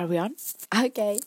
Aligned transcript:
Are 0.00 0.06
we 0.06 0.16
on? 0.16 0.34
Okay. 0.74 1.18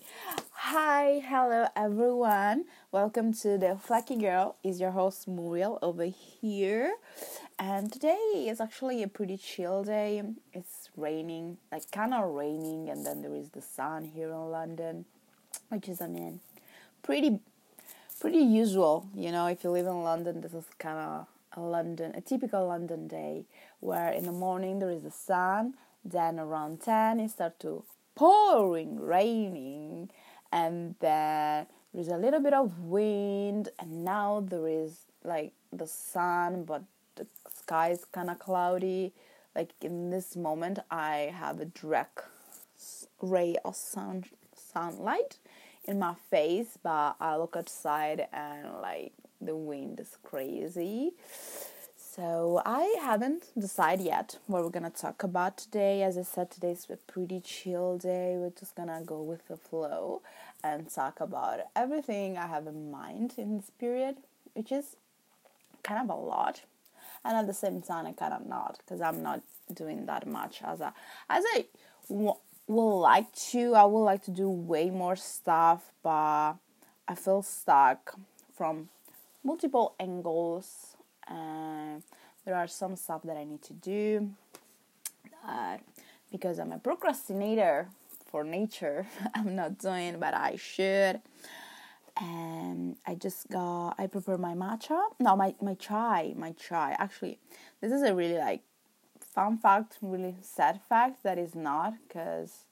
Hi, 0.54 1.21
hello 1.23 1.67
everyone. 1.75 2.65
Welcome 2.92 3.31
to 3.35 3.55
the 3.59 3.78
Flaky 3.79 4.15
Girl. 4.15 4.55
Is 4.63 4.81
your 4.81 4.89
host 4.89 5.28
Muriel 5.28 5.78
over 5.83 6.05
here. 6.05 6.96
And 7.59 7.94
today 7.94 8.47
is 8.49 8.59
actually 8.59 9.04
a 9.04 9.07
pretty 9.07 9.38
chill 9.38 9.83
day. 9.83 10.23
It's 10.54 10.89
raining, 10.97 11.57
like 11.71 11.91
kind 11.91 12.15
of 12.15 12.33
raining, 12.33 12.90
and 12.90 13.05
then 13.05 13.22
there 13.22 13.36
is 13.36 13.49
the 13.49 13.62
sun 13.62 14.05
here 14.05 14.29
in 14.29 14.49
London, 14.49 15.05
which 15.69 15.87
is 15.87 16.02
I 16.02 16.08
mean, 16.08 16.40
pretty, 17.03 17.41
pretty 18.20 18.40
usual. 18.40 19.08
You 19.13 19.31
know, 19.31 19.45
if 19.45 19.63
you 19.63 19.70
live 19.70 19.85
in 19.85 20.02
London, 20.02 20.41
this 20.41 20.55
is 20.55 20.66
kind 20.80 20.98
of 20.98 21.27
a 21.55 21.62
London, 21.62 22.16
a 22.16 22.21
typical 22.21 22.66
London 22.66 23.08
day, 23.08 23.45
where 23.81 24.12
in 24.12 24.26
the 24.26 24.31
morning 24.31 24.80
there 24.80 24.90
is 24.90 25.03
the 25.03 25.12
sun, 25.12 25.76
then 26.03 26.40
around 26.40 26.81
ten 26.81 27.20
it 27.20 27.30
starts 27.30 27.59
to 27.59 27.84
pouring 28.16 28.99
raining 28.99 30.09
and 30.52 30.95
then 30.99 31.66
there's 31.94 32.08
a 32.08 32.17
little 32.17 32.40
bit 32.40 32.54
of 32.54 32.80
wind 32.80 33.70
and 33.80 34.04
now 34.04 34.44
there 34.48 34.67
is 34.67 35.05
like 35.23 35.54
the 35.71 35.88
sun 35.88 36.63
but 36.63 36.84
the 37.16 37.27
sky 37.54 37.90
is 37.90 38.05
kind 38.05 38.30
of 38.30 38.40
cloudy. 38.40 39.13
Like 39.55 39.71
in 39.81 40.09
this 40.09 40.35
moment 40.35 40.80
i 40.90 41.31
have 41.34 41.59
a 41.59 41.66
direct 41.66 42.21
ray 43.21 43.55
of 43.63 43.76
sun 43.76 44.26
sunlight 44.55 45.38
in 45.85 45.99
my 45.99 46.16
face 46.30 46.77
but 46.82 47.16
i 47.20 47.35
look 47.38 47.55
outside 47.55 48.27
and 48.34 48.68
like 48.82 49.13
the 49.40 49.55
wind 49.55 49.99
is 49.99 50.18
crazy 50.23 51.13
so 52.16 52.62
I 52.63 52.95
haven't 53.02 53.45
decided 53.59 54.05
yet 54.05 54.38
what 54.45 54.63
we're 54.63 54.70
gonna 54.70 54.91
talk 54.91 55.23
about 55.23 55.58
today. 55.58 56.04
As 56.04 56.16
I 56.16 56.21
said, 56.21 56.52
today's 56.52 56.85
a 56.91 56.98
pretty 56.98 57.40
chill 57.40 57.98
day. 57.98 58.35
We're 58.38 58.52
just 58.52 58.76
gonna 58.76 59.02
go 59.04 59.20
with 59.23 59.48
the 59.48 59.58
flow 59.58 60.21
and 60.63 60.88
talk 60.93 61.20
about 61.20 61.62
everything 61.76 62.38
I 62.38 62.46
have 62.46 62.68
in 62.68 62.91
mind 62.91 63.34
in 63.38 63.57
this 63.57 63.71
period, 63.79 64.17
which 64.53 64.71
is 64.71 64.95
kind 65.81 66.07
of 66.07 66.15
a 66.15 66.19
lot. 66.19 66.61
And 67.25 67.35
at 67.35 67.47
the 67.47 67.53
same 67.53 67.81
time, 67.81 68.05
I 68.05 68.11
kind 68.11 68.33
of 68.33 68.45
not 68.45 68.77
because 68.77 69.01
I'm 69.01 69.23
not 69.23 69.41
doing 69.73 70.05
that 70.05 70.27
much 70.27 70.61
as 70.63 70.81
I 70.81 70.91
as 71.29 71.43
I 71.55 71.66
w- 72.09 72.35
would 72.67 72.99
like 72.99 73.33
to. 73.51 73.73
I 73.73 73.85
would 73.85 74.03
like 74.03 74.23
to 74.25 74.31
do 74.31 74.49
way 74.49 74.91
more 74.91 75.16
stuff, 75.16 75.91
but 76.03 76.57
I 77.07 77.16
feel 77.16 77.41
stuck 77.41 78.19
from 78.55 78.89
multiple 79.43 79.95
angles 79.99 80.92
uh, 81.27 81.99
there 82.45 82.55
are 82.55 82.67
some 82.67 82.95
stuff 82.95 83.23
that 83.23 83.38
I 83.38 83.43
need 83.43 83.61
to 83.63 83.73
do 83.73 84.31
uh, 85.47 85.77
because 86.31 86.59
I'm 86.59 86.71
a 86.71 86.79
procrastinator 86.79 87.88
for 88.29 88.43
nature. 88.43 89.07
I'm 89.35 89.55
not 89.55 89.77
doing, 89.77 90.19
but 90.19 90.33
I 90.33 90.55
should. 90.55 91.21
And 92.19 92.97
I 93.07 93.16
just 93.16 93.49
got 93.49 93.95
I 93.97 94.07
prepared 94.07 94.39
my 94.39 94.53
matcha. 94.53 95.01
No, 95.19 95.35
my 95.35 95.55
my 95.61 95.73
chai, 95.73 96.33
my 96.35 96.51
chai. 96.51 96.95
Actually, 96.99 97.39
this 97.81 97.91
is 97.91 98.03
a 98.03 98.13
really 98.13 98.38
like 98.38 98.61
fun 99.19 99.57
fact, 99.57 99.97
really 100.01 100.35
sad 100.41 100.79
fact 100.88 101.23
that 101.23 101.39
is 101.39 101.55
not 101.55 101.94
because 102.07 102.66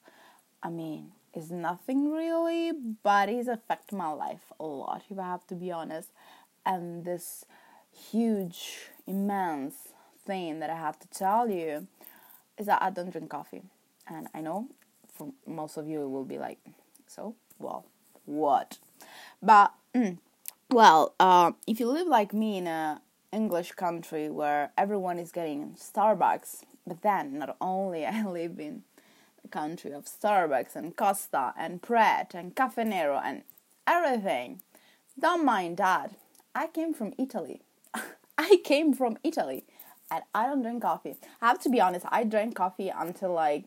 I 0.61 0.69
mean 0.69 1.13
it's 1.33 1.49
nothing 1.49 2.11
really, 2.11 2.71
but 3.03 3.29
it's 3.29 3.47
affected 3.47 3.95
my 3.95 4.11
life 4.11 4.51
a 4.59 4.65
lot 4.65 5.03
if 5.09 5.17
I 5.17 5.23
have 5.23 5.47
to 5.47 5.55
be 5.55 5.71
honest. 5.71 6.09
And 6.65 7.03
this 7.03 7.45
huge, 7.93 8.89
immense 9.07 9.75
thing 10.25 10.59
that 10.59 10.69
I 10.69 10.75
have 10.75 10.99
to 10.99 11.07
tell 11.09 11.49
you 11.49 11.87
is 12.57 12.65
that 12.67 12.81
I 12.81 12.89
don't 12.89 13.09
drink 13.09 13.29
coffee. 13.29 13.63
And 14.07 14.27
I 14.33 14.41
know 14.41 14.67
for 15.13 15.31
most 15.45 15.77
of 15.77 15.87
you 15.87 16.03
it 16.03 16.09
will 16.09 16.25
be 16.25 16.37
like, 16.37 16.59
so, 17.07 17.35
well, 17.59 17.85
what? 18.25 18.77
But, 19.41 19.73
mm, 19.95 20.17
well, 20.69 21.13
uh, 21.19 21.51
if 21.67 21.79
you 21.79 21.87
live 21.87 22.07
like 22.07 22.33
me 22.33 22.57
in 22.57 22.67
a 22.67 23.01
English 23.31 23.73
country 23.73 24.29
where 24.29 24.71
everyone 24.77 25.19
is 25.19 25.31
getting 25.31 25.75
Starbucks, 25.79 26.63
but 26.85 27.01
then 27.01 27.39
not 27.39 27.55
only 27.61 28.05
I 28.05 28.23
live 28.23 28.59
in 28.59 28.83
the 29.41 29.47
country 29.47 29.91
of 29.91 30.05
Starbucks 30.05 30.75
and 30.75 30.95
Costa 30.95 31.53
and 31.57 31.81
Pret 31.81 32.33
and 32.33 32.55
Caffè 32.55 32.85
Nero 32.85 33.19
and 33.23 33.43
everything, 33.87 34.61
don't 35.19 35.45
mind 35.45 35.77
that. 35.77 36.13
I 36.53 36.67
came 36.67 36.93
from 36.93 37.13
Italy 37.17 37.61
I 38.37 38.59
came 38.63 38.93
from 38.93 39.17
Italy 39.23 39.65
and 40.09 40.23
I 40.33 40.47
don't 40.47 40.61
drink 40.61 40.81
coffee. 40.81 41.17
I 41.41 41.47
have 41.47 41.59
to 41.61 41.69
be 41.69 41.81
honest, 41.81 42.05
I 42.09 42.23
drank 42.23 42.55
coffee 42.55 42.89
until 42.89 43.33
like 43.33 43.65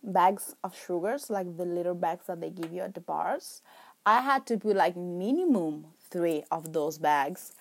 bags 0.05 0.55
of 0.63 0.77
sugars, 0.77 1.29
like 1.29 1.57
the 1.57 1.65
little 1.65 1.95
bags 1.95 2.27
that 2.27 2.41
they 2.41 2.51
give 2.51 2.73
you 2.73 2.83
at 2.83 2.95
the 2.95 3.01
bars. 3.01 3.63
I 4.07 4.23
had 4.23 4.47
to 4.47 4.57
put 4.57 4.77
like 4.77 4.97
minimum 4.97 5.87
three 6.11 6.45
of 6.51 6.73
those 6.73 6.99
bags, 6.99 7.53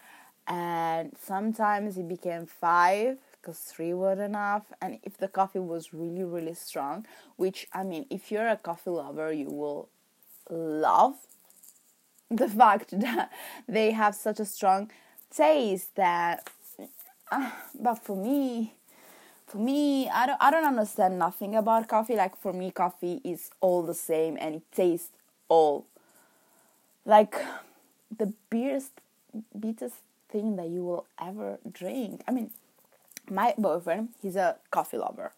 and 0.47 1.11
sometimes 1.19 1.97
it 1.97 2.07
became 2.07 2.45
five 2.45 3.17
because 3.41 3.59
three 3.59 3.93
were 3.93 4.21
enough. 4.23 4.73
And 4.81 4.99
if 5.03 5.17
the 5.17 5.27
coffee 5.27 5.59
was 5.59 5.93
really, 5.93 6.23
really 6.23 6.53
strong, 6.53 7.05
which 7.35 7.67
I 7.73 7.83
mean, 7.83 8.05
if 8.09 8.31
you're 8.31 8.47
a 8.47 8.57
coffee 8.57 8.91
lover, 8.91 9.31
you 9.31 9.49
will 9.49 9.89
love 10.49 11.15
the 12.29 12.47
fact 12.61 12.99
that 12.99 13.31
they 13.67 13.91
have 13.91 14.15
such 14.15 14.39
a 14.39 14.45
strong 14.45 14.91
taste 15.31 15.95
that 15.95 16.49
uh, 17.31 17.51
but 17.79 17.95
for 17.95 18.15
me 18.15 18.73
for 19.45 19.57
me 19.57 20.09
I 20.09 20.25
don't 20.25 20.37
I 20.41 20.51
don't 20.51 20.65
understand 20.65 21.19
nothing 21.19 21.55
about 21.55 21.87
coffee 21.87 22.15
like 22.15 22.35
for 22.37 22.53
me 22.53 22.71
coffee 22.71 23.21
is 23.23 23.49
all 23.61 23.83
the 23.83 23.93
same 23.93 24.37
and 24.39 24.55
it 24.55 24.63
tastes 24.73 25.09
all 25.47 25.85
like 27.07 27.35
the 28.15 28.33
beerest 28.51 28.91
biggest 29.57 29.95
thing 30.29 30.57
that 30.57 30.67
you 30.67 30.83
will 30.83 31.05
ever 31.19 31.57
drink. 31.71 32.21
I 32.27 32.31
mean, 32.31 32.51
my 33.29 33.53
boyfriend, 33.57 34.09
he's 34.21 34.35
a 34.35 34.57
coffee 34.71 34.97
lover. 34.97 35.31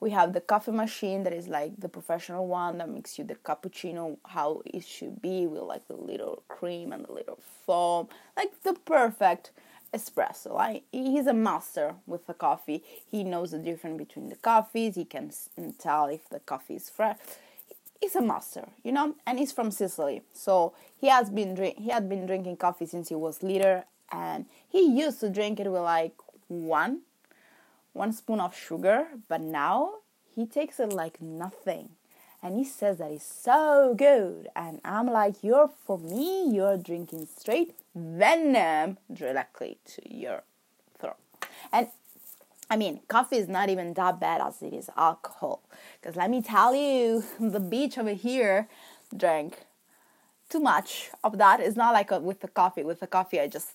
We 0.00 0.10
have 0.10 0.32
the 0.32 0.40
coffee 0.40 0.72
machine 0.72 1.22
that 1.22 1.32
is 1.32 1.48
like 1.48 1.72
the 1.78 1.88
professional 1.88 2.46
one 2.46 2.78
that 2.78 2.90
makes 2.90 3.18
you 3.18 3.24
the 3.24 3.36
cappuccino 3.36 4.18
how 4.26 4.62
it 4.66 4.84
should 4.84 5.22
be 5.22 5.46
with 5.46 5.62
like 5.62 5.86
the 5.88 5.96
little 5.96 6.42
cream 6.48 6.92
and 6.92 7.06
the 7.06 7.12
little 7.12 7.38
foam, 7.64 8.08
like 8.36 8.62
the 8.64 8.74
perfect 8.74 9.52
espresso. 9.94 10.52
Like 10.52 10.82
he's 10.90 11.26
a 11.26 11.32
master 11.32 11.94
with 12.06 12.26
the 12.26 12.34
coffee. 12.34 12.82
He 13.08 13.22
knows 13.22 13.52
the 13.52 13.58
difference 13.58 13.98
between 13.98 14.28
the 14.28 14.36
coffees. 14.36 14.96
He 14.96 15.04
can 15.04 15.30
tell 15.78 16.06
if 16.06 16.28
the 16.28 16.40
coffee 16.40 16.74
is 16.74 16.90
fresh 16.90 17.18
he's 18.00 18.16
a 18.16 18.22
master, 18.22 18.68
you 18.82 18.92
know, 18.92 19.14
and 19.26 19.38
he's 19.38 19.52
from 19.52 19.70
Sicily. 19.70 20.22
So 20.32 20.74
he 21.00 21.08
has 21.08 21.30
been 21.30 21.54
drink 21.54 21.78
he 21.78 21.90
had 21.90 22.08
been 22.08 22.26
drinking 22.26 22.56
coffee 22.56 22.86
since 22.86 23.08
he 23.08 23.14
was 23.14 23.42
little 23.42 23.84
and 24.12 24.46
he 24.68 24.86
used 24.86 25.20
to 25.20 25.30
drink 25.30 25.60
it 25.60 25.70
with 25.70 25.82
like 25.82 26.14
one 26.48 27.00
one 27.92 28.12
spoon 28.12 28.40
of 28.40 28.54
sugar, 28.54 29.06
but 29.28 29.40
now 29.40 29.94
he 30.34 30.46
takes 30.46 30.80
it 30.80 30.92
like 30.92 31.22
nothing. 31.22 31.90
And 32.42 32.58
he 32.58 32.64
says 32.64 32.98
that 32.98 33.10
it's 33.10 33.24
so 33.24 33.94
good. 33.96 34.48
And 34.54 34.80
I'm 34.84 35.06
like, 35.06 35.42
you're 35.42 35.70
for 35.86 35.98
me, 35.98 36.50
you're 36.50 36.76
drinking 36.76 37.28
straight 37.38 37.74
venom 37.94 38.98
directly 39.10 39.78
to 39.86 40.14
your 40.14 40.42
throat. 40.98 41.16
And 41.72 41.88
I 42.74 42.76
mean, 42.76 43.02
coffee 43.06 43.36
is 43.36 43.46
not 43.46 43.68
even 43.68 43.94
that 43.94 44.18
bad 44.18 44.40
as 44.40 44.60
it 44.60 44.74
is 44.74 44.90
alcohol. 44.96 45.62
Because 46.00 46.16
let 46.16 46.28
me 46.28 46.42
tell 46.42 46.74
you, 46.74 47.22
the 47.38 47.60
beach 47.60 47.96
over 47.96 48.14
here 48.14 48.68
drank 49.16 49.66
too 50.50 50.58
much 50.58 51.10
of 51.22 51.38
that. 51.38 51.60
It's 51.60 51.76
not 51.76 51.92
like 51.94 52.10
a, 52.10 52.18
with 52.18 52.40
the 52.40 52.48
coffee. 52.48 52.82
With 52.82 52.98
the 52.98 53.06
coffee, 53.06 53.38
I 53.38 53.46
just 53.46 53.74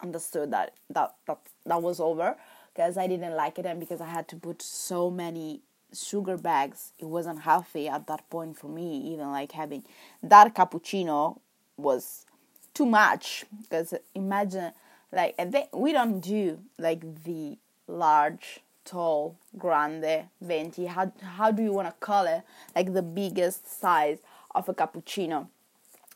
understood 0.00 0.52
that 0.52 0.74
that 0.90 1.16
that, 1.26 1.38
that 1.64 1.82
was 1.82 1.98
over 1.98 2.36
because 2.72 2.96
I 2.96 3.08
didn't 3.08 3.34
like 3.34 3.58
it 3.58 3.66
and 3.66 3.80
because 3.80 4.00
I 4.00 4.06
had 4.06 4.28
to 4.28 4.36
put 4.36 4.62
so 4.62 5.10
many 5.10 5.62
sugar 5.92 6.36
bags. 6.36 6.92
It 7.00 7.06
wasn't 7.06 7.40
healthy 7.40 7.88
at 7.88 8.06
that 8.06 8.30
point 8.30 8.56
for 8.56 8.68
me. 8.68 9.12
Even 9.12 9.32
like 9.32 9.50
having 9.50 9.82
that 10.22 10.54
cappuccino 10.54 11.40
was 11.76 12.26
too 12.74 12.86
much 12.86 13.44
because 13.62 13.92
imagine 14.14 14.70
like 15.10 15.34
they, 15.50 15.66
we 15.72 15.92
don't 15.92 16.20
do 16.20 16.60
like 16.78 17.24
the 17.24 17.58
large 17.86 18.60
tall 18.84 19.36
grande 19.58 20.28
venti. 20.40 20.86
How 20.86 21.12
how 21.20 21.50
do 21.50 21.62
you 21.62 21.72
want 21.72 21.88
to 21.88 21.94
call 22.00 22.26
it? 22.26 22.42
Like 22.74 22.92
the 22.92 23.02
biggest 23.02 23.80
size 23.80 24.18
of 24.54 24.68
a 24.68 24.74
cappuccino 24.74 25.48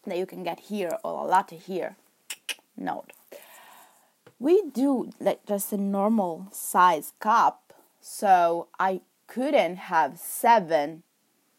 that 0.06 0.18
you 0.18 0.26
can 0.26 0.42
get 0.42 0.60
here 0.60 0.98
or 1.04 1.24
a 1.24 1.28
latte 1.28 1.56
here. 1.56 1.96
Note. 2.76 3.12
we 4.38 4.62
do 4.72 5.10
like 5.20 5.44
just 5.46 5.72
a 5.72 5.76
normal 5.76 6.46
size 6.50 7.12
cup 7.20 7.74
so 8.00 8.68
i 8.78 9.02
couldn't 9.26 9.76
have 9.76 10.18
seven 10.18 11.02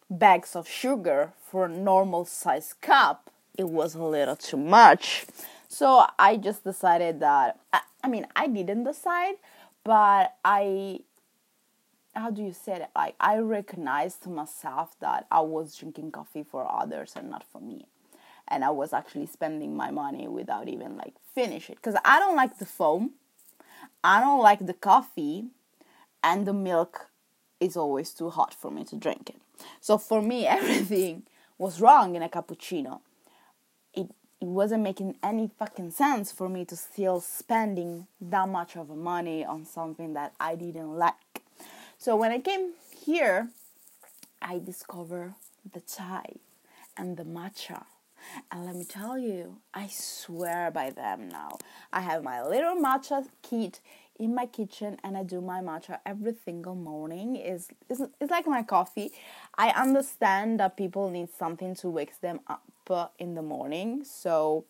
bags 0.09 0.55
of 0.55 0.67
sugar 0.67 1.31
for 1.39 1.65
a 1.65 1.69
normal 1.69 2.25
size 2.25 2.73
cup. 2.81 3.29
It 3.57 3.69
was 3.69 3.95
a 3.95 4.03
little 4.03 4.35
too 4.35 4.57
much. 4.57 5.25
So 5.67 6.05
i 6.17 6.37
just 6.37 6.63
decided 6.63 7.19
that 7.19 7.59
i, 7.71 7.81
I 8.03 8.07
mean 8.07 8.25
i 8.35 8.47
didn't 8.47 8.83
decide 8.83 9.35
but 9.83 10.35
I 10.43 10.99
how 12.13 12.29
do 12.29 12.41
you 12.41 12.53
say 12.53 12.73
it? 12.73 12.89
Like 12.95 13.15
I 13.19 13.37
recognized 13.37 14.23
to 14.23 14.29
myself 14.29 14.95
that 14.99 15.27
I 15.31 15.41
was 15.41 15.75
drinking 15.75 16.11
coffee 16.11 16.43
for 16.43 16.69
others 16.69 17.13
and 17.15 17.29
not 17.29 17.43
for 17.43 17.61
me. 17.61 17.87
And 18.47 18.65
I 18.65 18.69
was 18.69 18.91
actually 18.91 19.27
spending 19.27 19.77
my 19.77 19.91
money 19.91 20.27
without 20.27 20.67
even 20.67 20.97
like 20.97 21.13
finish 21.33 21.69
it. 21.69 21.77
Because 21.77 21.95
I 22.03 22.19
don't 22.19 22.35
like 22.35 22.57
the 22.57 22.65
foam. 22.65 23.11
I 24.03 24.19
don't 24.19 24.41
like 24.41 24.65
the 24.65 24.73
coffee 24.73 25.45
and 26.23 26.45
the 26.45 26.53
milk 26.53 27.11
is 27.59 27.77
always 27.77 28.13
too 28.13 28.29
hot 28.29 28.53
for 28.53 28.71
me 28.71 28.83
to 28.85 28.95
drink 28.95 29.29
it. 29.29 29.41
So 29.79 29.97
for 29.97 30.21
me 30.21 30.45
everything 30.59 31.23
was 31.57 31.79
wrong 31.79 32.15
in 32.15 32.23
a 32.23 32.29
cappuccino 32.29 33.01
it 34.41 34.47
wasn't 34.47 34.81
making 34.81 35.15
any 35.21 35.51
fucking 35.59 35.91
sense 35.91 36.31
for 36.31 36.49
me 36.49 36.65
to 36.65 36.75
still 36.75 37.21
spending 37.21 38.07
that 38.19 38.49
much 38.49 38.75
of 38.75 38.89
money 38.89 39.45
on 39.45 39.65
something 39.65 40.13
that 40.13 40.33
I 40.39 40.55
didn't 40.55 40.97
like. 40.97 41.43
So 41.99 42.15
when 42.15 42.31
I 42.31 42.39
came 42.39 42.71
here, 43.05 43.49
I 44.41 44.57
discovered 44.57 45.35
the 45.71 45.81
chai 45.81 46.25
and 46.97 47.17
the 47.17 47.23
matcha. 47.23 47.83
And 48.51 48.65
let 48.65 48.75
me 48.75 48.83
tell 48.83 49.17
you, 49.17 49.57
I 49.73 49.87
swear 49.87 50.71
by 50.71 50.89
them 50.89 51.29
now. 51.29 51.59
I 51.93 52.01
have 52.01 52.23
my 52.23 52.43
little 52.43 52.75
matcha 52.75 53.27
kit 53.43 53.79
in 54.17 54.33
my 54.33 54.47
kitchen 54.47 54.97
and 55.03 55.17
I 55.17 55.23
do 55.23 55.41
my 55.41 55.61
matcha 55.61 55.99
every 56.03 56.33
single 56.43 56.75
morning. 56.75 57.35
Is 57.35 57.67
it's, 57.89 58.01
it's 58.19 58.31
like 58.31 58.47
my 58.47 58.63
coffee. 58.63 59.11
I 59.55 59.69
understand 59.69 60.59
that 60.59 60.77
people 60.77 61.11
need 61.11 61.29
something 61.37 61.75
to 61.75 61.89
wake 61.89 62.19
them 62.21 62.39
up 62.47 62.63
in 63.19 63.35
the 63.35 63.41
morning. 63.41 64.03
So 64.03 64.65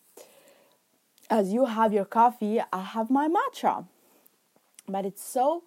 as 1.30 1.52
you 1.52 1.64
have 1.64 1.92
your 1.92 2.04
coffee, 2.04 2.60
I 2.72 2.80
have 2.80 3.10
my 3.10 3.28
matcha. 3.28 3.86
But 4.88 5.06
it's 5.06 5.24
so 5.24 5.62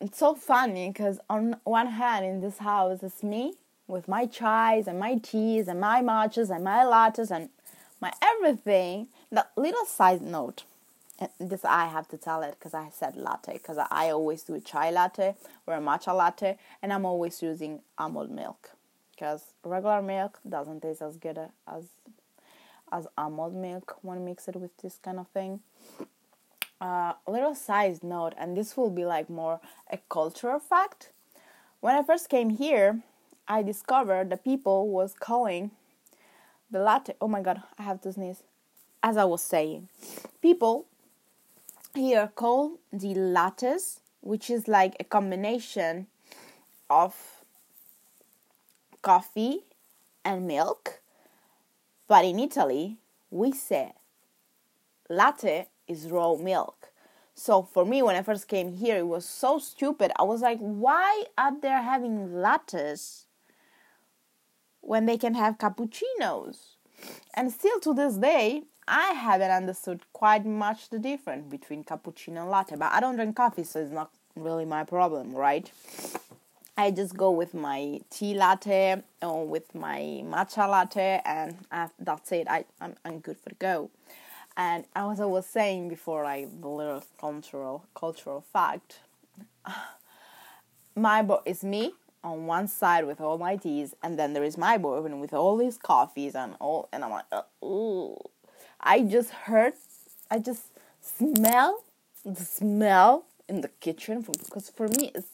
it's 0.00 0.18
so 0.18 0.34
funny 0.34 0.88
because 0.88 1.18
on 1.28 1.56
one 1.64 1.88
hand 1.88 2.24
in 2.24 2.40
this 2.40 2.58
house 2.58 3.02
it's 3.02 3.22
me 3.22 3.54
with 3.86 4.08
my 4.08 4.26
chais 4.26 4.86
and 4.86 4.98
my 4.98 5.16
teas 5.16 5.68
and 5.68 5.80
my 5.80 6.00
matchas 6.00 6.54
and 6.54 6.64
my 6.64 6.84
lattes 6.84 7.30
and 7.30 7.50
my 8.00 8.12
everything. 8.22 9.08
That 9.32 9.50
little 9.56 9.84
side 9.84 10.22
note, 10.22 10.64
this 11.38 11.64
I 11.64 11.86
have 11.86 12.08
to 12.08 12.16
tell 12.16 12.42
it 12.42 12.56
because 12.58 12.74
I 12.74 12.90
said 12.90 13.16
latte 13.16 13.54
because 13.54 13.78
I 13.78 14.10
always 14.10 14.42
do 14.42 14.54
a 14.54 14.60
chai 14.60 14.90
latte 14.90 15.34
or 15.66 15.74
a 15.74 15.80
matcha 15.80 16.16
latte 16.16 16.58
and 16.82 16.92
I'm 16.92 17.04
always 17.04 17.42
using 17.42 17.80
almond 17.98 18.30
milk 18.30 18.70
because 19.20 19.52
regular 19.62 20.00
milk 20.00 20.38
doesn't 20.48 20.80
taste 20.80 21.02
as 21.02 21.18
good 21.18 21.38
as 21.68 21.84
as 22.90 23.06
almond 23.18 23.54
milk 23.54 23.98
when 24.00 24.18
you 24.18 24.24
mix 24.24 24.48
it 24.48 24.56
with 24.56 24.74
this 24.78 24.98
kind 25.02 25.18
of 25.18 25.28
thing. 25.28 25.60
Uh, 26.80 27.12
a 27.26 27.30
little 27.30 27.54
side 27.54 28.02
note, 28.02 28.32
and 28.38 28.56
this 28.56 28.76
will 28.76 28.90
be 28.90 29.04
like 29.04 29.28
more 29.28 29.60
a 29.92 29.98
cultural 30.08 30.58
fact. 30.58 31.10
When 31.80 31.94
I 31.94 32.02
first 32.02 32.30
came 32.30 32.50
here, 32.50 33.02
I 33.46 33.62
discovered 33.62 34.30
that 34.30 34.42
people 34.42 34.88
was 34.88 35.14
calling 35.14 35.70
the 36.70 36.80
latte. 36.80 37.14
Oh 37.20 37.28
my 37.28 37.42
god, 37.42 37.62
I 37.78 37.82
have 37.82 38.00
to 38.02 38.12
sneeze. 38.12 38.42
As 39.02 39.18
I 39.18 39.24
was 39.24 39.42
saying, 39.42 39.88
people 40.40 40.86
here 41.94 42.32
call 42.34 42.78
the 42.90 43.14
lattes, 43.14 44.00
which 44.22 44.48
is 44.48 44.66
like 44.66 44.96
a 44.98 45.04
combination 45.04 46.06
of 46.88 47.39
coffee 49.02 49.64
and 50.24 50.46
milk. 50.46 51.00
But 52.08 52.24
in 52.24 52.38
Italy, 52.38 52.98
we 53.30 53.52
say 53.52 53.92
latte 55.08 55.68
is 55.86 56.10
raw 56.10 56.34
milk. 56.36 56.88
So 57.34 57.62
for 57.62 57.86
me, 57.86 58.02
when 58.02 58.16
I 58.16 58.22
first 58.22 58.48
came 58.48 58.72
here, 58.72 58.98
it 58.98 59.06
was 59.06 59.24
so 59.24 59.58
stupid. 59.58 60.12
I 60.18 60.24
was 60.24 60.42
like, 60.42 60.58
why 60.58 61.24
are 61.38 61.58
they 61.58 61.68
having 61.68 62.28
lattes 62.30 63.24
when 64.80 65.06
they 65.06 65.16
can 65.16 65.34
have 65.34 65.56
cappuccinos? 65.56 66.76
And 67.34 67.50
still 67.50 67.80
to 67.80 67.94
this 67.94 68.16
day, 68.16 68.64
I 68.86 69.12
haven't 69.12 69.50
understood 69.50 70.02
quite 70.12 70.44
much 70.44 70.90
the 70.90 70.98
difference 70.98 71.46
between 71.48 71.84
cappuccino 71.84 72.42
and 72.42 72.50
latte. 72.50 72.76
But 72.76 72.92
I 72.92 73.00
don't 73.00 73.16
drink 73.16 73.36
coffee, 73.36 73.64
so 73.64 73.80
it's 73.80 73.92
not 73.92 74.10
really 74.36 74.64
my 74.64 74.84
problem, 74.84 75.32
right? 75.32 75.70
I 76.80 76.90
just 76.90 77.14
go 77.14 77.30
with 77.30 77.52
my 77.52 78.00
tea 78.08 78.32
latte 78.32 79.02
or 79.20 79.46
with 79.46 79.74
my 79.74 80.22
matcha 80.24 80.66
latte, 80.66 81.20
and 81.26 81.58
uh, 81.70 81.88
that's 81.98 82.32
it. 82.32 82.46
I 82.48 82.64
I'm, 82.80 82.94
I'm 83.04 83.18
good 83.18 83.36
for 83.36 83.50
the 83.50 83.54
go. 83.56 83.90
And 84.56 84.86
as 84.96 85.20
I 85.20 85.26
was 85.26 85.44
saying 85.44 85.90
before, 85.90 86.24
like 86.24 86.48
the 86.58 86.68
little 86.68 87.04
cultural 87.20 87.84
cultural 87.94 88.40
fact, 88.40 89.00
my 90.96 91.20
boy 91.20 91.40
is 91.44 91.62
me 91.62 91.92
on 92.24 92.46
one 92.46 92.66
side 92.66 93.04
with 93.06 93.20
all 93.20 93.36
my 93.36 93.56
teas, 93.56 93.94
and 94.02 94.18
then 94.18 94.32
there 94.32 94.44
is 94.44 94.56
my 94.56 94.78
boyfriend 94.78 95.20
with 95.20 95.34
all 95.34 95.58
his 95.58 95.76
coffees 95.76 96.34
and 96.34 96.54
all, 96.60 96.88
and 96.92 97.04
I'm 97.04 97.10
like, 97.10 97.26
ooh. 97.62 98.16
I 98.80 99.02
just 99.02 99.30
heard, 99.30 99.74
I 100.30 100.38
just 100.38 100.62
smell 101.02 101.84
the 102.24 102.42
smell 102.42 103.26
in 103.50 103.60
the 103.60 103.68
kitchen 103.68 104.22
because 104.22 104.70
for 104.70 104.88
me 104.88 105.10
it's 105.14 105.32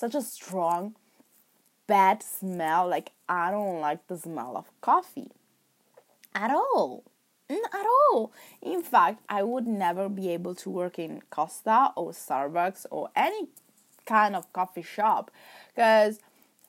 such 0.00 0.14
a 0.14 0.22
strong 0.22 0.96
bad 1.86 2.22
smell. 2.22 2.88
Like 2.88 3.12
I 3.28 3.50
don't 3.50 3.80
like 3.80 4.06
the 4.06 4.16
smell 4.16 4.56
of 4.56 4.70
coffee 4.80 5.30
at 6.34 6.50
all. 6.50 7.04
Mm, 7.50 7.58
at 7.72 7.86
all. 7.86 8.32
In 8.62 8.82
fact, 8.82 9.22
I 9.28 9.42
would 9.42 9.66
never 9.66 10.08
be 10.08 10.30
able 10.30 10.54
to 10.56 10.70
work 10.70 10.98
in 10.98 11.22
Costa 11.30 11.92
or 11.96 12.12
Starbucks 12.12 12.86
or 12.90 13.10
any 13.14 13.48
kind 14.06 14.34
of 14.34 14.52
coffee 14.52 14.82
shop 14.82 15.30
because 15.74 16.20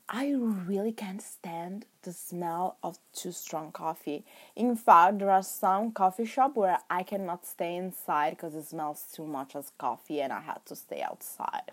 I 0.10 0.34
really 0.36 0.92
can't 0.92 1.22
stand 1.22 1.86
the 2.02 2.12
smell 2.12 2.78
of 2.84 2.98
too 3.14 3.32
strong 3.32 3.72
coffee. 3.72 4.26
In 4.56 4.76
fact, 4.76 5.20
there 5.20 5.32
are 5.32 5.44
some 5.44 5.92
coffee 5.92 6.26
shop 6.26 6.56
where 6.56 6.80
I 6.90 7.04
cannot 7.04 7.46
stay 7.46 7.78
inside 7.78 8.32
because 8.32 8.56
it 8.56 8.66
smells 8.66 9.06
too 9.14 9.26
much 9.26 9.56
as 9.56 9.72
coffee 9.78 10.20
and 10.20 10.34
I 10.34 10.42
had 10.42 10.66
to 10.66 10.76
stay 10.76 11.02
outside. 11.02 11.72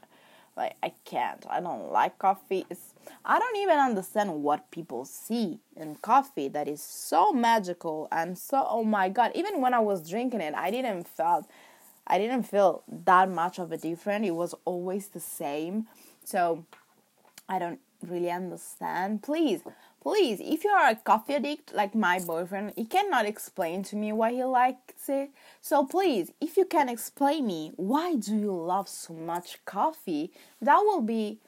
Like 0.59 0.75
I 0.83 0.93
can't. 1.05 1.47
I 1.49 1.61
don't 1.61 1.93
like 1.93 2.19
coffee. 2.19 2.67
It's, 2.69 2.93
I 3.25 3.39
don't 3.39 3.57
even 3.59 3.79
understand 3.79 4.43
what 4.43 4.71
people 4.73 5.05
see 5.05 5.61
in 5.77 5.95
coffee 6.03 6.49
that 6.49 6.67
is 6.67 6.83
so 6.83 7.33
magical 7.33 8.09
and 8.11 8.37
so 8.37 8.67
oh 8.69 8.83
my 8.83 9.09
god. 9.09 9.31
Even 9.37 9.61
when 9.61 9.73
I 9.73 9.79
was 9.79 10.11
drinking 10.11 10.41
it, 10.41 10.55
I 10.55 10.73
didn't 10.73 11.07
felt 11.07 11.47
I 12.09 12.19
didn't 12.19 12.43
feel 12.43 12.83
that 13.05 13.31
much 13.31 13.61
of 13.61 13.71
a 13.71 13.77
difference. 13.77 14.27
It 14.27 14.35
was 14.35 14.55
always 14.65 15.09
the 15.09 15.21
same. 15.21 15.87
So 16.25 16.65
I 17.49 17.61
don't 17.61 17.81
really 18.05 18.31
understand. 18.31 19.23
Please 19.23 19.63
please, 20.03 20.41
if 20.41 20.65
you 20.65 20.71
are 20.71 20.91
a 20.91 20.97
coffee 20.97 21.35
addict 21.35 21.75
like 21.75 21.95
my 21.95 22.19
boyfriend, 22.21 22.73
he 22.77 22.85
cannot 22.85 23.27
explain 23.27 23.83
to 23.85 23.97
me 23.97 24.13
why 24.13 24.33
he 24.33 24.45
likes 24.45 25.09
it. 25.09 25.31
So 25.61 25.85
please, 25.85 26.33
if 26.41 26.57
you 26.57 26.65
can 26.65 26.89
explain 26.89 27.47
me 27.47 27.73
why 27.77 28.17
do 28.17 28.37
you 28.37 28.53
love 28.53 28.89
so 28.89 29.13
much 29.15 29.65
coffee, 29.65 30.33
that 30.61 30.79
will 30.79 31.03
be 31.03 31.39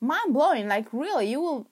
mind 0.00 0.34
blowing. 0.34 0.68
Like, 0.68 0.92
really, 0.92 1.30
you 1.30 1.40
will 1.40 1.66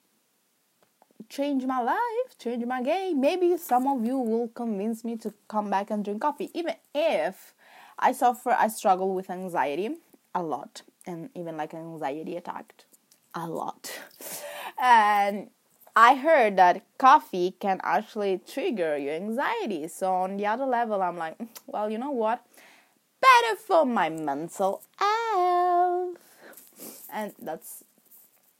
change 1.29 1.65
my 1.65 1.79
life, 1.81 2.37
change 2.39 2.65
my 2.65 2.81
game. 2.81 3.19
Maybe 3.19 3.57
some 3.57 3.87
of 3.87 4.05
you 4.05 4.17
will 4.17 4.47
convince 4.49 5.03
me 5.03 5.17
to 5.17 5.33
come 5.47 5.69
back 5.69 5.91
and 5.91 6.03
drink 6.03 6.21
coffee, 6.21 6.49
even 6.53 6.75
if 6.93 7.53
I 7.99 8.11
suffer, 8.11 8.51
I 8.51 8.67
struggle 8.67 9.13
with 9.13 9.29
anxiety 9.29 9.97
a 10.35 10.43
lot, 10.43 10.83
and 11.05 11.29
even 11.35 11.57
like 11.57 11.73
anxiety 11.73 12.37
attacked 12.37 12.85
a 13.33 13.47
lot. 13.47 13.91
And 14.79 15.49
I 15.97 16.13
heard 16.13 16.57
that 16.57 16.83
coffee 16.99 17.55
can 17.59 17.81
actually 17.83 18.39
trigger 18.47 18.99
your 18.99 19.15
anxiety. 19.15 19.87
So 19.87 20.13
on 20.13 20.37
the 20.37 20.45
other 20.45 20.67
level, 20.67 21.01
I'm 21.01 21.17
like, 21.17 21.39
mm, 21.39 21.47
well, 21.65 21.89
you 21.89 21.97
know 21.97 22.11
what? 22.11 22.45
Better 23.19 23.55
for 23.55 23.83
my 23.83 24.07
mental 24.07 24.83
health. 24.97 26.17
And 27.11 27.33
that's 27.41 27.83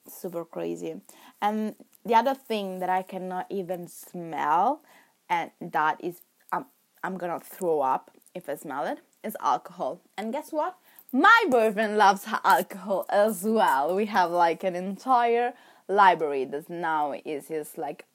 super 0.10 0.46
crazy. 0.46 0.96
And 1.40 1.76
the 2.04 2.16
other 2.16 2.34
thing 2.34 2.80
that 2.80 2.90
I 2.90 3.04
cannot 3.04 3.46
even 3.52 3.88
smell, 3.88 4.82
and 5.30 5.52
that 5.62 6.04
is, 6.04 6.22
I'm, 6.52 6.66
I'm 7.04 7.20
gonna 7.20 7.40
throw 7.40 7.82
up 7.82 8.10
if 8.34 8.50
I 8.50 8.56
smell 8.56 8.88
it, 8.88 8.98
is 9.24 9.38
alcohol. 9.44 10.02
And 10.18 10.34
guess 10.34 10.52
what? 10.52 10.76
My 11.12 11.44
boyfriend 11.52 12.00
loves 12.00 12.26
alcohol 12.44 13.06
as 13.10 13.44
well. 13.44 13.96
We 13.96 14.08
have 14.08 14.32
like 14.32 14.64
an 14.64 14.76
entire 14.76 15.54
library 15.88 16.46
that 16.46 16.70
now 16.70 17.14
is 17.26 17.48
his 17.48 17.78
like 17.78 18.06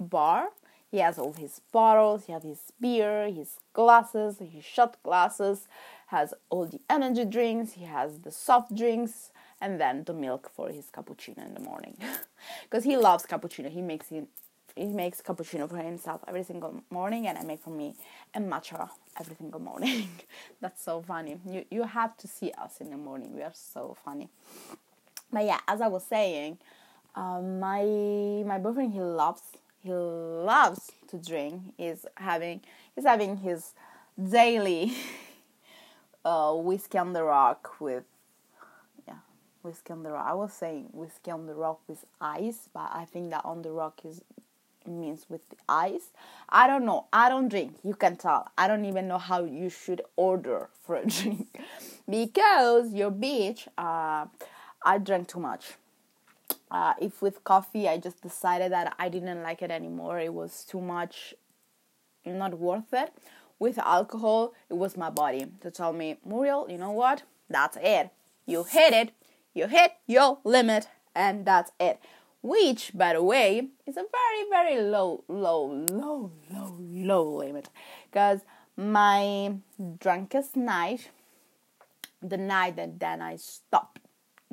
bar. 0.00 0.48
He 0.90 0.98
has 0.98 1.18
all 1.18 1.32
his 1.32 1.60
bottles, 1.72 2.26
he 2.26 2.32
has 2.32 2.42
his 2.42 2.72
beer, 2.80 3.30
his 3.30 3.58
glasses, 3.72 4.38
his 4.40 4.64
shot 4.64 4.96
glasses, 5.02 5.66
has 6.08 6.34
all 6.50 6.66
the 6.66 6.80
energy 6.90 7.24
drinks, 7.24 7.72
he 7.72 7.84
has 7.84 8.18
the 8.18 8.30
soft 8.30 8.74
drinks, 8.76 9.30
and 9.60 9.80
then 9.80 10.04
the 10.04 10.12
milk 10.12 10.50
for 10.54 10.68
his 10.68 10.86
cappuccino 10.86 11.46
in 11.46 11.54
the 11.54 11.60
morning. 11.60 11.96
Because 12.64 12.84
he 12.84 12.96
loves 12.96 13.24
cappuccino. 13.24 13.70
He 13.70 13.80
makes 13.80 14.10
it 14.12 14.26
he 14.74 14.86
makes 14.86 15.20
cappuccino 15.20 15.68
for 15.68 15.76
himself 15.76 16.22
every 16.26 16.42
single 16.42 16.82
morning 16.90 17.26
and 17.26 17.36
I 17.38 17.42
make 17.44 17.60
for 17.62 17.70
me 17.70 17.94
a 18.34 18.40
matcha 18.40 18.88
every 19.20 19.36
single 19.36 19.60
morning. 19.60 20.08
That's 20.60 20.82
so 20.82 21.02
funny. 21.02 21.38
You 21.46 21.64
you 21.70 21.82
have 21.84 22.16
to 22.18 22.28
see 22.28 22.50
us 22.52 22.80
in 22.80 22.90
the 22.90 22.96
morning. 22.96 23.34
We 23.34 23.42
are 23.42 23.52
so 23.54 23.96
funny. 24.04 24.28
But 25.32 25.46
yeah, 25.46 25.60
as 25.66 25.80
I 25.80 25.88
was 25.88 26.04
saying, 26.04 26.58
um, 27.14 27.58
my 27.58 27.82
my 28.46 28.58
boyfriend 28.58 28.92
he 28.92 29.00
loves 29.00 29.42
he 29.82 29.92
loves 29.92 30.92
to 31.08 31.18
drink. 31.18 31.74
He's 31.76 32.06
having 32.16 32.60
he's 32.94 33.04
having 33.04 33.38
his 33.38 33.72
daily 34.30 34.92
uh, 36.24 36.54
whiskey 36.54 36.98
on 36.98 37.12
the 37.12 37.24
rock 37.24 37.80
with 37.80 38.04
yeah 39.08 39.14
whiskey 39.62 39.92
on 39.92 40.02
the 40.02 40.12
rock. 40.12 40.26
I 40.28 40.34
was 40.34 40.52
saying 40.52 40.88
whiskey 40.92 41.30
on 41.30 41.46
the 41.46 41.54
rock 41.54 41.80
with 41.88 42.04
ice, 42.20 42.68
but 42.72 42.90
I 42.92 43.06
think 43.06 43.30
that 43.30 43.44
on 43.44 43.62
the 43.62 43.72
rock 43.72 44.02
is 44.04 44.22
means 44.86 45.26
with 45.28 45.48
the 45.48 45.56
ice. 45.68 46.10
I 46.48 46.66
don't 46.66 46.84
know. 46.84 47.06
I 47.12 47.28
don't 47.28 47.48
drink. 47.48 47.76
You 47.84 47.94
can 47.94 48.16
tell. 48.16 48.48
I 48.58 48.66
don't 48.68 48.84
even 48.84 49.06
know 49.08 49.18
how 49.18 49.44
you 49.44 49.70
should 49.70 50.02
order 50.16 50.68
for 50.84 50.96
a 50.96 51.06
drink 51.06 51.58
because 52.08 52.92
your 52.92 53.10
bitch. 53.10 53.68
Uh, 53.78 54.26
I 54.84 54.98
drank 54.98 55.28
too 55.28 55.40
much. 55.40 55.74
Uh, 56.70 56.94
if 57.00 57.20
with 57.22 57.44
coffee, 57.44 57.88
I 57.88 57.98
just 57.98 58.22
decided 58.22 58.72
that 58.72 58.94
I 58.98 59.08
didn't 59.08 59.42
like 59.42 59.62
it 59.62 59.70
anymore. 59.70 60.18
It 60.18 60.32
was 60.32 60.64
too 60.64 60.80
much, 60.80 61.34
not 62.24 62.58
worth 62.58 62.92
it. 62.92 63.12
With 63.58 63.78
alcohol, 63.78 64.54
it 64.68 64.74
was 64.74 64.96
my 64.96 65.10
body 65.10 65.46
to 65.60 65.70
tell 65.70 65.92
me, 65.92 66.18
Muriel, 66.24 66.66
you 66.68 66.78
know 66.78 66.90
what? 66.90 67.22
That's 67.48 67.76
it. 67.80 68.10
You 68.46 68.64
hit 68.64 68.92
it. 68.92 69.12
You 69.54 69.68
hit 69.68 69.92
your 70.06 70.38
limit, 70.44 70.88
and 71.14 71.44
that's 71.44 71.72
it 71.78 72.00
which, 72.42 72.90
by 72.92 73.12
the 73.14 73.22
way, 73.22 73.68
is 73.86 73.96
a 73.96 74.04
very, 74.04 74.48
very 74.50 74.82
low, 74.82 75.24
low, 75.28 75.86
low, 75.90 76.32
low, 76.52 76.76
low 76.80 77.36
limit. 77.36 77.70
Because 78.10 78.40
my 78.76 79.54
drunkest 80.00 80.56
night, 80.56 81.10
the 82.20 82.36
night 82.36 82.76
that 82.76 82.98
then 82.98 83.22
I 83.22 83.36
stopped 83.36 84.00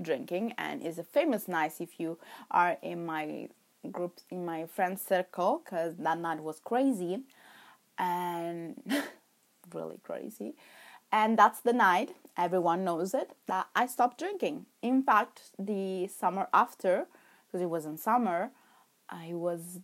drinking, 0.02 0.54
and 0.58 0.82
is 0.82 0.98
a 0.98 1.04
famous 1.04 1.48
night 1.48 1.74
if 1.80 2.00
you 2.00 2.18
are 2.52 2.78
in 2.82 3.06
my 3.06 3.50
group, 3.92 4.20
in 4.30 4.46
my 4.46 4.66
friend 4.66 5.00
circle, 5.00 5.62
because 5.64 5.96
that 5.98 6.20
night 6.20 6.42
was 6.42 6.60
crazy 6.60 7.24
and 7.98 8.82
really 9.74 10.00
crazy. 10.04 10.56
And 11.12 11.38
that's 11.38 11.62
the 11.62 11.74
night, 11.74 12.16
everyone 12.38 12.84
knows 12.84 13.14
it, 13.14 13.32
that 13.48 13.68
I 13.76 13.88
stopped 13.88 14.20
drinking. 14.20 14.68
In 14.82 15.02
fact, 15.02 15.52
the 15.58 16.08
summer 16.08 16.48
after, 16.54 17.08
because 17.48 17.62
it 17.62 17.70
was 17.70 17.86
in 17.86 17.98
summer, 17.98 18.52
I 19.10 19.34
was 19.34 19.80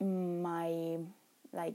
mm, 0.00 0.42
my 0.42 0.98
like 1.52 1.74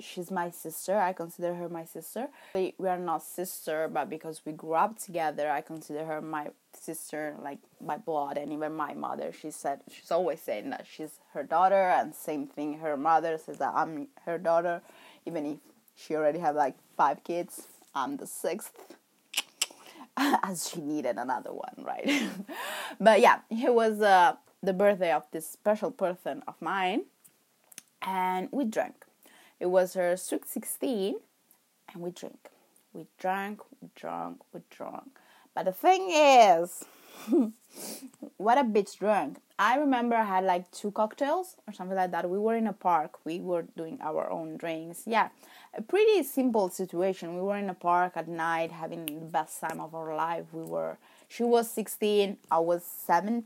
she's 0.00 0.30
my 0.30 0.50
sister. 0.50 0.98
I 0.98 1.12
consider 1.12 1.54
her 1.54 1.68
my 1.68 1.84
sister. 1.84 2.28
We, 2.54 2.74
are 2.86 2.98
not 2.98 3.22
sister, 3.22 3.88
but 3.92 4.08
because 4.10 4.42
we 4.44 4.52
grew 4.52 4.74
up 4.74 4.98
together, 4.98 5.50
I 5.50 5.60
consider 5.60 6.04
her 6.04 6.20
my 6.20 6.48
sister, 6.72 7.34
like 7.42 7.58
by 7.80 7.98
blood, 7.98 8.38
and 8.38 8.52
even 8.52 8.74
my 8.74 8.94
mother. 8.94 9.32
She 9.32 9.50
said 9.50 9.80
she's 9.90 10.10
always 10.10 10.40
saying 10.40 10.70
that 10.70 10.86
she's 10.90 11.20
her 11.34 11.42
daughter, 11.42 11.90
and 11.90 12.14
same 12.14 12.46
thing. 12.46 12.78
Her 12.78 12.96
mother 12.96 13.38
says 13.38 13.58
that 13.58 13.72
I'm 13.74 14.08
her 14.24 14.38
daughter, 14.38 14.82
even 15.26 15.46
if 15.46 15.58
she 15.96 16.14
already 16.14 16.38
had 16.38 16.54
like 16.54 16.76
five 16.96 17.22
kids. 17.24 17.68
I'm 17.94 18.16
the 18.16 18.26
sixth. 18.26 18.96
as 20.16 20.68
she 20.68 20.80
needed 20.80 21.16
another 21.16 21.52
one, 21.52 21.74
right? 21.78 22.28
but 23.00 23.20
yeah, 23.20 23.40
it 23.50 23.72
was 23.72 24.00
uh, 24.00 24.36
the 24.62 24.72
birthday 24.72 25.12
of 25.12 25.24
this 25.32 25.48
special 25.48 25.90
person 25.90 26.42
of 26.46 26.54
mine, 26.60 27.04
and 28.02 28.48
we 28.52 28.64
drank. 28.64 29.06
It 29.62 29.70
was 29.70 29.94
her 29.94 30.16
sweet 30.16 30.44
16, 30.44 31.14
and 31.92 32.02
we 32.02 32.10
drink. 32.10 32.48
We 32.92 33.06
drank, 33.16 33.60
we 33.80 33.90
drank, 33.94 34.40
we 34.52 34.60
drank. 34.70 35.20
But 35.54 35.66
the 35.66 35.72
thing 35.72 36.08
is, 36.10 36.84
what 38.38 38.58
a 38.58 38.64
bitch 38.64 38.98
drunk. 38.98 39.38
I 39.60 39.76
remember 39.76 40.16
I 40.16 40.24
had 40.24 40.42
like 40.42 40.68
two 40.72 40.90
cocktails 40.90 41.54
or 41.68 41.72
something 41.72 41.96
like 41.96 42.10
that. 42.10 42.28
We 42.28 42.40
were 42.40 42.56
in 42.56 42.66
a 42.66 42.72
park. 42.72 43.24
We 43.24 43.38
were 43.38 43.62
doing 43.76 44.00
our 44.02 44.28
own 44.32 44.56
drinks. 44.56 45.04
Yeah, 45.06 45.28
a 45.78 45.80
pretty 45.80 46.24
simple 46.24 46.68
situation. 46.68 47.36
We 47.36 47.42
were 47.42 47.56
in 47.56 47.70
a 47.70 47.74
park 47.74 48.14
at 48.16 48.26
night 48.26 48.72
having 48.72 49.06
the 49.06 49.26
best 49.26 49.60
time 49.60 49.78
of 49.78 49.94
our 49.94 50.16
life. 50.16 50.46
We 50.52 50.64
were 50.64 50.98
she 51.28 51.44
was 51.44 51.70
16, 51.70 52.36
I 52.50 52.58
was 52.58 52.82
17 53.06 53.44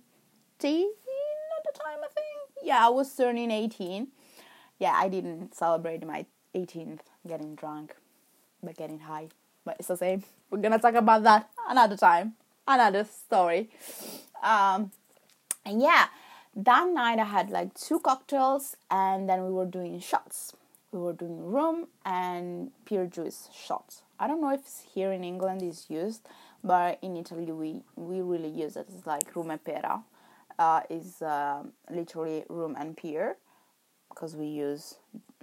at 0.63 1.75
the 1.75 1.79
time, 1.79 1.99
I 2.03 2.09
think. 2.09 2.63
Yeah, 2.63 2.87
I 2.87 2.89
was 2.89 3.15
turning 3.15 3.51
18. 3.51 4.09
Yeah, 4.79 4.93
I 4.95 5.09
didn't 5.09 5.55
celebrate 5.55 6.07
my 6.07 6.27
18th 6.55 7.01
getting 7.27 7.55
drunk, 7.55 7.95
but 8.63 8.77
getting 8.77 9.01
high. 9.01 9.29
But 9.65 9.77
it's 9.79 9.89
the 9.89 9.97
same. 9.97 10.23
We're 10.51 10.59
gonna 10.59 10.79
talk 10.79 10.95
about 10.95 11.23
that 11.25 11.51
another 11.69 11.97
time, 11.97 12.35
another 12.69 13.05
story. 13.05 13.71
Um, 14.43 14.93
and 15.65 15.83
yeah, 15.83 16.07
that 16.55 16.89
night 16.89 17.19
I 17.19 17.25
had 17.25 17.51
like 17.51 17.75
two 17.75 18.01
cocktails, 18.01 18.77
and 18.91 19.29
then 19.29 19.45
we 19.45 19.51
were 19.51 19.67
doing 19.67 19.99
shots. 20.01 20.55
We 20.93 21.01
were 21.01 21.13
doing 21.13 21.51
rum 21.51 21.89
and 22.05 22.71
pear 22.85 23.07
juice 23.07 23.49
shots. 23.53 24.03
I 24.19 24.29
don't 24.29 24.41
know 24.41 24.53
if 24.53 24.63
here 24.95 25.13
in 25.13 25.25
England 25.25 25.63
is 25.63 25.87
used, 25.89 26.27
but 26.63 26.99
in 27.03 27.17
Italy 27.17 27.51
we 27.51 27.83
we 27.97 28.21
really 28.21 28.49
use 28.49 28.77
it. 28.77 28.87
It's 28.95 29.07
like 29.07 29.35
rum 29.35 29.53
e 29.53 29.57
pera. 29.57 30.03
Uh, 30.59 30.81
is 30.89 31.21
uh, 31.21 31.63
literally 31.91 32.45
rum 32.49 32.77
and 32.79 32.97
pear 32.97 33.37
because 34.17 34.35
we 34.35 34.47
use 34.47 34.95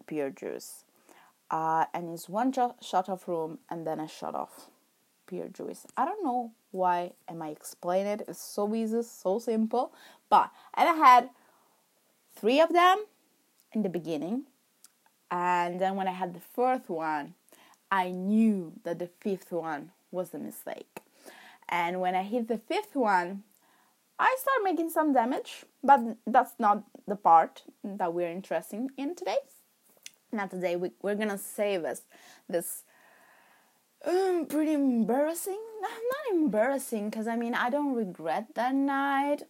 pear 0.08 0.32
juice. 0.32 0.84
Uh, 1.52 1.86
and 1.94 2.10
it's 2.10 2.28
one 2.28 2.52
shot 2.52 3.08
of 3.08 3.28
rum 3.28 3.60
and 3.70 3.86
then 3.86 4.00
a 4.00 4.08
shot 4.08 4.34
of 4.34 4.50
pear 5.28 5.48
juice. 5.48 5.86
I 5.96 6.06
don't 6.06 6.24
know 6.24 6.52
why 6.72 7.12
am 7.30 7.44
I 7.44 7.50
explaining 7.50 8.14
it. 8.14 8.26
It's 8.28 8.42
so 8.42 8.74
easy, 8.74 9.04
so 9.04 9.38
simple. 9.38 9.94
But 10.30 10.50
and 10.74 10.90
I 10.90 10.94
had 10.94 11.30
three 12.36 12.60
of 12.60 12.74
them 12.74 13.06
in 13.72 13.84
the 13.84 13.90
beginning, 13.90 14.46
and 15.30 15.80
then 15.80 15.96
when 15.96 16.08
I 16.08 16.12
had 16.12 16.34
the 16.34 16.40
fourth 16.40 16.90
one, 16.90 17.36
I 17.92 18.10
knew 18.10 18.74
that 18.84 18.98
the 18.98 19.10
fifth 19.20 19.52
one 19.52 19.92
was 20.12 20.34
a 20.34 20.40
mistake. 20.40 21.02
And 21.70 22.02
when 22.02 22.16
I 22.16 22.24
hit 22.24 22.48
the 22.48 22.58
fifth 22.58 22.96
one, 22.96 23.44
I 24.24 24.36
started 24.40 24.64
making 24.64 24.90
some 24.90 25.12
damage, 25.12 25.66
but 25.84 26.00
that's 26.26 26.54
not 26.58 26.84
the 27.06 27.18
part 27.18 27.64
that 27.84 28.14
we're 28.14 28.30
interested 28.30 28.88
in 28.98 29.16
today. 29.16 29.40
Now 30.32 30.46
today 30.46 30.78
we, 30.78 30.92
we're 31.02 31.16
gonna 31.16 31.38
save 31.38 31.84
us 31.84 32.04
this 32.48 32.84
um, 34.08 34.46
pretty 34.48 34.74
embarrassing. 34.74 35.60
Not 35.82 36.40
embarrassing, 36.40 37.10
because 37.10 37.28
I 37.28 37.36
mean 37.36 37.54
I 37.54 37.70
don't 37.70 37.94
regret 37.96 38.56
that 38.56 38.74
night, 38.74 39.44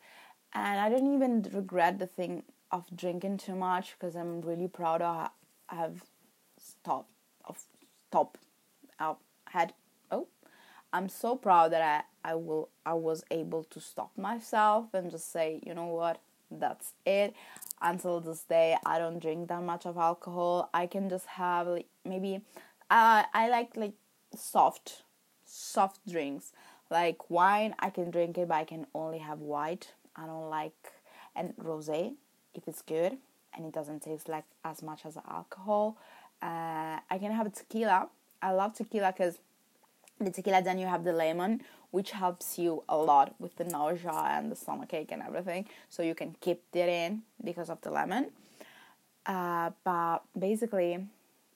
and 0.53 0.79
I 0.79 0.89
don't 0.89 1.13
even 1.13 1.47
regret 1.53 1.99
the 1.99 2.07
thing 2.07 2.41
of 2.71 2.83
drinking 2.95 3.37
too 3.37 3.55
much 3.55 3.93
because 3.93 4.15
I'm 4.15 4.41
really 4.41 4.67
proud 4.67 5.03
of 5.03 5.29
have 5.67 6.03
stopped 6.57 7.11
of 7.45 7.59
stop. 8.09 8.39
I 8.99 9.13
had 9.49 9.73
oh 10.09 10.27
I'm 10.91 11.09
so 11.09 11.35
proud 11.35 11.71
that 11.73 11.81
I 11.83 12.12
I 12.23 12.35
will 12.35 12.69
I 12.85 12.93
was 12.93 13.23
able 13.31 13.63
to 13.65 13.79
stop 13.79 14.11
myself 14.17 14.93
and 14.93 15.11
just 15.11 15.31
say, 15.31 15.59
you 15.65 15.73
know 15.73 15.87
what, 15.87 16.19
that's 16.49 16.93
it. 17.05 17.33
Until 17.81 18.19
this 18.21 18.43
day, 18.43 18.77
I 18.85 18.99
don't 18.99 19.19
drink 19.19 19.49
that 19.49 19.61
much 19.61 19.85
of 19.85 19.97
alcohol. 19.97 20.69
I 20.73 20.87
can 20.87 21.09
just 21.09 21.25
have 21.25 21.67
like 21.67 21.87
maybe 22.05 22.41
uh, 22.89 23.23
I 23.33 23.49
like 23.49 23.75
like 23.75 23.93
soft 24.35 25.03
soft 25.45 25.99
drinks 26.07 26.51
like 26.89 27.29
wine. 27.29 27.75
I 27.79 27.89
can 27.89 28.11
drink 28.11 28.37
it, 28.37 28.47
but 28.47 28.55
I 28.55 28.63
can 28.63 28.87
only 28.93 29.19
have 29.19 29.39
white. 29.39 29.93
I 30.15 30.25
don't 30.25 30.49
like 30.49 30.93
and 31.35 31.53
rosé 31.57 32.13
if 32.53 32.67
it's 32.67 32.81
good 32.81 33.17
and 33.55 33.65
it 33.65 33.73
doesn't 33.73 34.01
taste 34.01 34.29
like 34.29 34.45
as 34.63 34.81
much 34.81 35.05
as 35.05 35.17
alcohol. 35.29 35.97
Uh, 36.41 36.99
I 37.09 37.17
can 37.19 37.31
have 37.31 37.51
tequila. 37.53 38.09
I 38.41 38.51
love 38.51 38.75
tequila 38.75 39.11
because 39.11 39.39
the 40.19 40.31
tequila 40.31 40.61
then 40.61 40.77
you 40.77 40.87
have 40.87 41.03
the 41.03 41.13
lemon 41.13 41.61
which 41.91 42.09
helps 42.09 42.57
you 42.57 42.83
a 42.89 42.97
lot 42.97 43.35
with 43.39 43.55
the 43.57 43.63
nausea 43.63 44.11
and 44.11 44.51
the 44.51 44.55
stomachache 44.55 45.11
and 45.11 45.21
everything. 45.21 45.63
So 45.89 46.01
you 46.01 46.15
can 46.15 46.35
keep 46.41 46.63
it 46.73 46.89
in 46.89 47.21
because 47.43 47.69
of 47.69 47.79
the 47.81 47.91
lemon. 47.91 48.31
Uh, 49.27 49.69
but 49.83 50.23
basically 50.37 51.05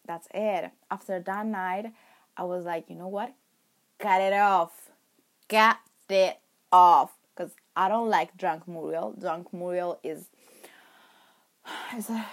that's 0.06 0.28
it. 0.34 0.72
After 0.92 1.20
that 1.20 1.46
night 1.46 1.92
i 2.38 2.44
was 2.44 2.66
like 2.66 2.86
you 2.90 2.96
know 2.96 3.08
what? 3.08 3.34
Cut 4.00 4.22
it 4.22 4.34
off. 4.34 4.92
Cut 5.50 5.78
it 6.10 6.40
off. 6.72 7.14
Because 7.36 7.54
i 7.76 7.90
don't 7.90 8.10
like 8.10 8.38
drunk 8.38 8.68
muriel. 8.68 9.16
Drunk 9.20 9.52
muriel 9.52 10.00
is 10.04 10.28
is 11.98 12.10
a 12.12 12.26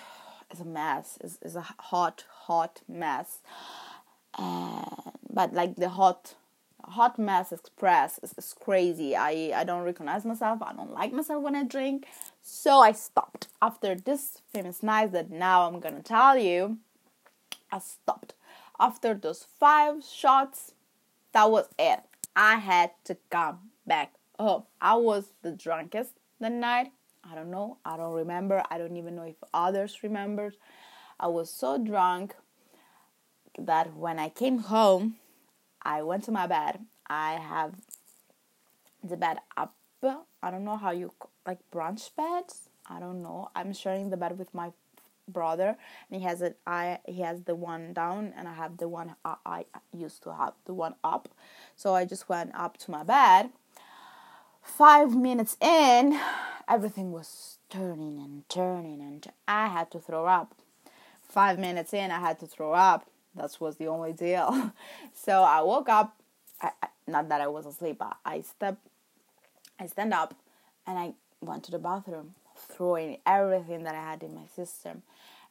is 0.53 0.61
a 0.61 0.65
mess. 0.67 1.19
Is, 1.23 1.39
is 1.41 1.57
a 1.57 1.63
hot 1.63 2.25
hot 2.29 2.83
mess 2.87 3.39
but 5.35 5.53
like 5.53 5.77
the 5.77 5.89
hot 5.91 6.35
hot 6.85 7.19
mess 7.19 7.51
express 7.51 8.21
is, 8.23 8.35
is 8.39 8.55
crazy. 8.59 9.17
I 9.17 9.53
i 9.55 9.65
don't 9.65 9.83
recognize 9.83 10.25
myself. 10.25 10.63
I 10.63 10.73
don't 10.73 10.93
like 10.93 11.13
myself 11.13 11.43
when 11.43 11.57
i 11.57 11.65
drink. 11.65 12.07
So 12.43 12.79
i 12.79 12.93
stopped. 12.93 13.49
After 13.61 13.95
this 13.95 14.39
famous 14.53 14.83
night 14.83 15.13
that 15.13 15.31
now 15.31 15.67
i'm 15.67 15.81
gonna 15.81 16.03
tell 16.03 16.39
you 16.39 16.79
i 17.73 17.79
stopped. 17.79 18.35
After 18.79 19.15
those 19.15 19.47
five 19.59 20.05
shots 20.05 20.73
that 21.33 21.51
was 21.51 21.69
it. 21.79 22.01
I 22.37 22.57
had 22.57 22.91
to 23.05 23.17
come 23.31 23.71
back 23.87 24.15
home. 24.39 24.65
I 24.81 24.95
was 24.95 25.33
the 25.43 25.53
drunkest 25.53 26.13
that 26.41 26.53
night. 26.53 26.93
I 27.29 27.35
don't 27.35 27.51
know. 27.51 27.79
I 27.85 27.97
don't 27.97 28.13
remember. 28.13 28.63
I 28.71 28.79
don't 28.79 28.97
even 28.97 29.17
know 29.17 29.23
if 29.23 29.37
others 29.53 30.03
remembered. 30.03 30.57
I 31.19 31.29
was 31.29 31.51
so 31.51 31.79
drunk 31.79 32.35
that 33.59 33.95
when 33.95 34.19
I 34.19 34.29
came 34.29 34.59
home, 34.59 35.17
I 35.85 36.03
went 36.03 36.25
to 36.25 36.33
my 36.33 36.47
bed. 36.47 36.81
I 37.09 37.35
have 37.35 37.75
the 39.03 39.17
bed 39.17 39.39
up. 39.57 39.75
I 40.43 40.51
don't 40.51 40.65
know 40.65 40.77
how 40.77 40.91
you 40.91 41.13
like 41.47 41.59
brunch 41.73 42.11
beds. 42.15 42.69
I 42.89 43.01
don't 43.01 43.23
know. 43.23 43.51
I'm 43.55 43.73
sharing 43.73 44.11
the 44.11 44.19
bed 44.19 44.39
with 44.39 44.53
my 44.53 44.73
brother, 45.27 45.79
and 46.11 46.21
he 46.21 46.27
has 46.27 46.43
it. 46.43 46.59
I 46.67 46.99
he 47.07 47.23
has 47.23 47.43
the 47.43 47.55
one 47.55 47.95
down, 47.95 48.35
and 48.37 48.47
I 48.47 48.55
have 48.55 48.77
the 48.77 48.89
one 48.89 49.17
I, 49.25 49.37
I 49.47 49.65
used 49.97 50.23
to 50.25 50.35
have 50.35 50.53
the 50.67 50.75
one 50.75 50.95
up. 51.03 51.31
So 51.77 51.95
I 51.95 52.05
just 52.05 52.29
went 52.29 52.55
up 52.55 52.77
to 52.79 52.91
my 52.91 53.03
bed. 53.03 53.51
Five 54.63 55.15
minutes 55.15 55.57
in, 55.61 56.19
everything 56.69 57.13
was 57.13 57.59
turning 57.71 58.19
and 58.19 58.49
turning, 58.49 59.01
and 59.01 59.27
I 59.49 59.69
had 59.69 59.91
to 59.93 59.99
throw 59.99 60.27
up. 60.27 60.55
Five 61.23 61.59
minutes 61.59 61.95
in, 61.95 62.11
I 62.11 62.21
had 62.21 62.39
to 62.41 62.47
throw 62.47 62.73
up 62.73 63.07
that 63.37 63.57
was 63.61 63.77
the 63.77 63.89
only 63.89 64.13
deal. 64.13 64.73
so 65.15 65.43
I 65.43 65.63
woke 65.63 65.89
up. 65.89 66.17
I, 66.61 66.71
I, 66.83 66.89
not 67.07 67.29
that 67.29 67.41
I 67.41 67.49
was 67.49 67.67
asleep. 67.67 67.99
but 67.99 68.17
I 68.25 68.41
step, 68.41 68.79
I 69.79 69.87
stand 69.87 70.15
up, 70.15 70.35
and 70.87 70.99
I 70.99 71.13
went 71.41 71.65
to 71.65 71.71
the 71.71 71.79
bathroom, 71.79 72.35
throwing 72.57 73.19
everything 73.27 73.85
that 73.85 73.95
I 73.95 74.11
had 74.11 74.23
in 74.23 74.35
my 74.35 74.47
system. 74.55 75.03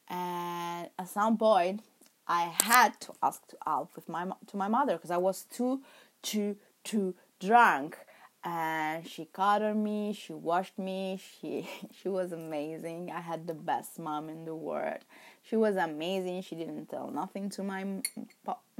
And 0.08 0.88
at 0.98 1.08
some 1.08 1.38
point, 1.38 1.82
I 2.26 2.52
had 2.62 3.00
to 3.02 3.12
ask 3.22 3.46
to 3.48 3.56
help 3.66 3.94
with 3.94 4.08
my 4.08 4.26
to 4.46 4.56
my 4.56 4.68
mother 4.68 4.94
because 4.94 5.10
I 5.10 5.18
was 5.18 5.44
too 5.44 5.82
too 6.22 6.56
too 6.82 7.14
drunk 7.38 7.98
and 8.44 9.06
she 9.06 9.26
cuddled 9.32 9.76
me 9.76 10.12
she 10.12 10.32
washed 10.32 10.78
me 10.78 11.18
she 11.40 11.68
she 12.02 12.08
was 12.08 12.32
amazing 12.32 13.10
i 13.10 13.20
had 13.20 13.46
the 13.46 13.54
best 13.54 13.98
mom 13.98 14.28
in 14.28 14.44
the 14.44 14.54
world 14.54 14.98
she 15.44 15.56
was 15.56 15.76
amazing. 15.76 16.42
She 16.42 16.54
didn't 16.54 16.86
tell 16.86 17.10
nothing 17.10 17.50
to 17.50 17.62
my 17.62 17.84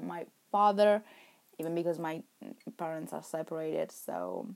my 0.02 0.26
father 0.50 1.02
even 1.58 1.74
because 1.74 1.98
my 1.98 2.22
parents 2.76 3.12
are 3.12 3.22
separated 3.22 3.92
so 3.92 4.48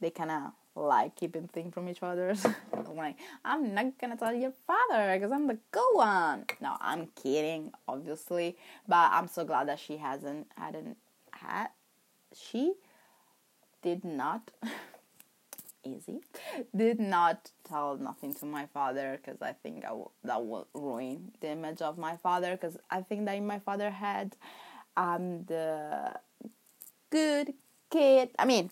they 0.00 0.10
kind 0.10 0.30
of 0.30 0.52
like 0.74 1.14
keeping 1.16 1.48
things 1.48 1.72
from 1.72 1.88
each 1.88 2.02
other. 2.02 2.34
I'm 2.72 2.96
like 2.96 3.16
i'm 3.44 3.74
not 3.74 3.98
gonna 3.98 4.16
tell 4.16 4.34
your 4.34 4.52
father 4.66 5.14
because 5.14 5.32
i'm 5.32 5.46
the 5.46 5.58
good 5.70 5.92
one. 5.92 6.44
No 6.60 6.76
i'm 6.80 7.08
kidding 7.22 7.72
obviously 7.88 8.56
but 8.88 9.10
i'm 9.12 9.28
so 9.28 9.44
glad 9.44 9.68
that 9.68 9.78
she 9.78 9.96
hasn't 9.96 10.46
hadn't 10.56 10.96
had 11.32 11.68
she 12.34 12.74
did 13.82 14.04
not 14.04 14.50
easy. 15.84 16.20
Did 16.74 17.00
not 17.00 17.50
tell 17.68 17.96
nothing 17.96 18.34
to 18.34 18.46
my 18.46 18.66
father 18.66 19.18
because 19.20 19.40
i 19.42 19.52
think 19.52 19.84
I 19.84 19.88
w- 19.88 20.10
that 20.24 20.44
will 20.46 20.66
ruin 20.74 21.32
the 21.40 21.48
image 21.50 21.82
of 21.82 21.98
my 21.98 22.16
father 22.16 22.52
because 22.52 22.76
i 22.90 23.00
think 23.00 23.26
that 23.26 23.36
in 23.36 23.46
my 23.46 23.58
father 23.58 23.90
had 23.90 24.36
um 24.96 25.44
the 25.44 26.14
good 27.10 27.54
kid. 27.90 28.30
I 28.38 28.44
mean 28.44 28.70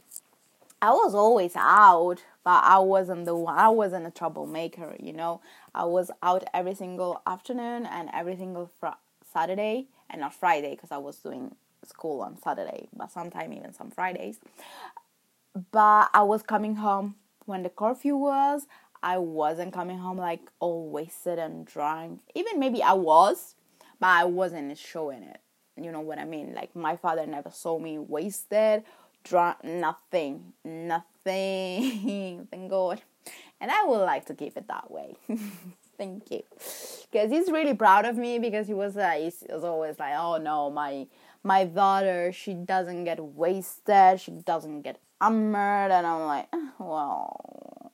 i 0.83 0.91
was 0.91 1.15
always 1.15 1.53
out 1.57 2.25
but 2.45 2.65
i 2.65 2.79
wasn't 2.79 3.27
the 3.27 3.35
one 3.35 3.57
i 3.59 3.69
wasn't 3.69 4.07
a 4.07 4.11
troublemaker 4.11 4.97
you 4.99 5.13
know? 5.13 5.41
I 5.75 5.85
was 5.85 6.11
out 6.23 6.45
every 6.55 6.75
single 6.75 7.21
afternoon 7.27 7.87
and 7.87 8.09
every 8.15 8.37
single 8.37 8.71
fr- 8.81 9.01
saturday 9.33 9.87
and 10.09 10.21
not 10.23 10.35
friday 10.35 10.71
because 10.75 10.91
i 10.91 10.97
was 10.99 11.17
doing 11.17 11.55
school 11.85 12.21
on 12.23 12.37
Saturday, 12.43 12.89
but 12.95 13.11
sometimes 13.11 13.57
even 13.57 13.73
some 13.73 13.91
Fridays 13.91 14.39
but 15.73 16.11
I 16.13 16.23
was 16.23 16.43
coming 16.43 16.77
home 16.77 17.17
when 17.47 17.63
the 17.63 17.69
curfew 17.69 18.17
was. 18.17 18.67
I 19.03 19.19
wasn't 19.19 19.73
coming 19.73 19.99
home 19.99 20.19
like 20.19 20.41
all 20.61 20.91
wasted 20.91 21.39
and 21.39 21.67
drunk. 21.67 22.21
Even 22.35 22.59
maybe 22.59 22.83
I 22.83 22.93
was, 22.93 23.55
but 23.99 24.09
I 24.09 24.25
wasn't 24.25 24.77
showing 24.77 25.23
it. 25.23 25.41
You 25.81 25.91
know 25.91 26.01
what 26.01 26.19
I 26.19 26.25
mean? 26.25 26.55
Like 26.55 26.77
my 26.77 26.97
father 26.97 27.27
never 27.27 27.51
saw 27.51 27.79
me 27.79 27.99
wasted, 27.99 28.85
drunk, 29.25 29.65
nothing, 29.65 30.53
nothing. 30.65 32.47
Thank 32.51 32.71
God. 32.71 33.01
And 33.61 33.71
I 33.71 33.85
would 33.85 33.99
like 33.99 34.27
to 34.27 34.35
keep 34.35 34.57
it 34.57 34.69
that 34.69 34.91
way. 34.91 35.17
Thank 35.99 36.31
you, 36.31 36.43
because 37.13 37.31
he's 37.31 37.51
really 37.51 37.75
proud 37.75 38.07
of 38.07 38.17
me. 38.17 38.39
Because 38.39 38.67
he 38.67 38.73
was, 38.73 38.97
uh, 38.97 39.11
he 39.11 39.31
was 39.53 39.65
always 39.65 39.99
like, 39.99 40.15
"Oh 40.17 40.39
no, 40.39 40.71
my 40.71 41.07
my 41.43 41.65
daughter, 41.65 42.33
she 42.33 42.55
doesn't 42.55 43.05
get 43.05 43.21
wasted. 43.21 44.21
She 44.21 44.31
doesn't 44.31 44.83
get 44.83 45.01
hammered 45.21 45.91
and 45.91 46.07
I'm 46.07 46.27
like, 46.27 46.49
eh, 46.53 46.69
well, 46.79 47.93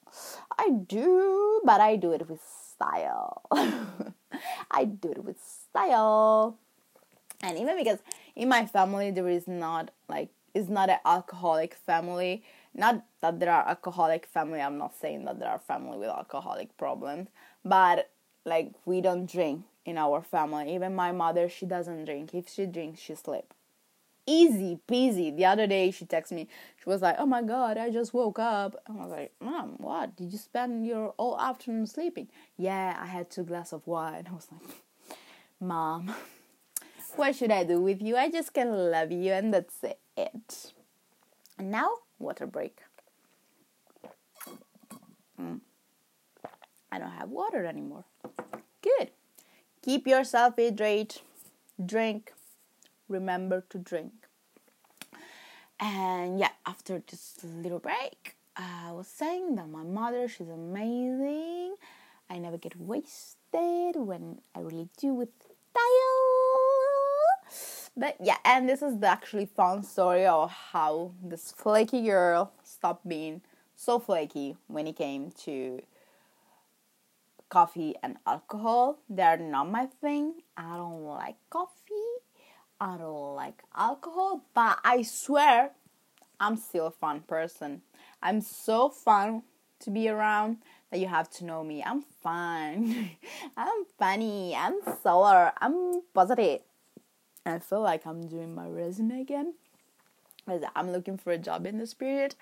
I 0.58 0.70
do, 0.70 1.60
but 1.64 1.80
I 1.80 1.96
do 1.96 2.12
it 2.12 2.28
with 2.28 2.40
style. 2.42 3.42
I 4.70 4.84
do 4.84 5.10
it 5.12 5.24
with 5.24 5.36
style. 5.40 6.58
And 7.42 7.58
even 7.58 7.76
because 7.76 7.98
in 8.34 8.48
my 8.48 8.66
family 8.66 9.10
there 9.10 9.28
is 9.28 9.46
not 9.46 9.90
like 10.08 10.30
it's 10.54 10.68
not 10.68 10.88
an 10.88 10.98
alcoholic 11.04 11.74
family. 11.74 12.42
Not 12.74 13.04
that 13.20 13.40
there 13.40 13.50
are 13.52 13.68
alcoholic 13.68 14.26
family. 14.26 14.60
I'm 14.60 14.78
not 14.78 14.94
saying 14.94 15.24
that 15.26 15.38
there 15.38 15.48
are 15.48 15.58
family 15.58 15.98
with 15.98 16.08
alcoholic 16.08 16.76
problems, 16.78 17.28
but 17.64 18.10
like 18.44 18.72
we 18.86 19.00
don't 19.00 19.30
drink 19.30 19.64
in 19.86 19.96
our 19.96 20.20
family. 20.20 20.74
Even 20.74 20.94
my 20.94 21.12
mother, 21.12 21.48
she 21.48 21.64
doesn't 21.64 22.04
drink. 22.04 22.34
If 22.34 22.50
she 22.50 22.66
drinks, 22.66 23.00
she 23.00 23.14
sleep 23.14 23.54
easy 24.26 24.78
peasy. 24.88 25.34
The 25.34 25.44
other 25.44 25.66
day 25.66 25.90
she 25.90 26.04
texted 26.04 26.32
me. 26.32 26.48
She 26.82 26.88
was 26.88 27.00
like, 27.00 27.16
"Oh 27.18 27.26
my 27.26 27.42
god, 27.42 27.78
I 27.78 27.90
just 27.90 28.12
woke 28.12 28.38
up." 28.38 28.76
I 28.88 28.92
was 28.92 29.10
like, 29.10 29.32
"Mom, 29.40 29.76
what? 29.78 30.16
Did 30.16 30.32
you 30.32 30.38
spend 30.38 30.86
your 30.86 31.14
whole 31.18 31.38
afternoon 31.38 31.86
sleeping?" 31.86 32.28
Yeah, 32.56 32.96
I 33.00 33.06
had 33.06 33.30
two 33.30 33.44
glasses 33.44 33.74
of 33.74 33.86
wine. 33.86 34.26
I 34.30 34.34
was 34.34 34.48
like, 34.50 34.76
"Mom, 35.60 36.14
what 37.14 37.36
should 37.36 37.52
I 37.52 37.64
do 37.64 37.80
with 37.80 38.02
you? 38.02 38.16
I 38.16 38.30
just 38.30 38.52
can 38.52 38.90
love 38.90 39.12
you, 39.12 39.32
and 39.32 39.54
that's 39.54 39.82
it." 39.82 40.72
And 41.58 41.70
now, 41.70 41.90
water 42.18 42.46
break. 42.46 42.80
Mm. 45.40 45.60
I 46.90 46.98
don't 46.98 47.10
have 47.10 47.30
water 47.30 47.64
anymore. 47.64 48.04
Good. 48.82 49.10
Keep 49.86 50.08
yourself 50.08 50.56
hydrated. 50.56 51.20
Drink 51.78 52.32
remember 53.08 53.64
to 53.70 53.78
drink. 53.78 54.26
And 55.78 56.40
yeah, 56.40 56.50
after 56.66 57.00
this 57.08 57.36
little 57.44 57.78
break, 57.78 58.34
I 58.56 58.90
was 58.90 59.06
saying 59.06 59.54
that 59.54 59.68
my 59.68 59.84
mother, 59.84 60.26
she's 60.26 60.48
amazing. 60.48 61.76
I 62.28 62.38
never 62.38 62.58
get 62.58 62.74
wasted 62.80 63.94
when 63.94 64.40
I 64.56 64.58
really 64.58 64.88
do 64.98 65.14
with 65.14 65.28
style. 65.70 65.84
But 67.96 68.16
yeah, 68.20 68.38
and 68.44 68.68
this 68.68 68.82
is 68.82 68.98
the 68.98 69.06
actually 69.06 69.46
fun 69.46 69.84
story 69.84 70.26
of 70.26 70.50
how 70.50 71.12
this 71.22 71.52
flaky 71.52 72.02
girl 72.02 72.50
stopped 72.64 73.06
being 73.06 73.40
so 73.76 74.00
flaky 74.00 74.56
when 74.66 74.88
it 74.88 74.96
came 74.96 75.30
to 75.44 75.80
coffee 77.48 77.94
and 78.02 78.16
alcohol. 78.26 78.98
They're 79.08 79.36
not 79.36 79.70
my 79.70 79.86
thing. 79.86 80.42
I 80.56 80.76
don't 80.76 81.04
like 81.04 81.36
coffee. 81.50 81.72
I 82.80 82.96
don't 82.96 83.34
like 83.34 83.62
alcohol, 83.74 84.44
but 84.54 84.78
I 84.84 85.02
swear 85.02 85.70
I'm 86.38 86.56
still 86.56 86.86
a 86.88 86.90
fun 86.90 87.20
person. 87.20 87.82
I'm 88.22 88.40
so 88.40 88.90
fun 88.90 89.42
to 89.80 89.90
be 89.90 90.08
around 90.08 90.58
that 90.90 91.00
you 91.00 91.06
have 91.06 91.30
to 91.30 91.44
know 91.44 91.64
me. 91.64 91.82
I'm 91.82 92.02
fun. 92.22 93.10
I'm 93.56 93.86
funny. 93.98 94.54
I'm 94.54 94.80
solar. 95.02 95.52
I'm 95.60 96.02
positive. 96.12 96.60
I 97.44 97.58
feel 97.60 97.80
like 97.80 98.06
I'm 98.06 98.26
doing 98.26 98.54
my 98.54 98.66
resume 98.66 99.20
again. 99.20 99.54
I'm 100.74 100.92
looking 100.92 101.18
for 101.18 101.32
a 101.32 101.38
job 101.38 101.66
in 101.66 101.78
this 101.78 101.94
period, 101.94 102.34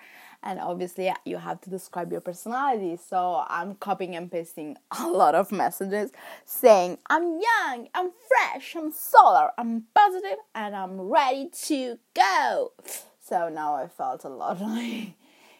and 0.43 0.59
obviously 0.59 1.11
you 1.25 1.37
have 1.37 1.61
to 1.61 1.69
describe 1.69 2.11
your 2.11 2.21
personality. 2.21 2.97
So 2.97 3.43
I'm 3.47 3.75
copying 3.75 4.15
and 4.15 4.31
pasting 4.31 4.77
a 4.99 5.07
lot 5.07 5.35
of 5.35 5.51
messages 5.51 6.11
saying 6.45 6.97
I'm 7.09 7.23
young, 7.23 7.89
I'm 7.93 8.11
fresh, 8.27 8.75
I'm 8.75 8.91
solar, 8.91 9.51
I'm 9.57 9.85
positive, 9.93 10.37
and 10.53 10.75
I'm 10.75 10.99
ready 11.01 11.49
to 11.63 11.99
go. 12.13 12.73
So 13.19 13.49
now 13.49 13.75
I 13.75 13.87
felt 13.87 14.23
a 14.23 14.29
lot 14.29 14.61
like 14.61 15.13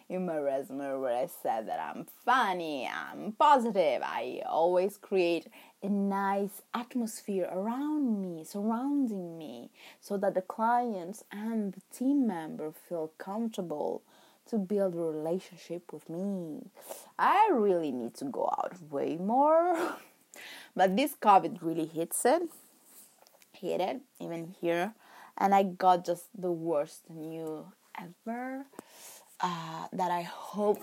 in 0.08 0.24
my 0.26 0.38
resume 0.38 1.00
where 1.00 1.16
I 1.16 1.26
said 1.26 1.68
that 1.68 1.80
I'm 1.80 2.06
funny, 2.24 2.88
I'm 2.88 3.32
positive, 3.32 4.02
I 4.02 4.42
always 4.46 4.96
create 4.96 5.48
a 5.82 5.88
nice 5.88 6.62
atmosphere 6.74 7.48
around 7.50 8.20
me, 8.20 8.44
surrounding 8.44 9.36
me, 9.36 9.70
so 10.00 10.16
that 10.18 10.34
the 10.34 10.42
clients 10.42 11.24
and 11.32 11.72
the 11.72 11.82
team 11.92 12.26
member 12.26 12.72
feel 12.88 13.12
comfortable 13.18 14.02
to 14.48 14.58
build 14.58 14.94
a 14.94 14.98
relationship 14.98 15.92
with 15.92 16.08
me. 16.08 16.70
I 17.18 17.50
really 17.52 17.90
need 17.90 18.14
to 18.16 18.26
go 18.26 18.46
out 18.46 18.80
way 18.90 19.16
more. 19.16 19.96
but 20.76 20.96
this 20.96 21.16
COVID 21.20 21.58
really 21.62 21.86
hits 21.86 22.24
it. 22.24 22.42
Hit 23.52 23.80
it, 23.80 24.02
even 24.20 24.54
here. 24.60 24.94
And 25.36 25.52
I 25.52 25.64
got 25.64 26.06
just 26.06 26.26
the 26.38 26.52
worst 26.52 27.10
news 27.10 27.64
ever 27.98 28.66
uh, 29.40 29.86
that 29.92 30.10
I 30.10 30.22
hope 30.22 30.80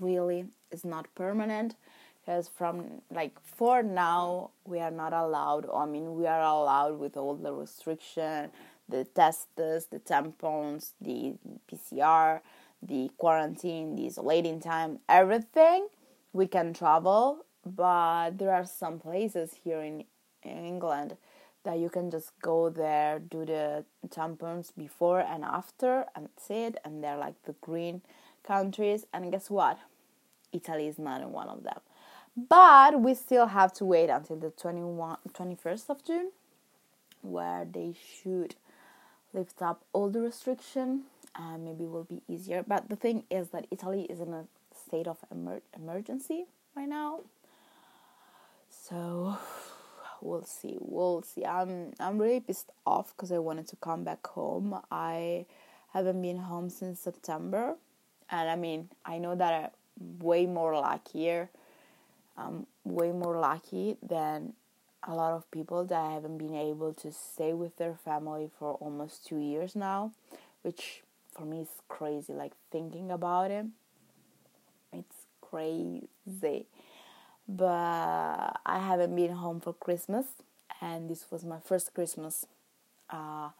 really 0.00 0.46
is 0.70 0.84
not 0.84 1.06
permanent. 1.14 1.76
Because 2.24 2.48
from 2.48 3.02
like 3.10 3.38
for 3.40 3.82
now 3.82 4.50
we 4.64 4.80
are 4.80 4.90
not 4.90 5.12
allowed 5.12 5.68
i 5.72 5.86
mean 5.86 6.16
we 6.16 6.26
are 6.26 6.40
allowed 6.40 6.98
with 6.98 7.16
all 7.16 7.36
the 7.36 7.52
restriction 7.52 8.50
the 8.88 9.04
tests 9.04 9.46
the 9.56 10.00
tampons 10.04 10.92
the 11.00 11.34
pcr 11.70 12.40
the 12.82 13.10
quarantine 13.16 13.94
the 13.96 14.06
isolating 14.06 14.60
time 14.60 14.98
everything. 15.08 15.88
We 16.32 16.46
can 16.46 16.74
travel 16.74 17.44
but 17.64 18.38
there 18.38 18.52
are 18.52 18.66
some 18.66 18.98
places 18.98 19.54
here 19.64 19.80
in, 19.80 20.04
in 20.42 20.64
england 20.64 21.16
that 21.66 21.78
you 21.78 21.90
can 21.90 22.10
just 22.10 22.30
go 22.40 22.70
there, 22.70 23.18
do 23.18 23.44
the 23.44 23.84
tampons 24.08 24.72
before 24.76 25.20
and 25.20 25.44
after, 25.44 26.06
and 26.14 26.28
that's 26.28 26.48
it. 26.48 26.78
And 26.84 27.02
they're 27.02 27.18
like 27.18 27.34
the 27.44 27.54
green 27.60 28.00
countries. 28.42 29.04
And 29.12 29.30
guess 29.30 29.50
what? 29.50 29.78
Italy 30.52 30.86
is 30.86 30.98
not 30.98 31.20
in 31.20 31.32
one 31.32 31.48
of 31.48 31.64
them. 31.64 31.80
But 32.48 33.00
we 33.00 33.14
still 33.14 33.46
have 33.48 33.72
to 33.74 33.84
wait 33.84 34.10
until 34.10 34.36
the 34.36 34.50
21, 34.50 35.18
21st 35.32 35.90
of 35.90 36.04
June, 36.04 36.30
where 37.22 37.66
they 37.70 37.94
should 37.94 38.54
lift 39.34 39.60
up 39.60 39.82
all 39.92 40.08
the 40.08 40.20
restriction 40.20 41.02
and 41.34 41.64
maybe 41.64 41.84
will 41.84 42.04
be 42.04 42.22
easier. 42.28 42.64
But 42.66 42.88
the 42.88 42.96
thing 42.96 43.24
is 43.30 43.48
that 43.48 43.66
Italy 43.70 44.02
is 44.02 44.20
in 44.20 44.32
a 44.32 44.44
state 44.74 45.08
of 45.08 45.18
emer- 45.32 45.62
emergency 45.76 46.46
right 46.76 46.88
now. 46.88 47.20
So 48.70 49.36
we'll 50.20 50.44
see 50.44 50.76
we'll 50.80 51.22
see. 51.22 51.44
I'm 51.44 51.92
i'm 52.00 52.18
really 52.18 52.40
pissed 52.40 52.70
off 52.86 53.14
because 53.16 53.32
i 53.32 53.38
wanted 53.38 53.68
to 53.68 53.76
come 53.76 54.04
back 54.04 54.26
home. 54.26 54.78
I 54.90 55.46
haven't 55.92 56.20
been 56.20 56.38
home 56.38 56.68
since 56.68 57.00
september 57.00 57.74
and 58.28 58.50
i 58.50 58.56
mean 58.56 58.88
i 59.06 59.16
know 59.18 59.34
that 59.34 59.54
i'm 59.54 60.18
way 60.18 60.44
more 60.44 60.74
luckier 60.74 61.48
i'm 62.36 62.66
way 62.84 63.12
more 63.12 63.38
lucky 63.38 63.96
than 64.02 64.52
a 65.08 65.14
lot 65.14 65.32
of 65.32 65.50
people 65.50 65.84
that 65.86 66.10
haven't 66.10 66.36
been 66.36 66.54
able 66.54 66.92
to 66.92 67.10
stay 67.12 67.54
with 67.54 67.76
their 67.78 67.94
family 67.94 68.50
for 68.58 68.74
almost 68.74 69.26
two 69.26 69.38
years 69.38 69.74
now 69.74 70.12
which 70.62 71.02
for 71.36 71.44
me 71.44 71.60
is 71.60 71.68
crazy 71.88 72.32
like 72.32 72.52
thinking 72.70 73.10
about 73.10 73.50
it. 73.50 73.66
It's 74.92 75.26
crazy 75.40 76.66
but 77.48 78.60
I 78.66 78.78
haven't 78.78 79.14
been 79.14 79.32
home 79.32 79.60
for 79.60 79.72
Christmas, 79.72 80.26
and 80.80 81.08
this 81.08 81.26
was 81.30 81.44
my 81.44 81.58
first 81.64 81.94
Christmas 81.94 82.46
uh, 83.10 83.50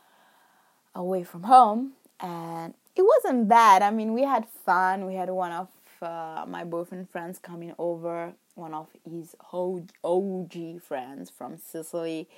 away 0.95 1.25
from 1.25 1.45
home, 1.45 1.93
and 2.21 2.75
it 2.97 3.03
wasn't 3.03 3.49
bad. 3.49 3.83
I 3.83 3.91
mean, 3.91 4.13
we 4.13 4.23
had 4.23 4.47
fun. 4.65 5.07
We 5.07 5.15
had 5.15 5.31
one 5.31 5.53
of 5.53 5.69
uh, 6.03 6.45
my 6.49 6.65
boyfriend 6.65 7.09
friends 7.11 7.39
coming 7.39 7.75
over, 7.79 8.33
one 8.55 8.75
of 8.75 8.89
his 9.09 9.37
OG 9.53 10.83
friends 10.83 11.31
from 11.31 11.57
Sicily. 11.59 12.29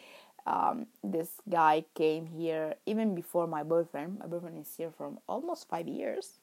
Um, 0.47 0.87
this 1.05 1.29
guy 1.49 1.85
came 1.95 2.27
here 2.27 2.75
even 2.87 3.15
before 3.15 3.47
my 3.47 3.63
boyfriend. 3.63 4.19
My 4.19 4.27
boyfriend 4.27 4.59
is 4.59 4.75
here 4.77 4.91
from 4.97 5.19
almost 5.29 5.69
five 5.69 5.87
years. 5.87 6.39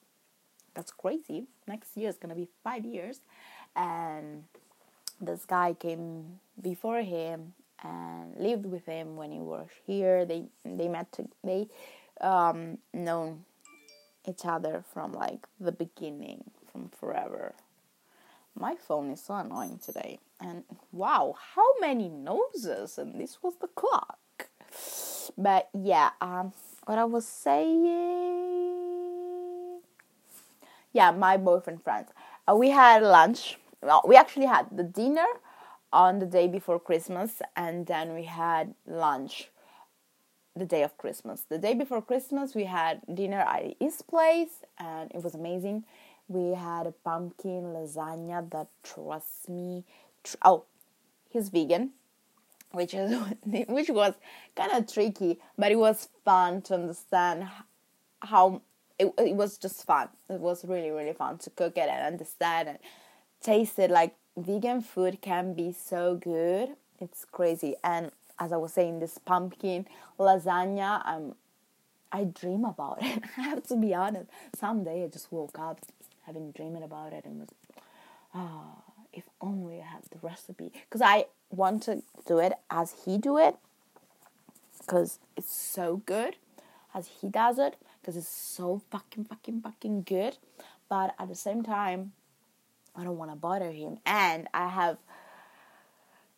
That's 0.73 0.91
crazy. 0.91 1.45
Next 1.67 1.95
year 1.97 2.09
is 2.09 2.17
gonna 2.17 2.35
be 2.35 2.47
five 2.63 2.85
years, 2.85 3.21
and 3.75 4.43
this 5.19 5.45
guy 5.45 5.73
came 5.73 6.39
before 6.61 7.01
him 7.01 7.53
and 7.83 8.35
lived 8.37 8.65
with 8.65 8.85
him 8.85 9.15
when 9.15 9.31
he 9.31 9.39
was 9.39 9.67
here. 9.85 10.25
They 10.25 10.45
they 10.63 10.87
met 10.87 11.11
to, 11.13 11.27
they 11.43 11.67
um 12.21 12.77
known 12.93 13.45
each 14.27 14.45
other 14.45 14.83
from 14.93 15.13
like 15.13 15.47
the 15.59 15.71
beginning, 15.71 16.43
from 16.71 16.89
forever. 16.89 17.53
My 18.57 18.75
phone 18.75 19.11
is 19.11 19.21
so 19.21 19.35
annoying 19.35 19.79
today. 19.83 20.19
And 20.39 20.63
wow, 20.91 21.35
how 21.55 21.73
many 21.79 22.09
noses? 22.09 22.97
And 22.97 23.19
this 23.19 23.43
was 23.43 23.55
the 23.59 23.67
clock. 23.67 24.49
But 25.37 25.69
yeah, 25.73 26.11
um 26.21 26.53
what 26.85 26.97
I 26.97 27.05
was 27.05 27.25
saying 27.27 28.35
Yeah, 30.93 31.11
my 31.11 31.35
boyfriend 31.35 31.83
friends. 31.83 32.07
Uh, 32.47 32.55
we 32.55 32.69
had 32.69 33.03
lunch 33.03 33.57
well, 33.85 34.01
we 34.05 34.15
actually 34.15 34.47
had 34.47 34.67
the 34.75 34.83
dinner 34.83 35.25
on 35.93 36.19
the 36.19 36.25
day 36.25 36.47
before 36.47 36.79
Christmas, 36.79 37.41
and 37.55 37.85
then 37.85 38.13
we 38.13 38.23
had 38.23 38.73
lunch 38.87 39.49
the 40.55 40.65
day 40.65 40.83
of 40.83 40.97
Christmas. 40.97 41.45
The 41.47 41.57
day 41.57 41.73
before 41.73 42.01
Christmas, 42.01 42.55
we 42.55 42.65
had 42.65 43.01
dinner 43.13 43.39
at 43.39 43.75
his 43.79 44.01
place, 44.01 44.63
and 44.79 45.11
it 45.13 45.23
was 45.23 45.35
amazing. 45.35 45.85
We 46.27 46.55
had 46.55 46.87
a 46.87 46.91
pumpkin 46.91 47.73
lasagna 47.75 48.49
that, 48.51 48.67
trust 48.83 49.47
me, 49.47 49.83
tr- 50.23 50.37
oh, 50.43 50.63
he's 51.29 51.49
vegan, 51.49 51.91
which 52.71 52.93
is 52.93 53.11
which 53.67 53.89
was 53.89 54.15
kind 54.55 54.71
of 54.71 54.91
tricky, 54.91 55.39
but 55.57 55.71
it 55.71 55.77
was 55.77 56.09
fun 56.23 56.61
to 56.63 56.73
understand 56.73 57.47
how 58.21 58.61
it, 58.97 59.13
it 59.19 59.35
was 59.35 59.57
just 59.57 59.85
fun. 59.85 60.09
It 60.29 60.39
was 60.39 60.65
really 60.65 60.89
really 60.89 61.13
fun 61.13 61.37
to 61.39 61.49
cook 61.51 61.77
it 61.77 61.89
and 61.89 62.07
understand 62.07 62.69
it 62.69 62.81
tasted 63.45 63.91
like 63.91 64.15
vegan 64.35 64.81
food 64.81 65.21
can 65.21 65.53
be 65.53 65.71
so 65.71 66.15
good. 66.15 66.69
It's 66.99 67.25
crazy. 67.25 67.75
And 67.83 68.11
as 68.39 68.51
I 68.51 68.57
was 68.57 68.73
saying, 68.73 68.99
this 68.99 69.19
pumpkin 69.19 69.85
lasagna, 70.19 71.05
um, 71.05 71.35
I 72.11 72.23
dream 72.23 72.65
about 72.65 72.97
it. 73.01 73.23
I 73.37 73.41
have 73.41 73.63
to 73.67 73.75
be 73.75 73.93
honest. 73.93 74.31
Someday 74.57 75.03
I 75.03 75.07
just 75.07 75.31
woke 75.31 75.59
up 75.59 75.79
having 76.25 76.51
dreaming 76.51 76.81
about 76.81 77.13
it 77.13 77.23
and 77.23 77.41
was, 77.41 77.49
ah, 78.33 78.61
oh, 78.65 78.93
if 79.13 79.25
only 79.39 79.79
I 79.79 79.85
had 79.85 80.01
the 80.09 80.17
recipe. 80.23 80.71
Because 80.89 81.01
I 81.01 81.25
want 81.51 81.83
to 81.83 82.01
do 82.25 82.39
it 82.39 82.53
as 82.71 82.95
he 83.05 83.19
do 83.19 83.37
it. 83.37 83.57
Because 84.79 85.19
it's 85.37 85.53
so 85.53 86.01
good 86.07 86.35
as 86.95 87.09
he 87.21 87.29
does 87.29 87.59
it. 87.59 87.75
Because 88.01 88.17
it's 88.17 88.27
so 88.27 88.81
fucking, 88.89 89.25
fucking, 89.25 89.61
fucking 89.61 90.01
good. 90.01 90.37
But 90.89 91.13
at 91.19 91.27
the 91.27 91.35
same 91.35 91.61
time, 91.61 92.13
I 92.97 93.03
don't 93.03 93.17
want 93.17 93.31
to 93.31 93.35
bother 93.35 93.71
him. 93.71 93.97
And 94.05 94.47
I 94.53 94.67
have 94.67 94.97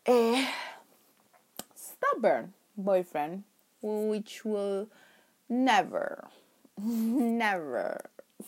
a 0.07 0.47
stubborn 1.75 2.53
boyfriend 2.77 3.43
which 3.81 4.43
will 4.43 4.87
never, 5.49 6.27
never 6.77 8.01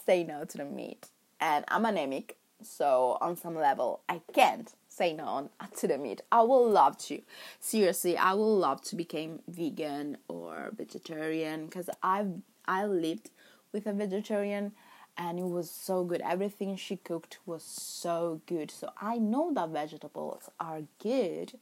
say 0.06 0.24
no 0.24 0.46
to 0.46 0.58
the 0.58 0.66
meat. 0.66 1.08
And 1.40 1.64
I'm 1.68 1.86
anemic, 1.86 2.38
so 2.62 3.18
on 3.22 3.38
some 3.38 3.56
level, 3.56 4.02
I 4.10 4.22
can't 4.34 4.74
say 4.88 5.14
no 5.14 5.50
to 5.78 5.88
the 5.88 5.98
meat. 5.98 6.22
I 6.32 6.42
would 6.42 6.70
love 6.70 6.98
to. 7.06 7.22
Seriously, 7.60 8.18
I 8.18 8.34
would 8.34 8.44
love 8.44 8.82
to 8.84 8.96
become 8.96 9.40
vegan 9.48 10.18
or 10.28 10.72
vegetarian 10.76 11.66
because 11.66 11.90
I've 12.04 12.34
I 12.66 12.86
lived 12.86 13.32
with 13.72 13.88
a 13.88 13.94
vegetarian 13.94 14.74
and 15.20 15.38
it 15.38 15.48
was 15.48 15.70
so 15.70 16.06
good. 16.06 16.22
Everything 16.22 16.78
she 16.78 16.96
cooked 16.96 17.40
was 17.46 17.62
so 17.62 18.42
good. 18.46 18.72
So 18.72 18.90
I 19.00 19.18
know 19.18 19.54
that 19.54 19.70
vegetables 19.70 20.50
are 20.60 20.84
good. 20.98 21.60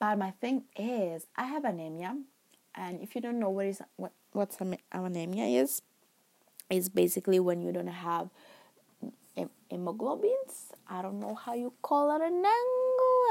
But 0.00 0.18
my 0.18 0.30
thing 0.32 0.64
is 0.74 1.26
I 1.36 1.44
have 1.44 1.64
anemia 1.64 2.16
and 2.74 3.00
if 3.02 3.14
you 3.14 3.20
don't 3.20 3.38
know 3.38 3.50
what 3.50 3.66
is 3.66 3.82
what 3.96 4.12
what's 4.32 4.56
anemia 4.90 5.62
is, 5.62 5.82
is 6.70 6.88
basically 6.88 7.38
when 7.38 7.60
you 7.60 7.70
don't 7.72 7.86
have 7.86 8.30
hemoglobins. 9.70 10.72
I 10.88 11.02
don't 11.02 11.20
know 11.20 11.34
how 11.34 11.54
you 11.54 11.74
call 11.82 12.16
it 12.16 12.22
in 12.24 12.42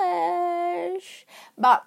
English, 0.05 1.25
but 1.57 1.85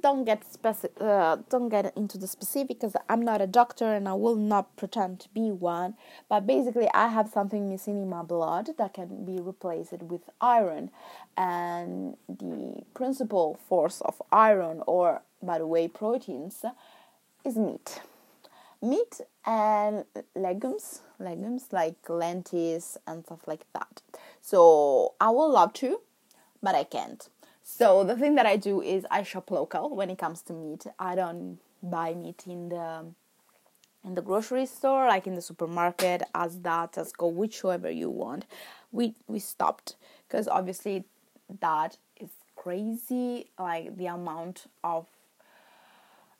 don't 0.00 0.24
get 0.24 0.44
specific. 0.50 0.96
Uh, 1.00 1.38
don't 1.50 1.68
get 1.68 1.96
into 1.96 2.18
the 2.18 2.26
specific 2.26 2.80
because 2.80 2.94
I'm 3.08 3.22
not 3.22 3.40
a 3.40 3.46
doctor 3.46 3.92
and 3.92 4.08
I 4.08 4.14
will 4.14 4.36
not 4.36 4.76
pretend 4.76 5.20
to 5.20 5.28
be 5.30 5.50
one. 5.50 5.94
But 6.28 6.46
basically, 6.46 6.88
I 6.94 7.08
have 7.08 7.28
something 7.28 7.68
missing 7.68 8.00
in 8.00 8.08
my 8.08 8.22
blood 8.22 8.70
that 8.78 8.94
can 8.94 9.24
be 9.24 9.40
replaced 9.40 9.92
with 10.02 10.22
iron, 10.40 10.90
and 11.36 12.16
the 12.28 12.82
principal 12.94 13.58
force 13.68 14.00
of 14.02 14.22
iron, 14.30 14.82
or 14.86 15.22
by 15.42 15.58
the 15.58 15.66
way, 15.66 15.88
proteins, 15.88 16.64
is 17.44 17.56
meat 17.56 18.00
meat 18.82 19.20
and 19.46 20.04
legumes 20.34 21.02
legumes 21.20 21.68
like 21.70 21.96
lentils 22.08 22.98
and 23.06 23.24
stuff 23.24 23.46
like 23.46 23.64
that 23.72 24.02
so 24.40 25.14
i 25.20 25.30
would 25.30 25.46
love 25.46 25.72
to 25.72 26.00
but 26.60 26.74
i 26.74 26.82
can't 26.82 27.28
so 27.78 28.04
the 28.04 28.16
thing 28.16 28.34
that 28.34 28.46
i 28.46 28.56
do 28.56 28.80
is 28.80 29.06
i 29.10 29.22
shop 29.22 29.50
local 29.50 29.94
when 29.94 30.10
it 30.10 30.18
comes 30.18 30.42
to 30.42 30.52
meat 30.52 30.84
i 30.98 31.14
don't 31.14 31.58
buy 31.82 32.14
meat 32.14 32.42
in 32.46 32.68
the 32.68 33.04
in 34.04 34.14
the 34.14 34.22
grocery 34.22 34.66
store 34.66 35.06
like 35.06 35.26
in 35.26 35.34
the 35.34 35.42
supermarket 35.42 36.22
as 36.34 36.60
that 36.60 36.98
as 36.98 37.12
go 37.12 37.26
whichever 37.26 37.90
you 37.90 38.10
want 38.10 38.44
we 38.90 39.14
we 39.26 39.38
stopped 39.38 39.96
because 40.26 40.48
obviously 40.48 41.04
that 41.60 41.96
is 42.20 42.30
crazy 42.56 43.46
like 43.58 43.96
the 43.96 44.06
amount 44.06 44.66
of 44.82 45.06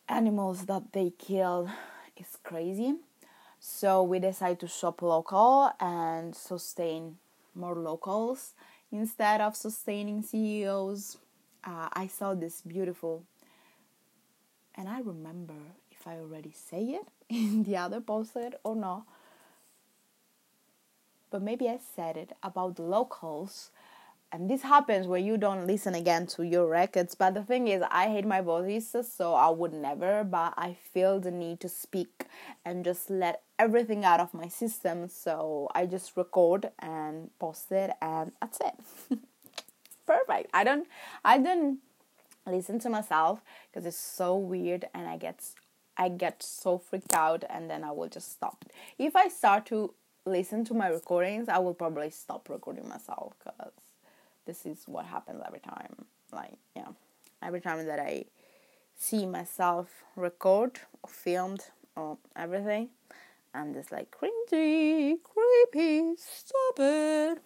animals 0.08 0.66
that 0.66 0.92
they 0.92 1.10
kill 1.18 1.70
is 2.16 2.38
crazy. 2.42 2.94
So 3.58 4.02
we 4.02 4.18
decided 4.18 4.60
to 4.60 4.68
shop 4.68 5.02
local 5.02 5.72
and 5.80 6.34
sustain 6.34 7.16
more 7.54 7.74
locals 7.74 8.54
instead 8.90 9.40
of 9.40 9.56
sustaining 9.56 10.22
CEOs. 10.22 11.18
Uh, 11.64 11.88
I 11.92 12.06
saw 12.08 12.34
this 12.34 12.60
beautiful, 12.62 13.24
and 14.74 14.88
I 14.88 15.00
remember 15.00 15.54
if 15.90 16.06
I 16.06 16.16
already 16.16 16.52
say 16.52 16.82
it 16.82 17.06
in 17.28 17.62
the 17.62 17.76
other 17.76 18.00
posted 18.00 18.56
or 18.64 18.74
not, 18.74 19.04
but 21.30 21.42
maybe 21.42 21.68
I 21.68 21.78
said 21.94 22.16
it 22.16 22.32
about 22.42 22.76
the 22.76 22.82
locals 22.82 23.70
and 24.32 24.48
this 24.48 24.62
happens 24.62 25.06
where 25.06 25.20
you 25.20 25.36
don't 25.36 25.66
listen 25.66 25.94
again 25.94 26.26
to 26.26 26.42
your 26.42 26.66
records 26.66 27.14
but 27.14 27.34
the 27.34 27.42
thing 27.42 27.68
is 27.68 27.82
i 27.90 28.08
hate 28.08 28.24
my 28.24 28.40
voice 28.40 28.94
so 29.02 29.34
i 29.34 29.48
would 29.48 29.72
never 29.74 30.24
but 30.24 30.54
i 30.56 30.74
feel 30.92 31.20
the 31.20 31.30
need 31.30 31.60
to 31.60 31.68
speak 31.68 32.26
and 32.64 32.84
just 32.84 33.10
let 33.10 33.42
everything 33.58 34.04
out 34.04 34.20
of 34.20 34.32
my 34.32 34.48
system 34.48 35.08
so 35.08 35.68
i 35.74 35.84
just 35.84 36.16
record 36.16 36.70
and 36.78 37.30
post 37.38 37.70
it 37.70 37.90
and 38.00 38.32
that's 38.40 38.58
it 38.60 39.18
perfect 40.06 40.50
i 40.52 40.64
don't 40.64 40.86
i 41.24 41.38
don't 41.38 41.78
listen 42.46 42.78
to 42.78 42.90
myself 42.90 43.40
because 43.70 43.86
it's 43.86 43.96
so 43.96 44.36
weird 44.36 44.86
and 44.94 45.06
i 45.08 45.16
get 45.16 45.42
i 45.96 46.08
get 46.08 46.42
so 46.42 46.78
freaked 46.78 47.14
out 47.14 47.44
and 47.48 47.70
then 47.70 47.84
i 47.84 47.90
will 47.90 48.08
just 48.08 48.32
stop 48.32 48.64
if 48.98 49.14
i 49.14 49.28
start 49.28 49.64
to 49.66 49.94
listen 50.24 50.64
to 50.64 50.74
my 50.74 50.88
recordings 50.88 51.48
i 51.48 51.58
will 51.58 51.74
probably 51.74 52.10
stop 52.10 52.48
recording 52.48 52.88
myself 52.88 53.34
because 53.42 53.72
this 54.46 54.66
is 54.66 54.82
what 54.86 55.06
happens 55.06 55.42
every 55.46 55.60
time. 55.60 56.04
Like, 56.32 56.58
yeah, 56.74 56.88
every 57.42 57.60
time 57.60 57.84
that 57.86 57.98
I 57.98 58.24
see 58.96 59.26
myself 59.26 59.88
record 60.16 60.80
or 61.02 61.08
filmed 61.08 61.64
or 61.96 62.18
everything, 62.36 62.88
I'm 63.54 63.74
just 63.74 63.92
like 63.92 64.10
cringy, 64.10 65.16
creepy, 65.22 66.14
stop 66.16 66.78
it, 66.78 67.38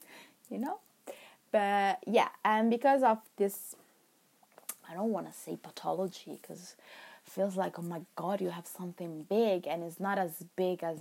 you 0.50 0.58
know. 0.58 0.78
But 1.52 1.98
yeah, 2.06 2.28
and 2.44 2.70
because 2.70 3.02
of 3.02 3.18
this, 3.36 3.74
I 4.88 4.94
don't 4.94 5.10
want 5.10 5.26
to 5.26 5.36
say 5.36 5.56
pathology 5.56 6.38
because 6.40 6.76
feels 7.24 7.56
like 7.56 7.78
oh 7.78 7.82
my 7.82 8.02
god, 8.16 8.40
you 8.40 8.50
have 8.50 8.66
something 8.66 9.24
big, 9.28 9.66
and 9.66 9.82
it's 9.82 10.00
not 10.00 10.18
as 10.18 10.44
big 10.56 10.82
as 10.82 10.98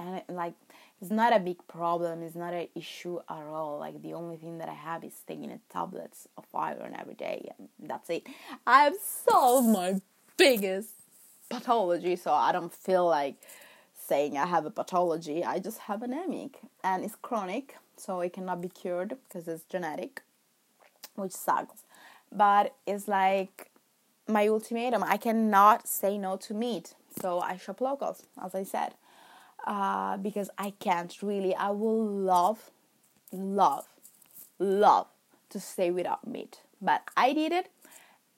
and 0.00 0.22
like 0.28 0.54
it's 1.00 1.10
not 1.10 1.34
a 1.34 1.38
big 1.38 1.56
problem 1.68 2.22
it's 2.22 2.36
not 2.36 2.52
an 2.52 2.68
issue 2.74 3.18
at 3.28 3.44
all. 3.46 3.78
Like 3.78 4.02
the 4.02 4.14
only 4.14 4.36
thing 4.36 4.58
that 4.58 4.68
i 4.68 4.74
have 4.74 5.04
is 5.04 5.14
taking 5.26 5.50
a 5.50 5.60
tablets 5.72 6.26
of 6.36 6.44
iron 6.54 6.96
every 6.98 7.14
day 7.14 7.50
and 7.58 7.68
that's 7.80 8.10
it. 8.10 8.26
I've 8.66 8.96
solved 8.96 9.68
my 9.68 10.00
biggest 10.36 10.90
pathology 11.50 12.16
so 12.16 12.32
i 12.32 12.52
don't 12.52 12.72
feel 12.72 13.06
like 13.06 13.34
saying 14.06 14.38
i 14.38 14.46
have 14.46 14.64
a 14.64 14.70
pathology. 14.70 15.44
I 15.44 15.58
just 15.58 15.78
have 15.78 16.02
anemic 16.02 16.58
and 16.82 17.04
it's 17.04 17.16
chronic 17.16 17.76
so 18.00 18.20
it 18.20 18.32
cannot 18.32 18.60
be 18.60 18.68
cured 18.68 19.16
because 19.28 19.46
it's 19.48 19.64
genetic 19.64 20.22
which 21.14 21.32
sucks 21.32 21.82
but 22.32 22.74
it's 22.86 23.08
like 23.08 23.70
my 24.28 24.46
ultimatum 24.48 25.02
i 25.04 25.16
cannot 25.16 25.86
say 25.86 26.16
no 26.16 26.36
to 26.36 26.54
meat 26.54 26.94
so 27.20 27.40
i 27.40 27.56
shop 27.56 27.80
locals 27.80 28.24
as 28.42 28.54
i 28.54 28.62
said 28.62 28.94
uh, 29.66 30.16
because 30.16 30.50
I 30.58 30.72
can't 30.78 31.14
really. 31.22 31.54
I 31.54 31.70
will 31.70 32.04
love, 32.04 32.70
love, 33.32 33.86
love 34.58 35.06
to 35.50 35.60
stay 35.60 35.90
without 35.90 36.26
meat, 36.26 36.60
but 36.80 37.02
I 37.16 37.32
did 37.32 37.52
it, 37.52 37.70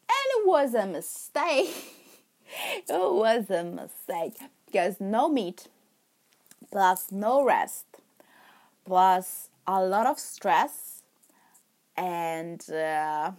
and 0.09 0.27
it 0.37 0.47
was 0.47 0.75
a 0.75 0.87
mistake. 0.87 1.69
it 2.77 2.85
was 2.89 3.51
a 3.51 3.65
mistake 3.65 4.39
because 4.67 5.01
no 5.01 5.29
meat, 5.29 5.69
plus 6.71 7.13
no 7.13 7.45
rest, 7.45 7.87
plus 8.85 9.49
a 9.67 9.83
lot 9.85 10.07
of 10.07 10.19
stress, 10.19 11.03
and. 11.97 12.69
Uh, 12.71 13.33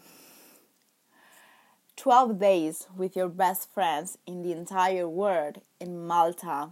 12 1.95 2.39
days 2.39 2.87
with 2.97 3.15
your 3.15 3.29
best 3.29 3.71
friends 3.71 4.17
in 4.25 4.41
the 4.41 4.51
entire 4.51 5.07
world 5.07 5.61
in 5.79 6.05
Malta 6.05 6.71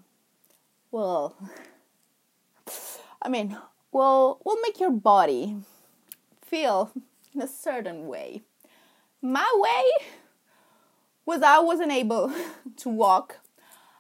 will 0.92 1.36
I 3.22 3.30
mean, 3.30 3.58
will 3.92 4.40
will 4.44 4.60
make 4.62 4.80
your 4.80 4.92
body 4.92 5.58
feel 6.42 6.92
in 7.34 7.42
a 7.42 7.48
certain 7.48 8.08
way. 8.08 8.42
My 9.22 9.50
way 9.56 10.08
was 11.26 11.44
I 11.44 11.60
wasn't 11.60 11.92
able 11.92 12.34
to 12.78 12.90
walk. 12.90 13.41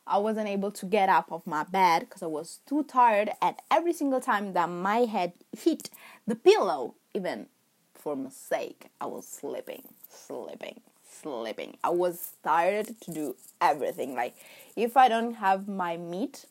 I 0.07 0.17
wasn't 0.17 0.47
able 0.49 0.71
to 0.71 0.85
get 0.85 1.09
up 1.09 1.31
off 1.31 1.45
my 1.45 1.63
bed 1.63 2.01
because 2.01 2.23
I 2.23 2.27
was 2.27 2.59
too 2.65 2.83
tired 2.83 3.29
and 3.41 3.55
every 3.69 3.93
single 3.93 4.19
time 4.19 4.53
that 4.53 4.69
my 4.69 4.99
head 4.99 5.33
hit 5.57 5.89
the 6.27 6.35
pillow, 6.35 6.95
even 7.13 7.47
for 7.93 8.15
mistake, 8.15 8.87
I 8.99 9.05
was 9.05 9.27
sleeping, 9.27 9.83
sleeping, 10.09 10.81
sleeping. 11.09 11.77
I 11.83 11.89
was 11.89 12.33
tired 12.43 12.99
to 13.01 13.11
do 13.11 13.35
everything. 13.59 14.15
Like 14.15 14.35
if 14.75 14.97
I 14.97 15.07
don't 15.07 15.35
have 15.35 15.67
my 15.67 15.97
meat 15.97 16.45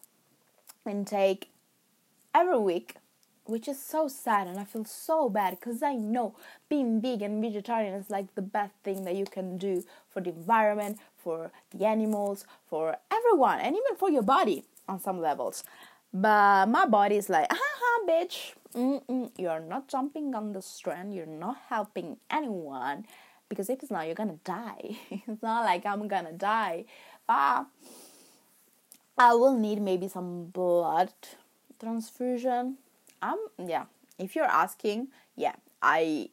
intake 0.86 1.50
every 2.34 2.58
week 2.58 2.96
which 3.50 3.66
is 3.66 3.82
so 3.82 4.06
sad 4.06 4.46
and 4.46 4.58
I 4.58 4.64
feel 4.64 4.84
so 4.84 5.28
bad 5.28 5.58
because 5.58 5.82
I 5.82 5.94
know 5.94 6.34
being 6.68 7.00
vegan 7.00 7.42
vegetarian 7.42 7.94
is 7.94 8.08
like 8.08 8.34
the 8.34 8.42
best 8.42 8.74
thing 8.84 9.04
that 9.04 9.16
you 9.16 9.24
can 9.24 9.58
do 9.58 9.84
for 10.08 10.20
the 10.20 10.30
environment, 10.30 10.98
for 11.22 11.50
the 11.70 11.84
animals, 11.86 12.44
for 12.68 12.96
everyone, 13.10 13.60
and 13.60 13.76
even 13.76 13.96
for 13.96 14.10
your 14.10 14.22
body 14.22 14.64
on 14.88 15.00
some 15.00 15.20
levels. 15.20 15.64
But 16.12 16.66
my 16.66 16.86
body 16.86 17.16
is 17.16 17.28
like, 17.28 17.46
haha, 17.50 18.06
bitch, 18.08 18.54
Mm-mm, 18.74 19.30
you're 19.36 19.60
not 19.60 19.88
jumping 19.88 20.34
on 20.34 20.52
the 20.52 20.62
strand, 20.62 21.14
you're 21.14 21.26
not 21.26 21.58
helping 21.68 22.16
anyone 22.30 23.06
because 23.48 23.68
if 23.68 23.82
it's 23.82 23.90
not, 23.90 24.06
you're 24.06 24.14
gonna 24.14 24.38
die. 24.44 24.96
it's 25.10 25.42
not 25.42 25.64
like 25.64 25.84
I'm 25.84 26.08
gonna 26.08 26.32
die. 26.32 26.86
Ah. 27.28 27.66
I 29.18 29.34
will 29.34 29.58
need 29.58 29.82
maybe 29.82 30.08
some 30.08 30.46
blood 30.46 31.12
transfusion. 31.78 32.78
Um, 33.20 33.38
yeah. 33.58 33.84
If 34.18 34.34
you're 34.34 34.44
asking, 34.44 35.08
yeah, 35.36 35.56
I 35.82 36.30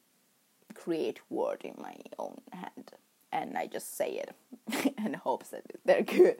create 0.73 1.19
word 1.29 1.63
in 1.63 1.73
my 1.81 1.95
own 2.17 2.39
hand 2.53 2.91
and 3.31 3.57
I 3.57 3.67
just 3.67 3.97
say 3.97 4.21
it 4.23 4.95
and 4.97 5.15
hopes 5.15 5.49
that 5.49 5.63
they're 5.85 6.03
good. 6.03 6.37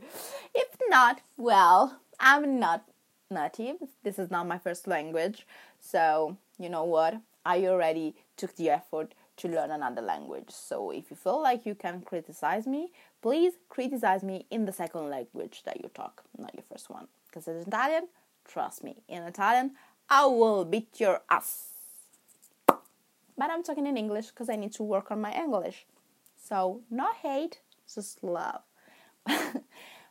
If 0.53 0.77
not, 0.89 1.21
well, 1.37 1.99
I'm 2.19 2.59
not 2.59 2.83
native. 3.29 3.77
This 4.03 4.19
is 4.19 4.31
not 4.31 4.47
my 4.47 4.57
first 4.57 4.87
language. 4.87 5.45
So, 5.79 6.37
you 6.57 6.69
know 6.69 6.83
what? 6.83 7.17
I 7.45 7.65
already 7.67 8.15
took 8.35 8.55
the 8.55 8.69
effort 8.69 9.13
to 9.37 9.47
learn 9.47 9.71
another 9.71 10.01
language. 10.01 10.49
So 10.49 10.91
if 10.91 11.09
you 11.09 11.15
feel 11.15 11.41
like 11.41 11.65
you 11.65 11.75
can 11.75 12.01
criticize 12.01 12.67
me, 12.67 12.91
please 13.21 13.53
criticize 13.69 14.23
me 14.23 14.45
in 14.49 14.65
the 14.65 14.73
second 14.73 15.09
language 15.09 15.61
that 15.63 15.81
you 15.81 15.89
talk, 15.93 16.23
not 16.37 16.53
your 16.53 16.63
first 16.63 16.89
one. 16.89 17.07
Because 17.27 17.47
in 17.47 17.55
Italian, 17.57 18.07
trust 18.45 18.83
me, 18.83 18.95
in 19.07 19.23
Italian, 19.23 19.71
I 20.09 20.25
will 20.25 20.65
beat 20.65 20.99
your 20.99 21.21
ass. 21.29 21.67
But 22.67 23.51
I'm 23.51 23.61
talking 23.61 23.85
in 23.85 23.97
English 23.97 24.27
because 24.27 24.49
I 24.49 24.55
need 24.55 24.73
to 24.73 24.83
work 24.83 25.11
on 25.11 25.21
my 25.21 25.33
English. 25.33 25.85
So, 26.47 26.81
not 26.89 27.17
hate, 27.17 27.59
just 27.93 28.23
love. 28.23 28.61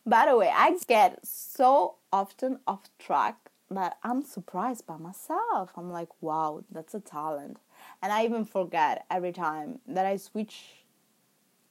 by 0.07 0.27
the 0.27 0.37
way, 0.37 0.53
I 0.55 0.77
get 0.87 1.25
so 1.25 1.95
often 2.13 2.59
off 2.67 2.91
track 2.99 3.51
that 3.71 3.97
I'm 4.03 4.23
surprised 4.23 4.87
by 4.87 4.99
myself. 4.99 5.71
I'm 5.77 5.91
like, 5.91 6.11
wow, 6.21 6.63
that's 6.71 6.93
a 6.95 7.01
talent. 7.01 7.57
And 8.03 8.13
I 8.13 8.25
even 8.25 8.45
forget 8.45 9.07
every 9.11 9.33
time 9.33 9.79
that 9.87 10.05
I 10.05 10.19
switch 10.19 10.85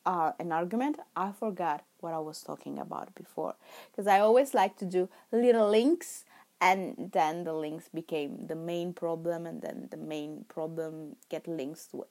uh, 0.04 0.32
an 0.40 0.52
argument, 0.52 0.98
I 1.16 1.32
forgot 1.32 1.84
what 2.00 2.16
I 2.16 2.20
was 2.20 2.42
talking 2.42 2.80
about 2.80 3.14
before. 3.14 3.54
Because 3.92 4.08
I 4.08 4.20
always 4.20 4.56
like 4.56 4.78
to 4.78 4.86
do 4.86 5.10
little 5.32 5.70
links, 5.70 6.26
and 6.60 7.12
then 7.14 7.44
the 7.44 7.54
links 7.54 7.88
became 7.94 8.48
the 8.48 8.56
main 8.56 8.94
problem, 8.94 9.46
and 9.46 9.62
then 9.62 9.90
the 9.92 9.98
main 9.98 10.46
problem 10.48 11.18
get 11.30 11.48
links 11.48 11.86
to 11.88 12.08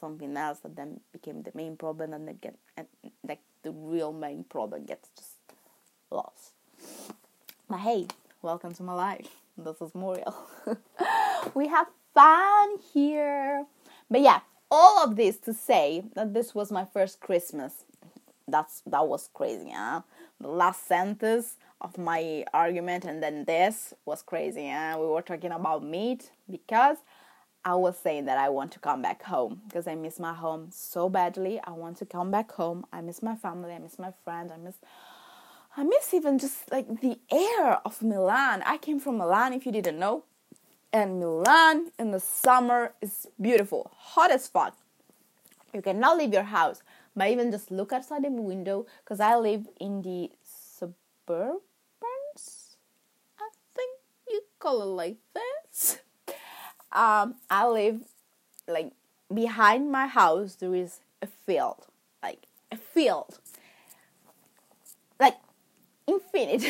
something 0.00 0.36
else 0.36 0.60
that 0.60 0.76
then 0.76 1.00
became 1.12 1.42
the 1.42 1.52
main 1.54 1.76
problem, 1.76 2.12
and 2.12 2.40
get 2.40 2.56
and 2.76 2.86
like 3.26 3.40
the 3.62 3.72
real 3.72 4.12
main 4.12 4.44
problem 4.44 4.84
gets 4.84 5.08
just 5.16 5.36
lost. 6.10 6.52
But 7.68 7.80
hey, 7.80 8.06
welcome 8.42 8.74
to 8.74 8.82
my 8.82 8.94
life. 8.94 9.28
This 9.56 9.80
is 9.80 9.94
Muriel. 9.94 10.36
we 11.54 11.68
have 11.68 11.86
fun 12.14 12.78
here. 12.92 13.64
But 14.10 14.20
yeah, 14.20 14.40
all 14.70 15.04
of 15.04 15.16
this 15.16 15.38
to 15.38 15.54
say 15.54 16.04
that 16.14 16.34
this 16.34 16.54
was 16.54 16.70
my 16.72 16.84
first 16.84 17.20
Christmas. 17.20 17.84
That's 18.46 18.82
that 18.86 19.06
was 19.06 19.30
crazy, 19.32 19.70
huh? 19.74 20.02
The 20.40 20.48
last 20.48 20.86
sentence 20.86 21.56
of 21.80 21.96
my 21.96 22.44
argument 22.52 23.04
and 23.04 23.22
then 23.22 23.44
this 23.44 23.94
was 24.04 24.22
crazy, 24.22 24.68
huh? 24.68 24.96
We 24.98 25.06
were 25.06 25.22
talking 25.22 25.52
about 25.52 25.84
meat 25.84 26.30
because 26.50 26.98
I 27.64 27.74
was 27.76 27.96
saying 27.98 28.26
that 28.26 28.36
I 28.36 28.50
want 28.50 28.72
to 28.72 28.78
come 28.78 29.00
back 29.00 29.22
home 29.22 29.62
because 29.66 29.86
I 29.86 29.94
miss 29.94 30.20
my 30.20 30.34
home 30.34 30.68
so 30.70 31.08
badly. 31.08 31.60
I 31.64 31.70
want 31.70 31.96
to 31.98 32.06
come 32.06 32.30
back 32.30 32.52
home. 32.52 32.84
I 32.92 33.00
miss 33.00 33.22
my 33.22 33.36
family, 33.36 33.72
I 33.72 33.78
miss 33.78 33.98
my 33.98 34.12
friend. 34.24 34.52
I 34.52 34.58
miss 34.58 34.76
I 35.76 35.82
miss 35.82 36.14
even 36.14 36.38
just 36.38 36.70
like 36.70 37.00
the 37.00 37.18
air 37.32 37.78
of 37.84 38.00
Milan. 38.00 38.62
I 38.64 38.78
came 38.78 39.00
from 39.00 39.18
Milan 39.18 39.52
if 39.52 39.66
you 39.66 39.72
didn't 39.72 39.98
know. 39.98 40.22
And 40.92 41.18
Milan 41.18 41.90
in 41.98 42.12
the 42.12 42.20
summer 42.20 42.92
is 43.02 43.26
beautiful, 43.40 43.90
hot 43.92 44.30
as 44.30 44.46
fuck. 44.46 44.76
You 45.72 45.82
cannot 45.82 46.16
leave 46.16 46.32
your 46.32 46.44
house, 46.44 46.82
but 47.16 47.28
even 47.28 47.50
just 47.50 47.72
look 47.72 47.92
outside 47.92 48.22
the 48.22 48.30
window 48.30 48.86
because 49.02 49.18
I 49.18 49.34
live 49.36 49.66
in 49.80 50.02
the 50.02 50.30
suburbs. 50.44 51.58
I 53.40 53.48
think 53.74 53.98
you 54.28 54.42
call 54.60 54.82
it 54.82 54.86
like 54.86 55.16
this. 55.34 55.98
Um, 56.94 57.34
I 57.50 57.66
live 57.66 58.00
like 58.68 58.92
behind 59.32 59.90
my 59.90 60.06
house. 60.06 60.54
There 60.54 60.74
is 60.74 61.00
a 61.20 61.26
field, 61.26 61.86
like 62.22 62.46
a 62.70 62.76
field, 62.76 63.40
like 65.18 65.36
infinite. 66.06 66.64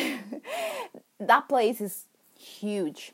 that 1.19 1.47
place 1.47 1.79
is 1.79 2.05
huge 2.37 3.13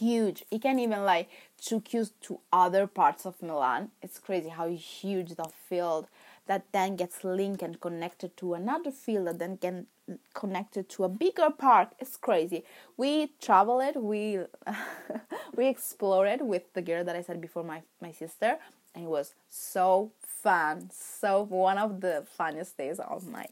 huge. 0.00 0.44
It 0.50 0.62
can 0.62 0.78
even 0.78 1.04
like 1.04 1.28
took 1.62 1.92
you 1.92 2.06
to 2.22 2.40
other 2.52 2.86
parts 2.86 3.26
of 3.26 3.42
Milan. 3.42 3.90
It's 4.02 4.18
crazy 4.18 4.48
how 4.48 4.68
huge 4.68 5.34
that 5.34 5.52
field 5.68 6.06
that 6.46 6.64
then 6.72 6.96
gets 6.96 7.22
linked 7.22 7.62
and 7.62 7.80
connected 7.80 8.36
to 8.38 8.54
another 8.54 8.90
field 8.90 9.26
that 9.26 9.38
then 9.38 9.58
can 9.58 9.86
connected 10.34 10.88
to 10.90 11.04
a 11.04 11.08
bigger 11.08 11.50
park. 11.50 11.90
It's 11.98 12.16
crazy. 12.16 12.64
We 12.96 13.32
traveled, 13.40 13.96
we 13.96 14.40
we 15.56 15.68
explored 15.68 16.40
with 16.42 16.72
the 16.74 16.82
girl 16.82 17.04
that 17.04 17.16
I 17.16 17.22
said 17.22 17.40
before, 17.40 17.64
my 17.64 17.82
my 18.00 18.12
sister, 18.12 18.58
and 18.94 19.04
it 19.04 19.10
was 19.10 19.34
so 19.48 20.12
fun. 20.20 20.90
So 20.92 21.42
one 21.42 21.78
of 21.78 22.00
the 22.00 22.24
funniest 22.36 22.76
days 22.76 22.98
of 22.98 23.26
my 23.28 23.46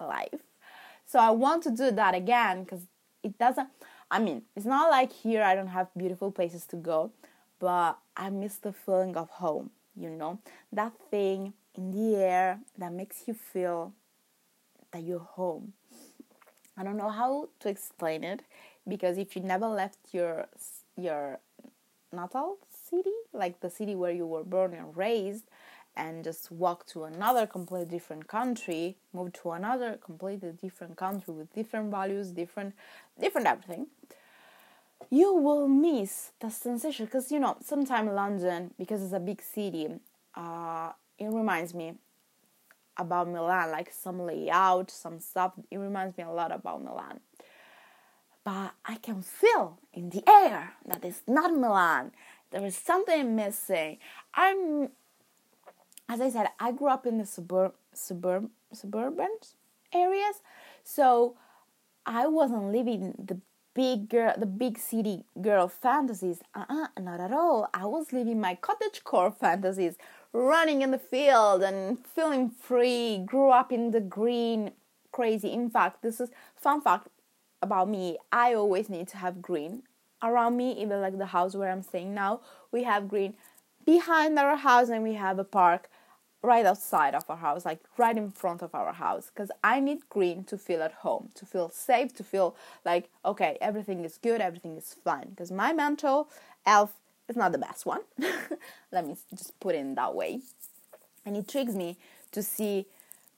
life. 0.00 0.42
So 1.06 1.18
I 1.18 1.30
want 1.30 1.62
to 1.64 1.70
do 1.70 1.90
that 1.90 2.14
again 2.14 2.64
because 2.64 2.82
it 3.22 3.38
doesn't 3.38 3.68
I 4.12 4.18
mean, 4.18 4.42
it's 4.54 4.66
not 4.66 4.90
like 4.90 5.10
here 5.10 5.42
I 5.42 5.54
don't 5.54 5.68
have 5.68 5.88
beautiful 5.96 6.30
places 6.30 6.66
to 6.66 6.76
go, 6.76 7.12
but 7.58 7.96
I 8.14 8.28
miss 8.28 8.56
the 8.56 8.70
feeling 8.70 9.16
of 9.16 9.30
home, 9.30 9.70
you 9.96 10.10
know? 10.10 10.38
That 10.70 10.92
thing 11.10 11.54
in 11.74 11.92
the 11.92 12.16
air 12.16 12.60
that 12.76 12.92
makes 12.92 13.22
you 13.26 13.32
feel 13.32 13.94
that 14.92 15.02
you're 15.02 15.18
home. 15.18 15.72
I 16.76 16.84
don't 16.84 16.96
know 16.96 17.10
how 17.10 17.48
to 17.60 17.68
explain 17.68 18.24
it 18.24 18.42
because 18.88 19.18
if 19.18 19.36
you 19.36 19.42
never 19.42 19.66
left 19.66 19.98
your 20.12 20.46
your 20.96 21.38
natal 22.12 22.58
city, 22.68 23.12
like 23.32 23.60
the 23.60 23.70
city 23.70 23.94
where 23.94 24.12
you 24.12 24.26
were 24.26 24.44
born 24.44 24.74
and 24.74 24.96
raised, 24.96 25.44
and 25.96 26.24
just 26.24 26.50
walk 26.50 26.86
to 26.86 27.04
another 27.04 27.46
completely 27.46 27.86
different 27.86 28.26
country, 28.26 28.96
move 29.12 29.32
to 29.34 29.50
another 29.52 29.98
completely 30.02 30.52
different 30.52 30.96
country 30.96 31.34
with 31.34 31.52
different 31.54 31.90
values, 31.90 32.30
different 32.30 32.74
different 33.20 33.46
everything, 33.46 33.86
you 35.10 35.34
will 35.34 35.68
miss 35.68 36.32
the 36.40 36.50
sensation. 36.50 37.04
Because 37.06 37.30
you 37.30 37.38
know 37.38 37.56
sometimes 37.62 38.10
London 38.10 38.72
because 38.78 39.02
it's 39.02 39.12
a 39.12 39.20
big 39.20 39.42
city, 39.42 39.88
uh, 40.34 40.92
it 41.18 41.26
reminds 41.26 41.74
me 41.74 41.94
about 43.02 43.28
Milan, 43.28 43.70
like 43.70 43.92
some 43.92 44.20
layout, 44.20 44.90
some 44.90 45.20
stuff. 45.20 45.52
It 45.70 45.78
reminds 45.78 46.16
me 46.16 46.24
a 46.24 46.30
lot 46.30 46.52
about 46.52 46.82
Milan. 46.82 47.20
But 48.44 48.72
I 48.84 48.96
can 48.96 49.22
feel 49.22 49.78
in 49.92 50.10
the 50.10 50.22
air 50.28 50.72
that 50.86 51.04
it's 51.04 51.22
not 51.26 51.54
Milan. 51.54 52.12
There 52.50 52.64
is 52.64 52.76
something 52.76 53.36
missing. 53.36 53.98
I'm 54.34 54.90
as 56.08 56.20
I 56.20 56.28
said, 56.30 56.48
I 56.60 56.72
grew 56.72 56.88
up 56.88 57.06
in 57.06 57.18
the 57.18 57.24
suburb, 57.24 57.72
suburb, 57.94 58.50
suburban 58.72 59.30
areas, 59.94 60.42
so 60.84 61.36
I 62.04 62.26
wasn't 62.26 62.72
living 62.72 63.14
the 63.18 63.38
big 63.74 64.08
girl, 64.08 64.34
the 64.36 64.46
big 64.46 64.78
city 64.78 65.24
girl 65.40 65.68
fantasies. 65.68 66.40
Uh-uh, 66.54 66.88
not 67.00 67.20
at 67.20 67.32
all. 67.32 67.68
I 67.72 67.86
was 67.86 68.12
living 68.12 68.40
my 68.40 68.54
cottage 68.54 69.02
core 69.04 69.30
fantasies, 69.30 69.96
running 70.32 70.82
in 70.82 70.90
the 70.90 70.98
field 70.98 71.62
and 71.62 72.04
feeling 72.06 72.50
free. 72.50 73.22
Grew 73.24 73.50
up 73.50 73.72
in 73.72 73.90
the 73.90 74.00
green, 74.00 74.72
crazy. 75.10 75.52
In 75.52 75.70
fact, 75.70 76.02
this 76.02 76.20
is 76.20 76.30
fun 76.56 76.80
fact 76.80 77.08
about 77.62 77.88
me. 77.88 78.18
I 78.30 78.54
always 78.54 78.88
need 78.88 79.08
to 79.08 79.16
have 79.18 79.42
green 79.42 79.82
around 80.22 80.56
me, 80.56 80.72
even 80.80 81.00
like 81.00 81.18
the 81.18 81.26
house 81.26 81.54
where 81.54 81.70
I'm 81.70 81.82
staying 81.82 82.14
now. 82.14 82.40
We 82.70 82.84
have 82.84 83.08
green 83.08 83.34
behind 83.84 84.38
our 84.38 84.56
house, 84.56 84.88
and 84.88 85.02
we 85.02 85.14
have 85.14 85.38
a 85.38 85.44
park 85.44 85.88
right 86.42 86.66
outside 86.66 87.14
of 87.14 87.28
our 87.30 87.36
house, 87.36 87.64
like 87.64 87.80
right 87.96 88.16
in 88.16 88.30
front 88.30 88.62
of 88.62 88.74
our 88.74 88.92
house, 88.92 89.30
because 89.32 89.50
I 89.62 89.80
need 89.80 90.08
green 90.08 90.44
to 90.44 90.58
feel 90.58 90.82
at 90.82 90.92
home, 90.92 91.30
to 91.36 91.46
feel 91.46 91.70
safe, 91.70 92.14
to 92.16 92.24
feel 92.24 92.56
like, 92.84 93.10
okay, 93.24 93.56
everything 93.60 94.04
is 94.04 94.18
good, 94.18 94.40
everything 94.40 94.76
is 94.76 94.94
fine. 95.04 95.30
Because 95.30 95.52
my 95.52 95.72
mental 95.72 96.28
health 96.66 96.94
is 97.28 97.36
not 97.36 97.52
the 97.52 97.58
best 97.58 97.86
one. 97.86 98.00
Let 98.92 99.06
me 99.06 99.16
just 99.34 99.58
put 99.60 99.74
it 99.74 99.78
in 99.78 99.94
that 99.94 100.14
way. 100.14 100.40
And 101.24 101.36
it 101.36 101.46
triggers 101.46 101.76
me 101.76 101.96
to 102.32 102.42
see, 102.42 102.86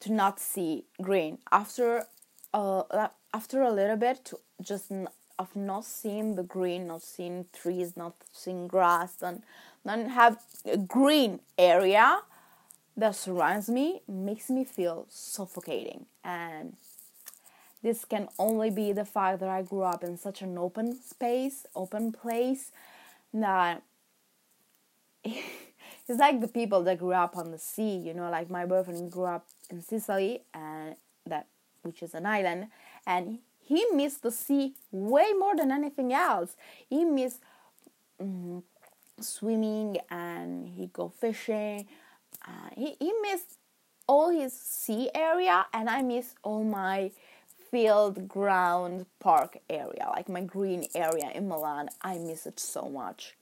to 0.00 0.12
not 0.12 0.40
see 0.40 0.84
green 1.02 1.38
after, 1.52 2.06
uh, 2.54 3.08
after 3.34 3.62
a 3.62 3.70
little 3.70 3.96
bit, 3.96 4.24
to 4.26 4.38
just 4.62 4.90
n- 4.90 5.08
of 5.38 5.54
not 5.56 5.84
seeing 5.84 6.36
the 6.36 6.42
green, 6.42 6.86
not 6.86 7.02
seeing 7.02 7.46
trees, 7.52 7.96
not 7.96 8.14
seeing 8.32 8.68
grass, 8.68 9.20
and 9.20 9.42
then 9.84 10.08
have 10.10 10.38
a 10.64 10.76
green 10.76 11.40
area 11.58 12.20
that 12.96 13.16
surrounds 13.16 13.68
me 13.68 14.02
makes 14.08 14.50
me 14.50 14.64
feel 14.64 15.06
suffocating. 15.08 16.06
And 16.22 16.76
this 17.82 18.04
can 18.04 18.28
only 18.38 18.70
be 18.70 18.92
the 18.92 19.04
fact 19.04 19.40
that 19.40 19.48
I 19.48 19.62
grew 19.62 19.82
up 19.82 20.02
in 20.04 20.16
such 20.16 20.42
an 20.42 20.56
open 20.56 20.98
space, 21.00 21.66
open 21.74 22.12
place, 22.12 22.70
that 23.32 23.82
it's 25.24 26.18
like 26.18 26.40
the 26.40 26.48
people 26.48 26.82
that 26.84 26.98
grew 26.98 27.12
up 27.12 27.36
on 27.36 27.50
the 27.50 27.58
sea, 27.58 27.96
you 27.96 28.14
know, 28.14 28.30
like 28.30 28.48
my 28.48 28.64
boyfriend 28.64 29.10
grew 29.10 29.24
up 29.24 29.46
in 29.70 29.82
Sicily 29.82 30.42
and 30.52 30.96
that 31.26 31.46
which 31.82 32.02
is 32.02 32.14
an 32.14 32.24
island 32.24 32.68
and 33.06 33.38
he 33.60 33.84
missed 33.94 34.22
the 34.22 34.30
sea 34.30 34.74
way 34.90 35.32
more 35.38 35.56
than 35.56 35.70
anything 35.70 36.12
else. 36.12 36.56
He 36.88 37.04
missed 37.04 37.40
mm, 38.20 38.62
swimming 39.20 39.98
and 40.10 40.68
he 40.68 40.86
go 40.86 41.08
fishing 41.08 41.86
uh, 42.46 42.70
he, 42.76 42.96
he 43.00 43.12
missed 43.22 43.58
all 44.06 44.30
his 44.30 44.52
sea 44.52 45.10
area 45.14 45.66
and 45.72 45.88
I 45.88 46.02
miss 46.02 46.34
all 46.42 46.64
my 46.64 47.10
field 47.70 48.28
ground 48.28 49.06
park 49.20 49.58
area, 49.68 50.08
like 50.14 50.28
my 50.28 50.42
green 50.42 50.86
area 50.94 51.30
in 51.34 51.48
Milan. 51.48 51.88
I 52.02 52.18
miss 52.18 52.46
it 52.46 52.60
so 52.60 52.82
much. 52.88 53.34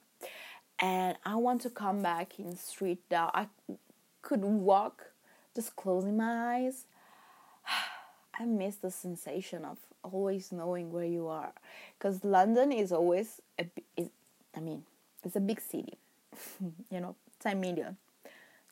and 0.78 1.16
I 1.24 1.36
want 1.36 1.60
to 1.62 1.70
come 1.70 2.02
back 2.02 2.38
in 2.38 2.56
street 2.56 3.00
that 3.10 3.30
I 3.34 3.46
could 4.22 4.42
walk 4.42 5.12
just 5.54 5.76
closing 5.76 6.16
my 6.16 6.56
eyes. 6.56 6.86
I 8.38 8.44
miss 8.46 8.76
the 8.76 8.90
sensation 8.90 9.64
of 9.64 9.78
always 10.02 10.50
knowing 10.52 10.90
where 10.92 11.04
you 11.04 11.28
are 11.28 11.52
because 11.98 12.24
London 12.24 12.72
is 12.72 12.90
always 12.92 13.40
a 13.58 13.66
is, 13.96 14.08
I 14.56 14.60
mean 14.60 14.84
it's 15.24 15.36
a 15.36 15.40
big 15.40 15.60
city 15.60 15.96
you 16.90 17.00
know 17.00 17.14
10 17.40 17.60
million 17.60 17.96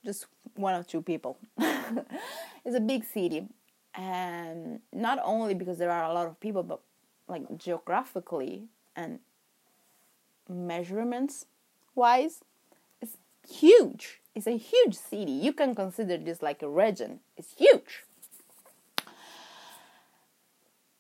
just 0.05 0.27
one 0.55 0.75
or 0.75 0.83
two 0.83 1.03
people. 1.03 1.39
It's 2.65 2.77
a 2.77 2.81
big 2.81 3.05
city 3.05 3.47
and 3.95 4.81
not 4.93 5.19
only 5.25 5.55
because 5.55 5.79
there 5.79 5.91
are 5.91 6.05
a 6.05 6.13
lot 6.13 6.27
of 6.27 6.39
people 6.41 6.63
but 6.63 6.81
like 7.27 7.43
geographically 7.57 8.65
and 8.95 9.19
measurements 10.49 11.47
wise 11.95 12.43
it's 13.01 13.17
huge. 13.49 14.21
It's 14.35 14.47
a 14.47 14.57
huge 14.57 14.95
city. 14.95 15.33
You 15.33 15.53
can 15.53 15.75
consider 15.75 16.17
this 16.17 16.43
like 16.43 16.63
a 16.63 16.69
region. 16.69 17.21
It's 17.37 17.55
huge. 17.57 18.05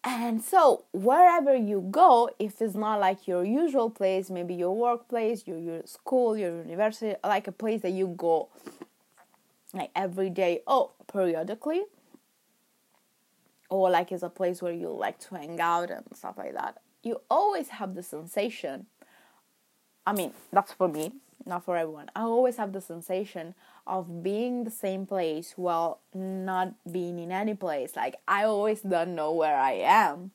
And 0.02 0.42
so 0.42 0.84
wherever 0.92 1.54
you 1.54 1.86
go 1.90 2.30
if 2.38 2.62
it's 2.62 2.74
not 2.74 3.00
like 3.00 3.28
your 3.28 3.44
usual 3.44 3.90
place 3.90 4.30
maybe 4.30 4.54
your 4.54 4.74
workplace 4.74 5.46
your, 5.46 5.58
your 5.58 5.82
school 5.84 6.36
your 6.38 6.62
university 6.64 7.14
like 7.22 7.46
a 7.46 7.52
place 7.52 7.82
that 7.82 7.90
you 7.90 8.14
go 8.16 8.48
like 9.74 9.90
every 9.94 10.30
day 10.30 10.60
or 10.66 10.90
periodically 11.12 11.82
or 13.68 13.90
like 13.90 14.10
it's 14.12 14.22
a 14.22 14.28
place 14.28 14.60
where 14.62 14.72
you 14.72 14.88
like 14.88 15.18
to 15.18 15.34
hang 15.34 15.60
out 15.60 15.90
and 15.90 16.04
stuff 16.14 16.36
like 16.38 16.54
that 16.54 16.78
you 17.02 17.20
always 17.30 17.68
have 17.68 17.94
the 17.94 18.02
sensation 18.02 18.86
i 20.06 20.12
mean 20.12 20.32
that's 20.52 20.72
for 20.72 20.88
me 20.88 21.12
not 21.46 21.64
for 21.64 21.76
everyone 21.76 22.10
i 22.16 22.22
always 22.22 22.56
have 22.56 22.72
the 22.72 22.80
sensation 22.80 23.54
of 23.90 24.22
being 24.22 24.62
the 24.62 24.70
same 24.70 25.04
place 25.04 25.54
while 25.56 26.00
not 26.14 26.74
being 26.90 27.18
in 27.18 27.32
any 27.32 27.54
place. 27.54 27.96
Like 27.96 28.16
I 28.26 28.44
always 28.44 28.80
don't 28.82 29.14
know 29.14 29.32
where 29.32 29.56
I 29.56 29.72
am. 29.72 30.30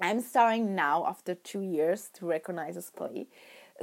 I'm 0.00 0.20
starting 0.20 0.74
now 0.74 1.06
after 1.06 1.34
two 1.34 1.62
years 1.62 2.10
to 2.14 2.26
recognize 2.26 2.74
this 2.74 2.90
place, 2.90 3.26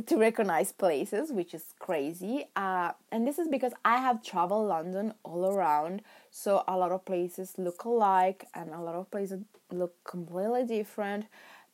to 0.06 0.18
recognize 0.18 0.72
places, 0.72 1.32
which 1.32 1.54
is 1.54 1.64
crazy. 1.80 2.46
Uh, 2.56 2.92
and 3.12 3.28
this 3.28 3.38
is 3.38 3.48
because 3.48 3.74
I 3.86 3.98
have 3.98 4.24
traveled 4.24 4.68
London 4.68 5.14
all 5.24 5.46
around, 5.46 6.02
so 6.32 6.64
a 6.68 6.76
lot 6.78 6.92
of 6.92 7.06
places 7.06 7.54
look 7.58 7.84
alike 7.84 8.48
and 8.54 8.72
a 8.72 8.82
lot 8.82 8.96
of 8.96 9.12
places 9.12 9.42
look 9.72 9.94
completely 10.04 10.66
different. 10.66 11.26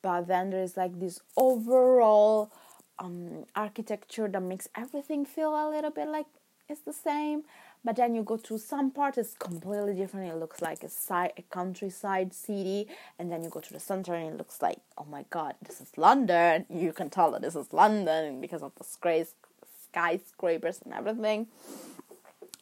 But 0.01 0.27
then 0.27 0.49
there's 0.49 0.77
like 0.77 0.99
this 0.99 1.19
overall 1.35 2.51
um, 2.99 3.45
architecture 3.55 4.27
that 4.27 4.41
makes 4.41 4.67
everything 4.75 5.25
feel 5.25 5.53
a 5.55 5.69
little 5.69 5.91
bit 5.91 6.07
like 6.07 6.25
it's 6.67 6.81
the 6.81 6.93
same 6.93 7.43
but 7.83 7.95
then 7.95 8.13
you 8.13 8.23
go 8.23 8.37
to 8.37 8.57
some 8.57 8.91
part 8.91 9.17
it's 9.17 9.33
completely 9.35 9.93
different. 9.93 10.31
It 10.31 10.37
looks 10.37 10.61
like 10.61 10.83
a 10.83 10.89
side 10.89 11.33
a 11.37 11.41
countryside 11.43 12.33
city 12.33 12.87
and 13.17 13.31
then 13.31 13.43
you 13.43 13.49
go 13.49 13.59
to 13.59 13.73
the 13.73 13.79
center 13.79 14.13
and 14.13 14.33
it 14.33 14.37
looks 14.37 14.61
like 14.61 14.79
oh 14.97 15.05
my 15.09 15.25
god 15.29 15.55
this 15.65 15.79
is 15.81 15.91
london. 15.97 16.65
You 16.69 16.91
can 16.93 17.09
tell 17.09 17.31
that 17.31 17.41
this 17.41 17.55
is 17.55 17.71
london 17.71 18.41
because 18.41 18.63
of 18.63 18.73
the 18.75 18.83
skyscrapers 18.83 20.81
and 20.83 20.93
everything. 20.93 21.47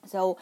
So 0.06 0.38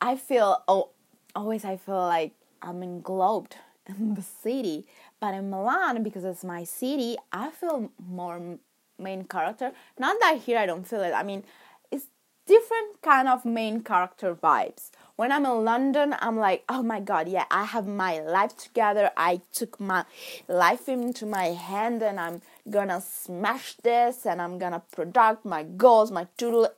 i 0.00 0.16
feel 0.16 0.62
oh 0.66 0.88
always 1.36 1.64
i 1.64 1.76
feel 1.76 2.06
like 2.06 2.32
i'm 2.62 2.82
englobed 2.82 3.56
in 3.86 4.14
the 4.14 4.22
city. 4.22 4.86
But 5.20 5.34
in 5.34 5.50
milan 5.50 6.02
because 6.02 6.24
it's 6.24 6.44
my 6.44 6.64
city 6.64 7.16
i 7.32 7.50
feel 7.50 7.90
more 7.98 8.58
main 8.98 9.24
character. 9.24 9.72
Not 9.98 10.16
that 10.20 10.38
here 10.38 10.58
i 10.58 10.64
don't 10.66 10.86
feel 10.86 11.02
it. 11.02 11.12
I 11.12 11.22
mean 11.22 11.44
different 12.50 13.00
kind 13.00 13.28
of 13.28 13.44
main 13.44 13.80
character 13.80 14.34
vibes. 14.34 14.90
When 15.14 15.30
I'm 15.30 15.46
in 15.46 15.64
London, 15.64 16.16
I'm 16.18 16.36
like, 16.36 16.64
oh 16.68 16.82
my 16.82 16.98
god, 16.98 17.28
yeah, 17.28 17.44
I 17.48 17.64
have 17.64 17.86
my 17.86 18.18
life 18.18 18.56
together. 18.56 19.12
I 19.16 19.42
took 19.52 19.78
my 19.78 20.04
life 20.48 20.88
into 20.88 21.26
my 21.26 21.48
hand 21.70 22.02
and 22.02 22.18
I'm 22.18 22.42
gonna 22.68 23.00
smash 23.00 23.76
this 23.84 24.26
and 24.26 24.42
I'm 24.42 24.58
gonna 24.58 24.82
product 24.90 25.44
my 25.44 25.62
goals, 25.62 26.10
my 26.10 26.26
to 26.38 26.70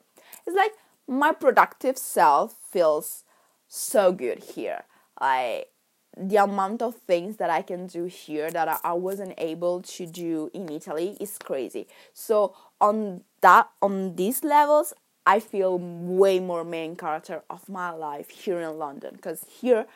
It's 0.46 0.56
like 0.56 0.72
my 1.08 1.32
productive 1.32 1.96
self 1.96 2.54
feels 2.70 3.24
so 3.66 4.12
good 4.12 4.40
here. 4.54 4.82
I 5.18 5.64
the 6.14 6.36
amount 6.36 6.82
of 6.82 6.96
things 6.96 7.38
that 7.38 7.48
I 7.48 7.62
can 7.62 7.86
do 7.86 8.04
here 8.04 8.50
that 8.50 8.80
I 8.84 8.92
wasn't 8.92 9.32
able 9.38 9.80
to 9.80 10.04
do 10.04 10.50
in 10.52 10.68
Italy 10.68 11.16
is 11.18 11.38
crazy. 11.38 11.86
So 12.12 12.54
on 12.80 13.22
that 13.40 13.70
on 13.80 14.16
these 14.16 14.44
levels 14.44 14.92
I 15.26 15.40
feel 15.40 15.78
way 15.78 16.40
more 16.40 16.64
main 16.64 16.96
character 16.96 17.42
of 17.48 17.68
my 17.68 17.90
life 17.90 18.30
here 18.30 18.60
in 18.60 18.78
London 18.78 19.14
because 19.14 19.46
here 19.60 19.86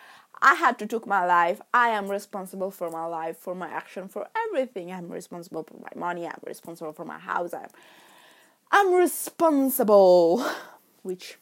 I 0.41 0.55
had 0.55 0.79
to 0.81 0.87
took 0.87 1.07
my 1.07 1.25
life. 1.25 1.61
I 1.73 1.89
am 1.89 2.09
responsible 2.09 2.71
for 2.71 2.91
my 2.91 3.07
life, 3.07 3.39
for 3.39 3.55
my 3.55 3.69
action, 3.69 4.09
for 4.09 4.29
everything. 4.49 4.93
I'm 4.93 5.09
responsible 5.09 5.65
for 5.65 5.79
my 5.79 5.91
money. 5.97 6.27
I'm 6.27 6.41
responsible 6.45 6.93
for 6.93 7.05
my 7.05 7.19
house. 7.19 7.55
I'm 7.55 7.69
I'm 8.71 8.95
responsible, 8.95 10.45
which, 11.03 11.39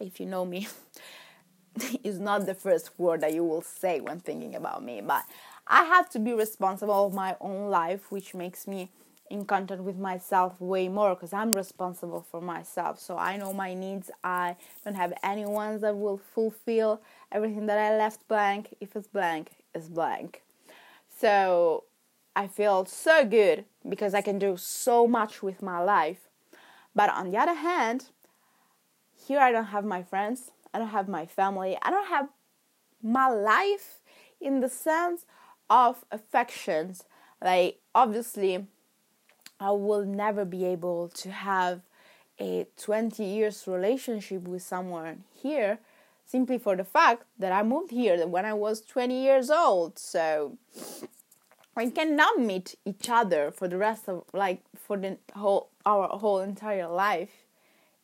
if 0.00 0.18
you 0.18 0.26
know 0.26 0.44
me, 0.44 0.66
is 2.02 2.18
not 2.18 2.46
the 2.46 2.54
first 2.54 2.90
word 2.98 3.20
that 3.20 3.34
you 3.34 3.44
will 3.44 3.62
say 3.62 4.00
when 4.00 4.20
thinking 4.20 4.54
about 4.54 4.82
me. 4.82 5.00
But 5.00 5.24
I 5.66 5.84
have 5.84 6.08
to 6.10 6.18
be 6.18 6.32
responsible 6.32 7.06
of 7.06 7.14
my 7.14 7.36
own 7.40 7.70
life, 7.70 8.10
which 8.10 8.34
makes 8.34 8.66
me 8.66 8.90
in 9.30 9.44
contact 9.44 9.82
with 9.82 9.96
myself 9.96 10.60
way 10.60 10.88
more 10.88 11.14
because 11.14 11.32
I'm 11.32 11.52
responsible 11.52 12.26
for 12.30 12.40
myself. 12.40 13.00
So 13.00 13.16
I 13.16 13.36
know 13.36 13.52
my 13.52 13.74
needs. 13.74 14.10
I 14.24 14.56
don't 14.84 14.94
have 14.94 15.12
anyone 15.22 15.80
that 15.80 15.96
will 15.96 16.18
fulfill 16.18 17.00
everything 17.30 17.66
that 17.66 17.78
I 17.78 17.96
left 17.96 18.26
blank. 18.28 18.74
If 18.80 18.96
it's 18.96 19.08
blank, 19.08 19.50
it's 19.74 19.88
blank. 19.88 20.42
So 21.18 21.84
I 22.34 22.46
feel 22.46 22.84
so 22.84 23.24
good 23.24 23.64
because 23.88 24.14
I 24.14 24.20
can 24.20 24.38
do 24.38 24.56
so 24.56 25.06
much 25.06 25.42
with 25.42 25.62
my 25.62 25.80
life. 25.80 26.28
But 26.94 27.10
on 27.10 27.30
the 27.30 27.38
other 27.38 27.54
hand, 27.54 28.06
here 29.26 29.40
I 29.40 29.52
don't 29.52 29.66
have 29.66 29.84
my 29.84 30.02
friends, 30.02 30.52
I 30.72 30.78
don't 30.78 30.88
have 30.88 31.08
my 31.08 31.26
family, 31.26 31.76
I 31.82 31.90
don't 31.90 32.08
have 32.08 32.28
my 33.02 33.28
life 33.28 34.00
in 34.40 34.60
the 34.60 34.68
sense 34.68 35.26
of 35.68 36.04
affections. 36.10 37.04
Like, 37.42 37.80
obviously, 37.94 38.66
I 39.60 39.70
will 39.72 40.04
never 40.04 40.44
be 40.44 40.64
able 40.64 41.08
to 41.08 41.30
have 41.30 41.80
a 42.40 42.66
20 42.76 43.24
years 43.24 43.64
relationship 43.66 44.42
with 44.42 44.62
someone 44.62 45.24
here 45.34 45.78
simply 46.24 46.58
for 46.58 46.76
the 46.76 46.84
fact 46.84 47.24
that 47.38 47.52
I 47.52 47.62
moved 47.62 47.90
here 47.90 48.26
when 48.26 48.44
I 48.44 48.52
was 48.52 48.80
20 48.82 49.20
years 49.20 49.50
old. 49.50 49.98
So 49.98 50.56
we 51.76 51.90
cannot 51.90 52.38
meet 52.38 52.76
each 52.84 53.08
other 53.08 53.50
for 53.50 53.66
the 53.66 53.76
rest 53.76 54.08
of 54.08 54.24
like 54.32 54.62
for 54.76 54.96
the 54.96 55.16
whole 55.34 55.70
our 55.86 56.08
whole 56.08 56.40
entire 56.40 56.88
life 56.88 57.30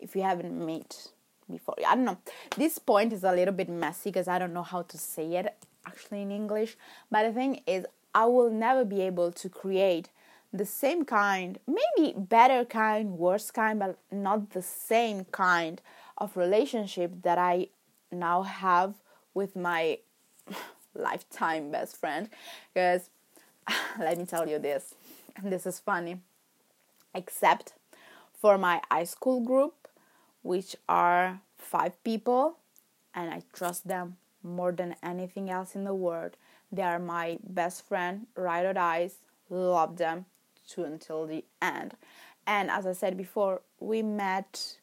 if 0.00 0.14
we 0.14 0.22
haven't 0.22 0.55
met 0.64 1.09
before. 1.50 1.74
I 1.86 1.94
don't 1.94 2.05
know. 2.05 2.18
This 2.57 2.78
point 2.78 3.12
is 3.12 3.24
a 3.24 3.32
little 3.32 3.55
bit 3.55 3.68
messy 3.68 4.11
because 4.11 4.28
I 4.28 4.38
don't 4.38 4.52
know 4.52 4.62
how 4.62 4.82
to 4.82 4.98
say 4.98 5.36
it 5.36 5.55
actually 5.86 6.22
in 6.22 6.30
English. 6.30 6.76
But 7.11 7.24
the 7.24 7.32
thing 7.32 7.62
is, 7.66 7.84
I 8.14 8.26
will 8.26 8.50
never 8.50 8.84
be 8.84 9.00
able 9.02 9.32
to 9.32 9.48
create 9.48 10.09
the 10.55 10.64
same 10.64 11.05
kind, 11.05 11.59
maybe 11.66 12.14
better 12.16 12.64
kind, 12.64 13.18
worse 13.18 13.50
kind, 13.50 13.80
but 13.80 13.98
not 14.12 14.50
the 14.50 14.62
same 14.62 15.24
kind 15.32 15.82
of 16.16 16.36
relationship 16.36 17.11
that 17.22 17.38
I 17.38 17.68
now 18.12 18.42
have 18.42 18.94
with 19.34 19.57
my 19.57 19.98
lifetime 20.94 21.72
best 21.72 21.96
friend. 21.96 22.30
Because 22.72 23.11
let 23.98 24.16
me 24.16 24.26
tell 24.26 24.48
you 24.48 24.61
this, 24.61 24.94
this 25.42 25.66
is 25.66 25.80
funny, 25.80 26.20
except 27.12 27.72
for 28.40 28.57
my 28.57 28.80
high 28.92 29.05
school 29.05 29.40
group, 29.40 29.88
which 30.42 30.76
are 30.88 31.40
five 31.59 32.02
people, 32.05 32.59
and 33.12 33.28
I 33.34 33.42
trust 33.52 33.88
them 33.88 34.18
more 34.44 34.70
than 34.70 34.94
anything 35.02 35.50
else 35.50 35.74
in 35.74 35.82
the 35.82 35.94
world. 35.94 36.36
They 36.70 36.82
are 36.82 37.00
my 37.00 37.38
best 37.42 37.88
friend, 37.88 38.28
ride 38.36 38.66
or 38.66 38.72
dies, 38.74 39.16
love 39.50 39.96
them, 39.96 40.26
to 40.70 40.84
until 40.84 41.26
the 41.26 41.44
end. 41.60 41.94
And 42.46 42.70
as 42.70 42.86
I 42.86 42.92
said 42.92 43.16
before, 43.16 43.62
we 43.80 44.02
met 44.02 44.76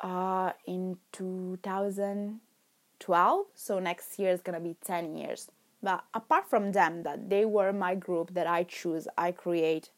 uh, 0.00 0.52
in 0.66 0.96
2012, 1.12 3.46
so 3.54 3.78
next 3.78 4.18
year 4.18 4.30
is 4.30 4.40
gonna 4.40 4.60
be 4.60 4.76
10 4.84 5.16
years. 5.16 5.50
But 5.82 6.04
apart 6.14 6.48
from 6.48 6.72
them, 6.72 7.02
that 7.02 7.28
they 7.28 7.44
were 7.44 7.72
my 7.72 7.94
group 7.94 8.34
that 8.34 8.46
I 8.46 8.64
choose, 8.64 9.06
I 9.18 9.32
create, 9.32 9.90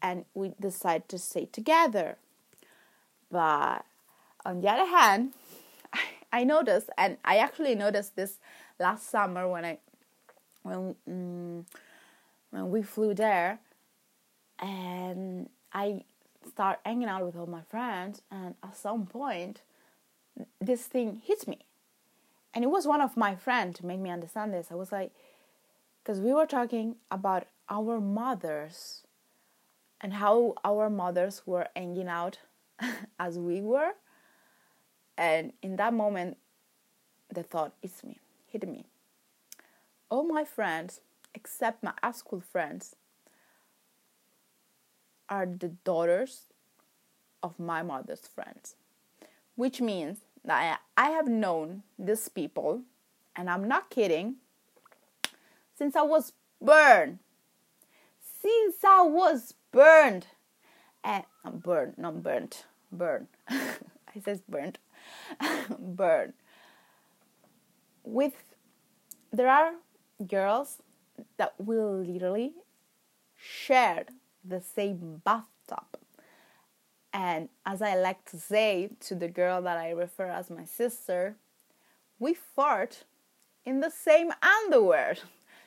and 0.00 0.24
we 0.34 0.52
decide 0.60 1.08
to 1.08 1.18
stay 1.18 1.46
together. 1.46 2.16
But 3.30 3.84
on 4.44 4.60
the 4.60 4.68
other 4.68 4.86
hand, 4.86 5.34
I 6.32 6.44
noticed, 6.44 6.90
and 6.96 7.16
I 7.24 7.38
actually 7.38 7.74
noticed 7.74 8.16
this 8.16 8.38
last 8.78 9.10
summer 9.10 9.48
when 9.48 9.64
I 9.64 9.78
when 10.62 10.94
um, 11.06 11.66
when 12.50 12.70
we 12.70 12.82
flew 12.82 13.14
there 13.14 13.60
and 14.58 15.48
I 15.72 16.04
start 16.46 16.80
hanging 16.84 17.08
out 17.08 17.24
with 17.24 17.36
all 17.36 17.46
my 17.46 17.62
friends, 17.62 18.22
and 18.30 18.54
at 18.62 18.76
some 18.76 19.06
point, 19.06 19.60
this 20.60 20.84
thing 20.84 21.20
hits 21.24 21.46
me. 21.46 21.58
And 22.54 22.64
it 22.64 22.68
was 22.68 22.86
one 22.86 23.00
of 23.00 23.16
my 23.16 23.34
friends 23.34 23.78
to 23.78 23.86
make 23.86 24.00
me 24.00 24.10
understand 24.10 24.52
this. 24.52 24.68
I 24.70 24.74
was 24.74 24.90
like, 24.90 25.12
because 26.02 26.20
we 26.20 26.32
were 26.32 26.46
talking 26.46 26.96
about 27.10 27.46
our 27.68 28.00
mothers 28.00 29.02
and 30.00 30.14
how 30.14 30.54
our 30.64 30.88
mothers 30.88 31.42
were 31.44 31.68
hanging 31.76 32.08
out 32.08 32.38
as 33.18 33.38
we 33.38 33.60
were. 33.60 33.92
And 35.16 35.52
in 35.62 35.76
that 35.76 35.92
moment, 35.92 36.38
the 37.32 37.42
thought 37.42 37.74
hits 37.82 38.02
me, 38.02 38.18
hit 38.46 38.66
me. 38.66 38.86
All 40.10 40.24
my 40.24 40.44
friends, 40.44 41.00
except 41.38 41.84
my 41.84 41.92
high 42.02 42.12
school 42.12 42.40
friends, 42.40 42.96
are 45.28 45.46
the 45.46 45.68
daughters 45.84 46.46
of 47.42 47.58
my 47.58 47.80
mother's 47.82 48.26
friends, 48.26 48.74
which 49.54 49.80
means 49.80 50.18
that 50.44 50.80
I 50.96 51.10
have 51.10 51.28
known 51.28 51.82
these 51.98 52.28
people, 52.28 52.82
and 53.36 53.48
I'm 53.48 53.68
not 53.68 53.90
kidding, 53.90 54.36
since 55.76 55.94
I 55.94 56.02
was 56.02 56.32
born. 56.60 57.20
Since 58.42 58.76
I 58.84 59.02
was 59.02 59.54
burned. 59.70 60.26
And 61.04 61.22
I'm 61.44 61.58
burned, 61.58 61.98
not 61.98 62.22
burnt. 62.22 62.64
Burn. 62.90 63.28
I 63.48 64.20
says 64.24 64.40
burnt. 64.48 64.78
burn. 65.78 66.32
With 68.02 68.34
there 69.30 69.48
are 69.48 69.72
girls 70.26 70.78
that 71.36 71.54
we 71.58 71.76
literally 71.76 72.52
shared 73.36 74.08
the 74.44 74.60
same 74.60 75.22
bathtub. 75.24 75.86
And 77.12 77.48
as 77.64 77.82
I 77.82 77.94
like 77.96 78.24
to 78.30 78.38
say 78.38 78.90
to 79.00 79.14
the 79.14 79.28
girl 79.28 79.62
that 79.62 79.76
I 79.78 79.90
refer 79.90 80.26
as 80.26 80.50
my 80.50 80.64
sister, 80.64 81.36
we 82.18 82.34
fart 82.34 83.04
in 83.64 83.80
the 83.80 83.90
same 83.90 84.32
underwear. 84.42 85.16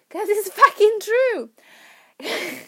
Because 0.09 0.27
it's 0.27 0.49
fucking 0.49 0.99
true. 0.99 1.49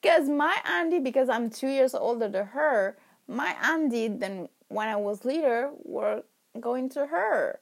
Because 0.00 0.28
my 0.28 0.56
auntie, 0.64 1.00
because 1.00 1.28
I'm 1.28 1.50
two 1.50 1.68
years 1.68 1.92
older 1.94 2.28
than 2.28 2.46
her, 2.46 2.96
my 3.26 3.54
auntie, 3.62 4.08
then 4.08 4.48
when 4.68 4.88
I 4.88 4.96
was 4.96 5.24
little, 5.24 5.76
were 5.82 6.22
going 6.60 6.88
to 6.90 7.06
her. 7.06 7.60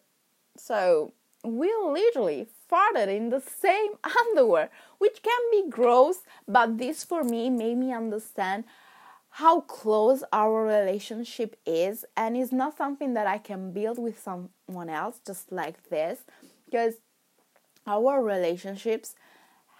So 0.57 1.12
we 1.45 1.74
literally 1.83 2.47
farted 2.70 3.08
in 3.08 3.30
the 3.30 3.40
same 3.40 3.92
underwear, 4.20 4.70
which 4.98 5.22
can 5.22 5.40
be 5.50 5.68
gross, 5.68 6.18
but 6.46 6.78
this 6.78 7.04
for 7.04 7.24
me 7.24 7.50
made 7.50 7.76
me 7.76 7.92
understand 7.92 8.64
how 9.30 9.60
close 9.60 10.24
our 10.32 10.64
relationship 10.64 11.56
is, 11.66 12.04
and 12.16 12.36
it's 12.36 12.52
not 12.52 12.76
something 12.76 13.12
that 13.14 13.26
I 13.26 13.36
can 13.36 13.70
build 13.70 13.98
with 13.98 14.18
someone 14.18 14.88
else 14.88 15.20
just 15.26 15.52
like 15.52 15.90
this, 15.90 16.20
because 16.64 16.94
our 17.86 18.22
relationships 18.22 19.14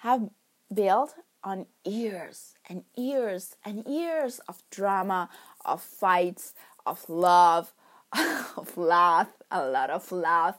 have 0.01 0.28
built 0.72 1.14
on 1.43 1.66
years 1.84 2.55
and 2.68 2.84
years 2.97 3.57
and 3.64 3.87
years 3.87 4.41
of 4.49 4.62
drama, 4.70 5.28
of 5.64 5.80
fights, 5.80 6.53
of 6.84 7.09
love, 7.09 7.72
of 8.57 8.76
laugh, 8.76 9.28
a 9.51 9.66
lot 9.66 9.91
of 9.91 10.11
laugh. 10.12 10.57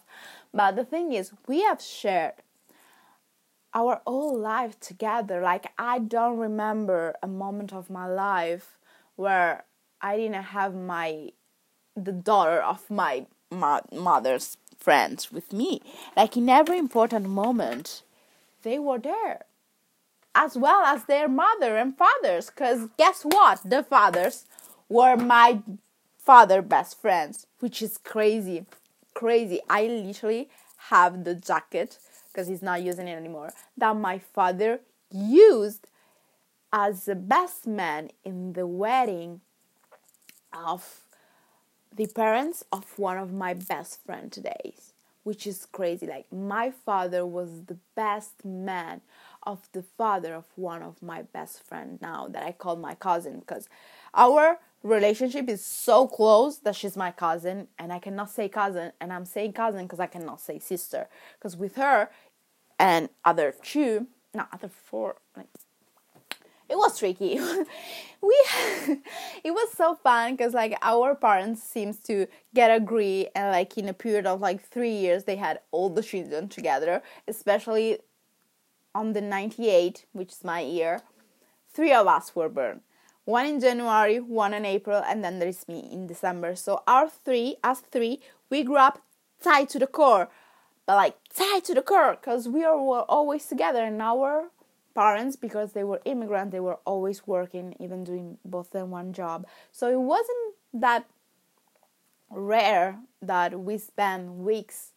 But 0.58 0.76
the 0.76 0.86
thing 0.86 1.14
is, 1.14 1.32
we 1.48 1.62
have 1.62 1.80
shared 1.80 2.34
our 3.76 4.02
whole 4.08 4.36
life 4.36 4.80
together. 4.80 5.40
Like, 5.40 5.72
I 5.78 6.00
don't 6.00 6.40
remember 6.40 7.14
a 7.22 7.28
moment 7.28 7.74
of 7.74 7.92
my 7.92 8.08
life 8.08 8.80
where 9.16 9.66
I 10.02 10.18
didn't 10.18 10.42
have 10.58 10.74
my 10.74 11.30
the 11.96 12.12
daughter 12.12 12.60
of 12.60 12.90
my 12.90 13.28
mother's 13.52 14.58
friends 14.80 15.32
with 15.32 15.54
me. 15.54 15.82
Like 16.16 16.36
in 16.36 16.50
every 16.50 16.80
important 16.80 17.28
moment, 17.28 18.02
they 18.64 18.80
were 18.80 19.00
there. 19.00 19.46
As 20.34 20.58
well 20.58 20.82
as 20.84 21.06
their 21.06 21.28
mother 21.28 21.78
and 21.78 21.96
fathers. 21.96 22.50
Because 22.50 22.90
guess 22.98 23.22
what? 23.24 23.62
The 23.64 23.84
fathers 23.84 24.46
were 24.90 25.16
my 25.18 25.62
father 26.18 26.62
best 26.62 27.00
friends, 27.00 27.46
which 27.60 27.82
is 27.82 27.98
crazy. 27.98 28.66
Crazy. 29.18 29.60
I 29.68 29.88
literally 29.88 30.48
have 30.90 31.24
the 31.24 31.34
jacket 31.34 31.98
because 32.32 32.48
he's 32.48 32.62
not 32.62 32.84
using 32.84 33.08
it 33.08 33.16
anymore 33.16 33.52
that 33.76 33.96
my 33.96 34.20
father 34.20 34.82
used 35.12 35.88
as 36.72 37.06
the 37.06 37.16
best 37.16 37.66
man 37.66 38.12
in 38.24 38.54
the 38.54 38.68
wedding 38.68 39.42
of 40.54 41.02
the 41.96 42.06
parents 42.06 42.64
of 42.72 43.00
one 43.00 43.18
of 43.18 43.34
my 43.34 43.56
best 43.56 44.06
friend 44.06 44.32
today 44.32 44.76
which 45.28 45.46
is 45.46 45.68
crazy. 45.74 46.08
Like, 46.08 46.32
my 46.32 46.72
father 46.72 47.26
was 47.26 47.66
the 47.66 47.78
best 47.96 48.46
man 48.46 49.02
of 49.44 49.68
the 49.74 49.84
father 49.84 50.34
of 50.34 50.46
one 50.56 50.82
of 50.82 51.04
my 51.04 51.24
best 51.24 51.64
friend 51.64 52.00
now 52.02 52.30
that 52.30 52.44
I 52.44 52.54
call 52.54 52.78
my 52.78 52.96
cousin 52.96 53.40
because 53.42 53.68
our 54.14 54.58
relationship 54.84 55.50
is 55.50 55.64
so 55.64 56.08
close 56.08 56.60
that 56.60 56.76
she's 56.76 56.96
my 56.96 57.12
cousin 57.12 57.68
and 57.80 57.92
I 57.92 58.00
cannot 58.00 58.30
say 58.30 58.48
cousin 58.50 58.92
and 59.02 59.12
I'm 59.12 59.26
saying 59.26 59.54
cousin 59.54 59.84
because 59.84 60.00
I 60.00 60.08
cannot 60.08 60.40
say 60.40 60.60
sister 60.60 61.08
because 61.38 61.58
with 61.58 61.76
her 61.76 62.10
and 62.80 63.10
other 63.26 63.54
two, 63.64 64.08
not 64.34 64.50
other 64.54 64.70
four, 64.70 65.18
like 65.36 65.48
it 66.70 66.76
was 66.76 67.00
tricky. 67.00 67.40
we 68.22 68.44
it 69.44 69.52
was 69.52 69.72
so 69.74 69.96
fun 69.96 70.36
because 70.36 70.54
like 70.54 70.78
our 70.82 71.16
parents 71.16 71.64
seems 71.64 71.98
to 72.00 72.28
get 72.54 72.70
agree 72.70 73.28
and 73.36 73.52
like 73.52 73.78
in 73.78 73.90
a 73.90 73.94
period 73.94 74.26
of 74.26 74.42
like 74.42 74.62
three 74.62 74.92
years 74.92 75.24
they 75.24 75.38
had 75.38 75.60
all 75.72 75.90
the 75.90 76.04
children 76.04 76.50
together, 76.50 77.02
especially 77.28 78.00
on 78.94 79.14
the 79.14 79.22
98, 79.22 80.06
which 80.14 80.32
is 80.32 80.44
my 80.44 80.60
year. 80.60 81.02
Three 81.72 81.94
of 81.94 82.08
us 82.08 82.36
were 82.36 82.50
born. 82.50 82.82
One 83.28 83.46
in 83.46 83.60
January, 83.60 84.22
one 84.22 84.54
in 84.54 84.64
April, 84.64 85.04
and 85.06 85.22
then 85.22 85.40
there 85.40 85.50
is 85.50 85.68
me 85.68 85.86
in 85.92 86.08
December. 86.08 86.56
So 86.56 86.82
our 86.88 87.10
three, 87.10 87.58
us 87.62 87.82
three, 87.82 88.22
we 88.50 88.64
grew 88.64 88.78
up 88.78 89.02
tied 89.44 89.68
to 89.72 89.80
the 89.80 89.86
core, 89.86 90.30
but 90.86 90.96
like 90.96 91.18
tied 91.36 91.66
to 91.66 91.74
the 91.74 91.82
core 91.82 92.16
because 92.16 92.48
we 92.48 92.64
are, 92.64 92.82
were 92.82 93.02
always 93.02 93.46
together 93.46 93.84
and 93.84 94.02
our 94.02 94.50
parents 94.96 95.36
because 95.36 95.74
they 95.74 95.84
were 95.84 96.02
immigrant 96.06 96.52
they 96.52 96.60
were 96.60 96.80
always 96.86 97.28
working 97.28 97.76
even 97.80 98.06
doing 98.06 98.38
both 98.46 98.74
in 98.74 98.90
one 98.90 99.14
job 99.14 99.46
so 99.72 99.92
it 99.92 100.00
wasn't 100.00 100.56
that 100.74 101.06
rare 102.32 102.98
that 103.22 103.60
we 103.60 103.78
spend 103.78 104.40
weeks 104.40 104.94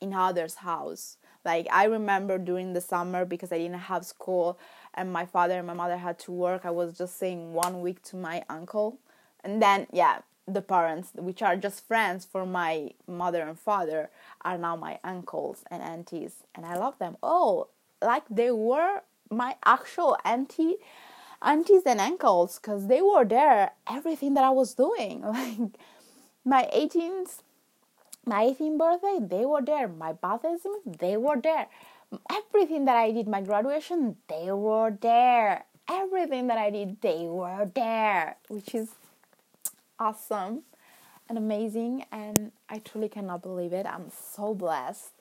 in 0.00 0.14
others 0.14 0.56
house 0.56 1.16
like 1.44 1.66
i 1.72 1.84
remember 1.84 2.38
during 2.38 2.74
the 2.74 2.80
summer 2.80 3.24
because 3.24 3.50
i 3.50 3.58
didn't 3.58 3.88
have 3.90 4.06
school 4.06 4.56
and 4.94 5.12
my 5.12 5.24
father 5.26 5.58
and 5.58 5.66
my 5.66 5.74
mother 5.74 5.96
had 5.96 6.18
to 6.20 6.32
work. 6.32 6.64
I 6.64 6.70
was 6.70 6.96
just 6.96 7.18
saying 7.18 7.52
one 7.52 7.80
week 7.80 8.02
to 8.04 8.16
my 8.16 8.44
uncle. 8.48 8.98
And 9.42 9.62
then 9.62 9.86
yeah 9.92 10.20
the 10.54 10.62
parents 10.62 11.10
which 11.14 11.42
are 11.42 11.56
just 11.56 11.86
friends 11.86 12.24
for 12.24 12.44
my 12.46 12.90
mother 13.06 13.42
and 13.42 13.58
father 13.58 14.10
are 14.42 14.58
now 14.58 14.76
my 14.76 14.98
uncles 15.04 15.64
and 15.70 15.82
aunties 15.82 16.34
and 16.54 16.66
i 16.66 16.76
love 16.76 16.98
them. 16.98 17.16
Oh, 17.22 17.68
like 18.02 18.24
they 18.30 18.50
were 18.50 19.02
my 19.30 19.56
actual 19.64 20.16
auntie 20.24 20.76
aunties 21.42 21.82
and 21.86 22.00
uncles 22.00 22.58
because 22.58 22.86
they 22.86 23.00
were 23.00 23.24
there 23.24 23.72
everything 23.88 24.34
that 24.34 24.44
i 24.44 24.50
was 24.50 24.74
doing. 24.74 25.22
Like 25.24 25.70
my 26.44 26.68
18th 26.74 27.42
my 28.26 28.44
18th 28.44 28.78
birthday 28.78 29.18
they 29.20 29.44
were 29.46 29.62
there. 29.62 29.88
My 29.88 30.12
baptism 30.12 30.72
they 30.86 31.16
were 31.16 31.40
there 31.40 31.68
everything 32.30 32.84
that 32.84 32.96
i 32.96 33.10
did 33.10 33.28
my 33.28 33.40
graduation 33.40 34.16
they 34.28 34.50
were 34.52 34.96
there. 35.00 35.64
Everything 35.88 36.46
that 36.46 36.58
i 36.58 36.70
did 36.70 37.00
they 37.00 37.26
were 37.26 37.70
there 37.74 38.36
which 38.48 38.74
is 38.74 38.90
awesome 39.98 40.62
and 41.28 41.36
amazing 41.38 42.04
and 42.12 42.52
i 42.68 42.78
truly 42.78 43.08
cannot 43.08 43.42
believe 43.42 43.72
it. 43.72 43.86
I'm 43.86 44.10
so 44.10 44.54
blessed. 44.54 45.12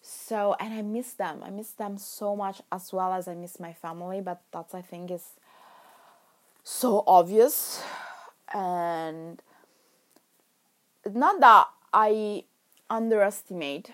So 0.00 0.56
and 0.58 0.74
i 0.74 0.82
miss 0.82 1.12
them. 1.12 1.42
I 1.44 1.50
miss 1.50 1.70
them 1.70 1.98
so 1.98 2.36
much 2.36 2.60
as 2.70 2.92
well 2.92 3.12
as 3.12 3.28
i 3.28 3.34
miss 3.34 3.58
my 3.60 3.72
family 3.72 4.20
but 4.20 4.40
that's 4.52 4.74
i 4.74 4.82
think 4.82 5.10
is 5.10 5.30
so 6.64 7.02
obvious. 7.06 7.82
And 8.54 9.42
not 11.10 11.40
that 11.40 11.68
i 11.92 12.44
underestimate 12.90 13.92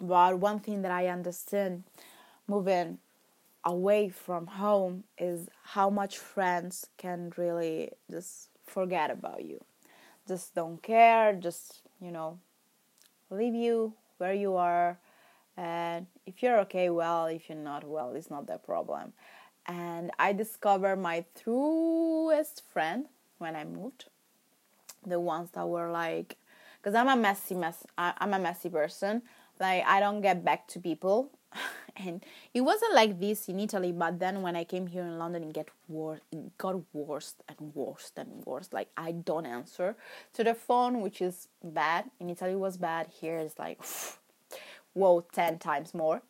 but 0.00 0.38
one 0.38 0.60
thing 0.60 0.82
that 0.82 0.90
i 0.90 1.06
understand 1.06 1.84
moving 2.46 2.98
away 3.64 4.08
from 4.08 4.46
home 4.46 5.04
is 5.18 5.48
how 5.62 5.90
much 5.90 6.16
friends 6.18 6.86
can 6.96 7.32
really 7.36 7.90
just 8.10 8.48
forget 8.64 9.10
about 9.10 9.44
you 9.44 9.62
just 10.26 10.54
don't 10.54 10.82
care 10.82 11.34
just 11.34 11.80
you 12.00 12.10
know 12.10 12.38
leave 13.30 13.54
you 13.54 13.92
where 14.18 14.34
you 14.34 14.54
are 14.54 14.98
and 15.56 16.06
if 16.26 16.42
you're 16.42 16.58
okay 16.60 16.88
well 16.88 17.26
if 17.26 17.48
you're 17.48 17.58
not 17.58 17.86
well 17.86 18.12
it's 18.14 18.30
not 18.30 18.46
their 18.46 18.58
problem 18.58 19.12
and 19.68 20.10
I 20.18 20.32
discovered 20.32 20.96
my 20.96 21.26
truest 21.42 22.62
friend 22.72 23.04
when 23.36 23.54
I 23.54 23.64
moved. 23.64 24.06
The 25.06 25.20
ones 25.20 25.50
that 25.52 25.68
were 25.68 25.90
like, 25.90 26.36
because 26.80 26.94
I'm 26.94 27.08
a 27.08 27.16
messy 27.16 27.54
mess. 27.54 27.84
I'm 27.96 28.32
a 28.32 28.38
messy 28.38 28.70
person. 28.70 29.22
Like 29.60 29.84
I 29.86 30.00
don't 30.00 30.20
get 30.22 30.44
back 30.44 30.68
to 30.68 30.80
people, 30.80 31.30
and 31.96 32.24
it 32.54 32.62
wasn't 32.62 32.94
like 32.94 33.20
this 33.20 33.48
in 33.48 33.60
Italy. 33.60 33.92
But 33.92 34.18
then 34.20 34.42
when 34.42 34.56
I 34.56 34.64
came 34.64 34.86
here 34.88 35.02
in 35.04 35.18
London, 35.18 35.44
it 35.44 35.54
get 35.54 35.68
worse. 35.88 36.20
It 36.32 36.58
got 36.58 36.76
worse 36.94 37.34
and 37.48 37.74
worse 37.74 38.12
and 38.16 38.44
worse. 38.46 38.70
Like 38.72 38.88
I 38.96 39.12
don't 39.12 39.46
answer 39.46 39.96
to 40.34 40.44
the 40.44 40.54
phone, 40.54 41.00
which 41.02 41.22
is 41.22 41.48
bad. 41.64 42.10
In 42.20 42.30
Italy 42.30 42.56
was 42.56 42.76
bad. 42.78 43.08
Here 43.20 43.38
is 43.38 43.58
like, 43.58 43.80
whoa, 44.94 45.26
ten 45.32 45.58
times 45.58 45.94
more 45.94 46.22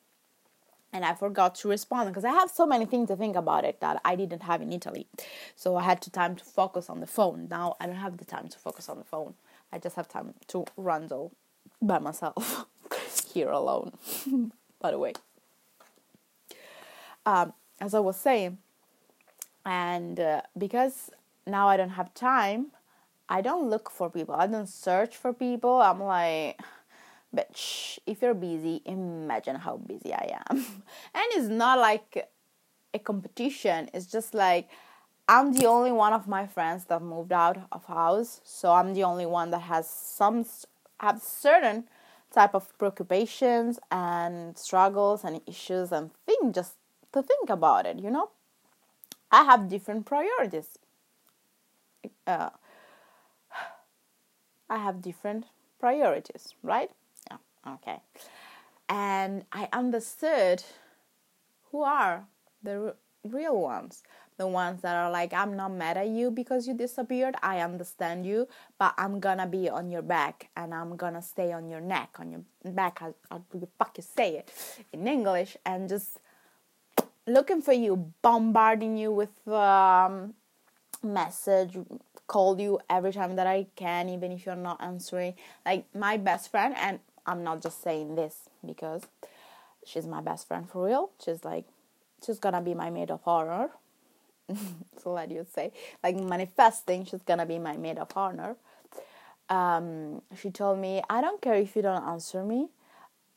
and 0.93 1.05
I 1.05 1.14
forgot 1.14 1.55
to 1.57 1.68
respond 1.68 2.11
because 2.11 2.24
I 2.24 2.33
have 2.33 2.51
so 2.51 2.66
many 2.66 2.87
things 2.87 3.09
to 3.09 3.16
think 3.16 3.37
about 3.37 3.64
it 3.64 3.81
that 3.81 4.01
I 4.05 4.16
didn't 4.16 4.43
have 4.45 4.62
in 4.62 4.72
Italy. 4.72 5.07
So 5.57 5.76
I 5.76 5.85
had 5.85 6.03
the 6.03 6.11
time 6.11 6.37
to 6.37 6.45
focus 6.45 6.91
on 6.91 7.01
the 7.01 7.07
phone. 7.09 7.49
Now 7.51 7.76
I 7.81 7.87
don't 7.87 7.97
have 7.97 8.18
the 8.18 8.24
time 8.24 8.49
to 8.49 8.59
focus 8.59 8.89
on 8.89 8.99
the 8.99 9.05
phone. 9.05 9.35
I 9.72 9.79
just 9.79 9.97
have 9.97 10.09
time 10.09 10.35
to 10.49 10.66
randle 10.76 11.33
by 11.83 11.99
myself 12.01 12.66
here 13.33 13.51
alone. 13.51 13.93
by 14.81 14.91
the 14.91 14.99
way, 14.99 15.12
um, 17.26 17.53
as 17.81 17.95
I 17.95 18.01
was 18.01 18.16
saying, 18.16 18.59
and 19.64 20.18
uh, 20.18 20.43
because 20.57 21.11
now 21.47 21.68
I 21.68 21.76
don't 21.76 21.91
have 21.91 22.14
time, 22.14 22.68
I 23.29 23.41
don't 23.41 23.68
look 23.68 23.91
for 23.91 24.11
people. 24.11 24.35
I 24.35 24.47
don't 24.47 24.68
search 24.68 25.16
for 25.16 25.33
people. 25.33 25.81
I'm 25.81 26.03
like 26.03 26.61
bitch, 27.35 27.99
if 28.07 28.22
you're 28.22 28.35
busy, 28.35 28.83
imagine 28.85 29.57
how 29.57 29.76
busy 29.76 30.12
I 30.12 30.39
am. 30.49 30.57
and 31.14 31.24
it's 31.33 31.49
not 31.49 31.79
like 31.79 32.29
a 32.95 32.99
competition, 32.99 33.91
it's 33.93 34.07
just 34.07 34.35
like 34.35 34.68
I'm 35.29 35.53
the 35.53 35.66
only 35.66 35.93
one 35.93 36.14
of 36.14 36.26
my 36.26 36.47
friends 36.47 36.87
that 36.87 37.03
moved 37.03 37.33
out 37.33 37.59
of 37.70 37.85
house, 37.85 38.41
so 38.45 38.72
I'm 38.72 38.95
the 38.95 39.05
only 39.05 39.26
one 39.26 39.51
that 39.51 39.61
has 39.61 39.89
some 39.89 40.47
have 41.01 41.20
certain 41.20 41.85
type 42.33 42.55
of 42.55 42.76
preoccupations 42.79 43.79
and 43.91 44.57
struggles 44.57 45.24
and 45.24 45.41
issues 45.47 45.93
and 45.93 46.11
things 46.26 46.55
just 46.55 46.74
to 47.12 47.22
think 47.22 47.51
about 47.51 47.87
it, 47.87 47.99
you 47.99 48.11
know? 48.11 48.31
I 49.31 49.45
have 49.45 49.68
different 49.68 50.07
priorities. 50.07 50.79
Uh, 52.26 52.51
I 54.70 54.79
have 54.79 55.01
different 55.03 55.47
priorities, 55.79 56.55
right? 56.62 56.91
yeah 57.31 57.39
Okay. 57.66 58.01
And 58.89 59.45
I 59.53 59.68
understood 59.72 60.62
who 61.70 61.83
are 61.83 62.26
the 62.62 62.95
real 63.24 63.61
ones. 63.61 64.03
The 64.39 64.47
ones 64.47 64.82
that 64.82 64.95
are 64.95 65.11
like, 65.11 65.32
I'm 65.32 65.57
not 65.57 65.72
mad 65.72 65.97
at 65.97 66.09
you 66.09 66.30
because 66.30 66.68
you 66.68 66.74
disappeared. 66.74 67.34
I 67.43 67.59
understand 67.59 68.24
you, 68.24 68.47
but 68.78 68.95
I'm 68.97 69.18
gonna 69.18 69.49
be 69.49 69.68
on 69.68 69.91
your 69.91 70.03
back 70.03 70.49
and 70.57 70.72
I'm 70.72 70.97
gonna 70.97 71.22
stay 71.22 71.53
on 71.53 71.68
your 71.68 71.80
neck, 71.80 72.16
on 72.20 72.30
your 72.30 72.43
back. 72.72 73.01
How, 73.01 73.14
how 73.28 73.43
the 73.53 73.66
fuck 73.78 73.97
you 73.97 74.05
say 74.05 74.36
it 74.36 74.53
in 74.93 75.09
English? 75.09 75.57
And 75.66 75.89
just 75.89 76.20
looking 77.26 77.62
for 77.62 77.72
you, 77.72 78.12
bombarding 78.22 78.97
you 78.97 79.11
with 79.11 79.49
um, 79.49 80.34
message, 81.03 81.76
call 82.28 82.61
you 82.61 82.78
every 82.89 83.12
time 83.12 83.34
that 83.36 83.47
I 83.49 83.66
can, 83.74 84.09
even 84.09 84.30
if 84.30 84.47
you're 84.47 84.55
not 84.55 84.80
answering. 84.80 85.34
Like 85.66 85.84
my 85.95 86.16
best 86.16 86.51
friend, 86.53 86.76
and 86.78 87.01
I'm 87.26 87.43
not 87.43 87.61
just 87.61 87.82
saying 87.82 88.14
this 88.14 88.49
because 88.64 89.03
she's 89.84 90.07
my 90.07 90.20
best 90.20 90.47
friend 90.47 90.68
for 90.70 90.86
real. 90.86 91.11
She's 91.24 91.45
like, 91.45 91.64
she's 92.24 92.39
gonna 92.39 92.62
be 92.62 92.74
my 92.74 92.91
maid 92.91 93.11
of 93.11 93.20
honor. 93.26 93.70
so 95.03 95.13
let 95.13 95.31
you 95.31 95.47
say, 95.55 95.73
like 96.03 96.17
manifesting, 96.17 97.05
she's 97.05 97.23
gonna 97.23 97.47
be 97.47 97.59
my 97.59 97.77
maid 97.77 97.99
of 97.99 98.11
honor. 98.17 98.57
Um, 99.49 100.23
she 100.41 100.51
told 100.51 100.79
me, 100.79 101.03
I 101.09 101.21
don't 101.21 101.41
care 101.41 101.55
if 101.55 101.75
you 101.77 101.83
don't 101.83 102.05
answer 102.05 102.45
me. 102.45 102.69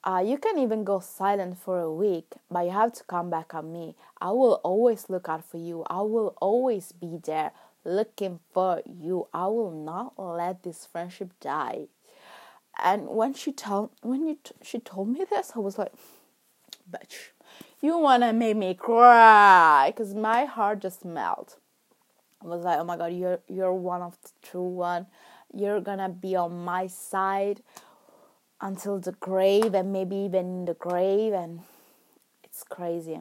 Uh, 0.03 0.23
you 0.25 0.37
can 0.37 0.57
even 0.57 0.83
go 0.83 0.99
silent 0.99 1.57
for 1.59 1.79
a 1.79 1.91
week, 1.93 2.25
but 2.49 2.65
you 2.65 2.71
have 2.71 2.93
to 2.93 3.03
come 3.05 3.29
back 3.29 3.53
on 3.53 3.71
me. 3.71 3.95
I 4.19 4.31
will 4.31 4.59
always 4.63 5.09
look 5.09 5.29
out 5.29 5.45
for 5.45 5.57
you. 5.57 5.83
I 5.89 6.01
will 6.01 6.35
always 6.41 6.91
be 6.91 7.19
there 7.23 7.51
looking 7.85 8.39
for 8.53 8.81
you. 8.85 9.27
I 9.33 9.47
will 9.47 9.71
not 9.71 10.13
let 10.17 10.63
this 10.63 10.85
friendship 10.87 11.31
die 11.39 11.87
and 12.81 13.07
when 13.09 13.33
she 13.33 13.51
told 13.51 13.91
when 14.01 14.27
you 14.27 14.37
t- 14.43 14.53
she 14.63 14.79
told 14.79 15.09
me 15.09 15.25
this, 15.29 15.53
I 15.55 15.59
was 15.59 15.77
like, 15.77 15.93
"Bitch, 16.89 17.31
you 17.81 17.97
wanna 17.97 18.33
make 18.33 18.57
me 18.57 18.73
cry?" 18.73 19.91
Because 19.91 20.13
my 20.13 20.45
heart 20.45 20.79
just 20.79 21.03
melted. 21.05 21.57
I 22.43 22.47
was 22.47 22.63
like, 22.63 22.79
"Oh 22.79 22.83
my 22.83 22.97
god, 22.97 23.13
you're 23.13 23.39
you're 23.47 23.73
one 23.73 24.01
of 24.01 24.17
the 24.21 24.29
true 24.41 24.67
one. 24.67 25.07
You're 25.53 25.81
gonna 25.81 26.09
be 26.09 26.35
on 26.35 26.63
my 26.63 26.87
side 26.87 27.61
until 28.59 28.99
the 28.99 29.11
grave, 29.13 29.73
and 29.75 29.91
maybe 29.91 30.15
even 30.15 30.45
in 30.45 30.65
the 30.65 30.73
grave." 30.73 31.33
And 31.33 31.63
it's 32.43 32.63
crazy. 32.63 33.19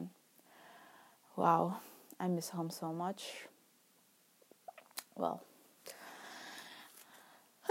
Wow, 1.35 1.77
I 2.19 2.27
miss 2.27 2.49
home 2.49 2.69
so 2.69 2.91
much. 2.93 3.47
Well. 5.15 5.43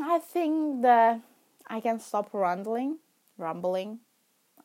I 0.00 0.20
think 0.20 0.82
that 0.82 1.20
I 1.66 1.80
can 1.80 1.98
stop 1.98 2.30
rambling, 2.32 2.98
rumbling. 3.36 4.00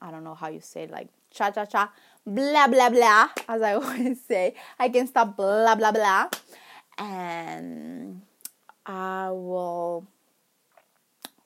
I 0.01 0.11
don't 0.11 0.23
know 0.23 0.35
how 0.35 0.49
you 0.49 0.59
say 0.61 0.83
it, 0.83 0.91
like 0.91 1.09
cha 1.33 1.51
cha 1.51 1.65
cha, 1.65 1.91
blah 2.25 2.67
blah 2.67 2.89
blah, 2.89 3.29
as 3.49 3.61
I 3.61 3.73
always 3.79 4.21
say. 4.21 4.55
I 4.79 4.89
can 4.89 5.07
stop 5.07 5.35
blah 5.35 5.75
blah 5.75 5.91
blah, 5.91 6.29
and 6.97 8.21
I 8.85 9.29
will 9.31 10.05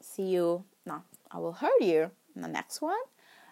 see 0.01 0.29
you. 0.29 0.63
No, 0.85 1.03
I 1.31 1.39
will 1.39 1.53
hear 1.53 1.71
you 1.81 2.11
in 2.35 2.41
the 2.41 2.47
next 2.47 2.81
one. 2.81 2.95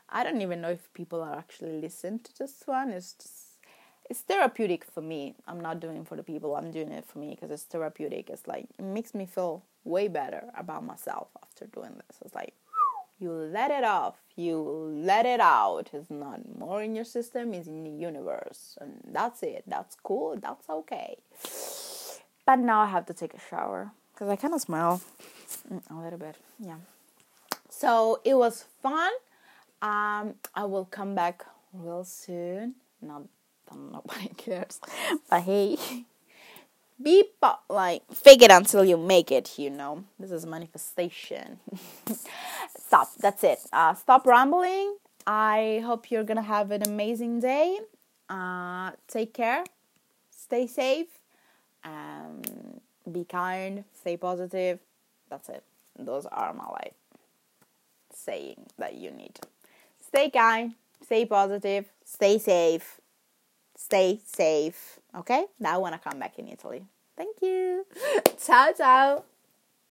I 0.09 0.23
don't 0.23 0.41
even 0.41 0.61
know 0.61 0.69
if 0.69 0.93
people 0.93 1.21
are 1.21 1.35
actually 1.35 1.81
listening 1.81 2.19
to 2.19 2.37
this 2.37 2.63
one. 2.65 2.91
It's 2.91 3.13
just 3.13 3.45
it's 4.09 4.21
therapeutic 4.21 4.85
for 4.85 5.01
me. 5.01 5.35
I'm 5.47 5.59
not 5.59 5.79
doing 5.79 5.97
it 5.97 6.07
for 6.07 6.15
the 6.15 6.23
people. 6.23 6.55
I'm 6.55 6.71
doing 6.71 6.91
it 6.91 7.05
for 7.05 7.19
me 7.19 7.31
because 7.31 7.49
it's 7.51 7.63
therapeutic. 7.63 8.29
It's 8.29 8.47
like 8.47 8.67
it 8.77 8.85
makes 8.85 9.13
me 9.15 9.25
feel 9.25 9.63
way 9.83 10.07
better 10.07 10.43
about 10.57 10.83
myself 10.83 11.29
after 11.41 11.65
doing 11.65 11.93
this. 11.95 12.19
It's 12.23 12.35
like 12.35 12.53
you 13.19 13.31
let 13.31 13.71
it 13.71 13.83
off, 13.83 14.15
you 14.35 14.59
let 14.59 15.25
it 15.25 15.39
out. 15.39 15.89
It's 15.93 16.09
not 16.09 16.39
more 16.57 16.83
in 16.83 16.95
your 16.95 17.05
system, 17.05 17.53
it's 17.53 17.67
in 17.67 17.83
the 17.83 17.89
universe. 17.89 18.77
And 18.81 18.99
that's 19.11 19.43
it. 19.43 19.63
That's 19.67 19.95
cool. 20.03 20.37
That's 20.41 20.69
okay. 20.69 21.17
But 22.45 22.59
now 22.59 22.81
I 22.81 22.87
have 22.87 23.05
to 23.07 23.13
take 23.13 23.33
a 23.33 23.39
shower 23.49 23.91
because 24.13 24.29
I 24.29 24.35
kind 24.35 24.53
of 24.53 24.61
smell 24.61 25.01
a 25.89 25.95
little 25.95 26.19
bit. 26.19 26.35
Yeah. 26.59 26.77
So 27.69 28.21
it 28.23 28.35
was 28.35 28.65
fun. 28.81 29.11
Um, 29.81 30.35
I 30.53 30.65
will 30.65 30.85
come 30.85 31.15
back 31.15 31.45
real 31.73 32.03
soon. 32.03 32.75
Not 33.01 33.23
nobody 33.73 34.29
cares. 34.37 34.79
But 35.29 35.41
hey, 35.41 35.77
be 37.01 37.23
like 37.69 38.03
fake 38.13 38.41
it 38.41 38.51
until 38.51 38.83
you 38.83 38.97
make 38.97 39.31
it. 39.31 39.57
You 39.57 39.69
know, 39.69 40.03
this 40.19 40.31
is 40.31 40.45
manifestation. 40.45 41.59
stop. 42.77 43.09
That's 43.19 43.43
it. 43.43 43.59
Uh, 43.73 43.93
stop 43.93 44.25
rambling. 44.25 44.97
I 45.27 45.81
hope 45.85 46.11
you're 46.11 46.23
gonna 46.23 46.41
have 46.41 46.71
an 46.71 46.83
amazing 46.83 47.39
day. 47.39 47.79
Uh, 48.29 48.91
take 49.07 49.33
care. 49.33 49.63
Stay 50.31 50.67
safe. 50.67 51.07
Um, 51.83 52.41
be 53.11 53.25
kind. 53.25 53.83
Stay 53.93 54.17
positive. 54.17 54.79
That's 55.29 55.49
it. 55.49 55.63
Those 55.97 56.25
are 56.27 56.53
my 56.53 56.67
like 56.69 56.93
saying 58.13 58.65
that 58.77 58.95
you 58.95 59.11
need. 59.11 59.39
Stay 60.07 60.29
kind. 60.29 60.75
Stay 61.03 61.25
positive. 61.25 61.85
Stay 62.03 62.37
safe 62.37 62.99
stay 63.75 64.19
safe. 64.25 64.99
Okay? 65.15 65.45
Now 65.59 65.75
I 65.75 65.77
want 65.77 65.93
to 65.93 66.09
come 66.09 66.19
back 66.19 66.37
in 66.39 66.47
Italy. 66.47 66.85
Thank 67.17 67.37
you. 67.41 67.85
ciao, 68.37 68.71
ciao. 68.73 69.34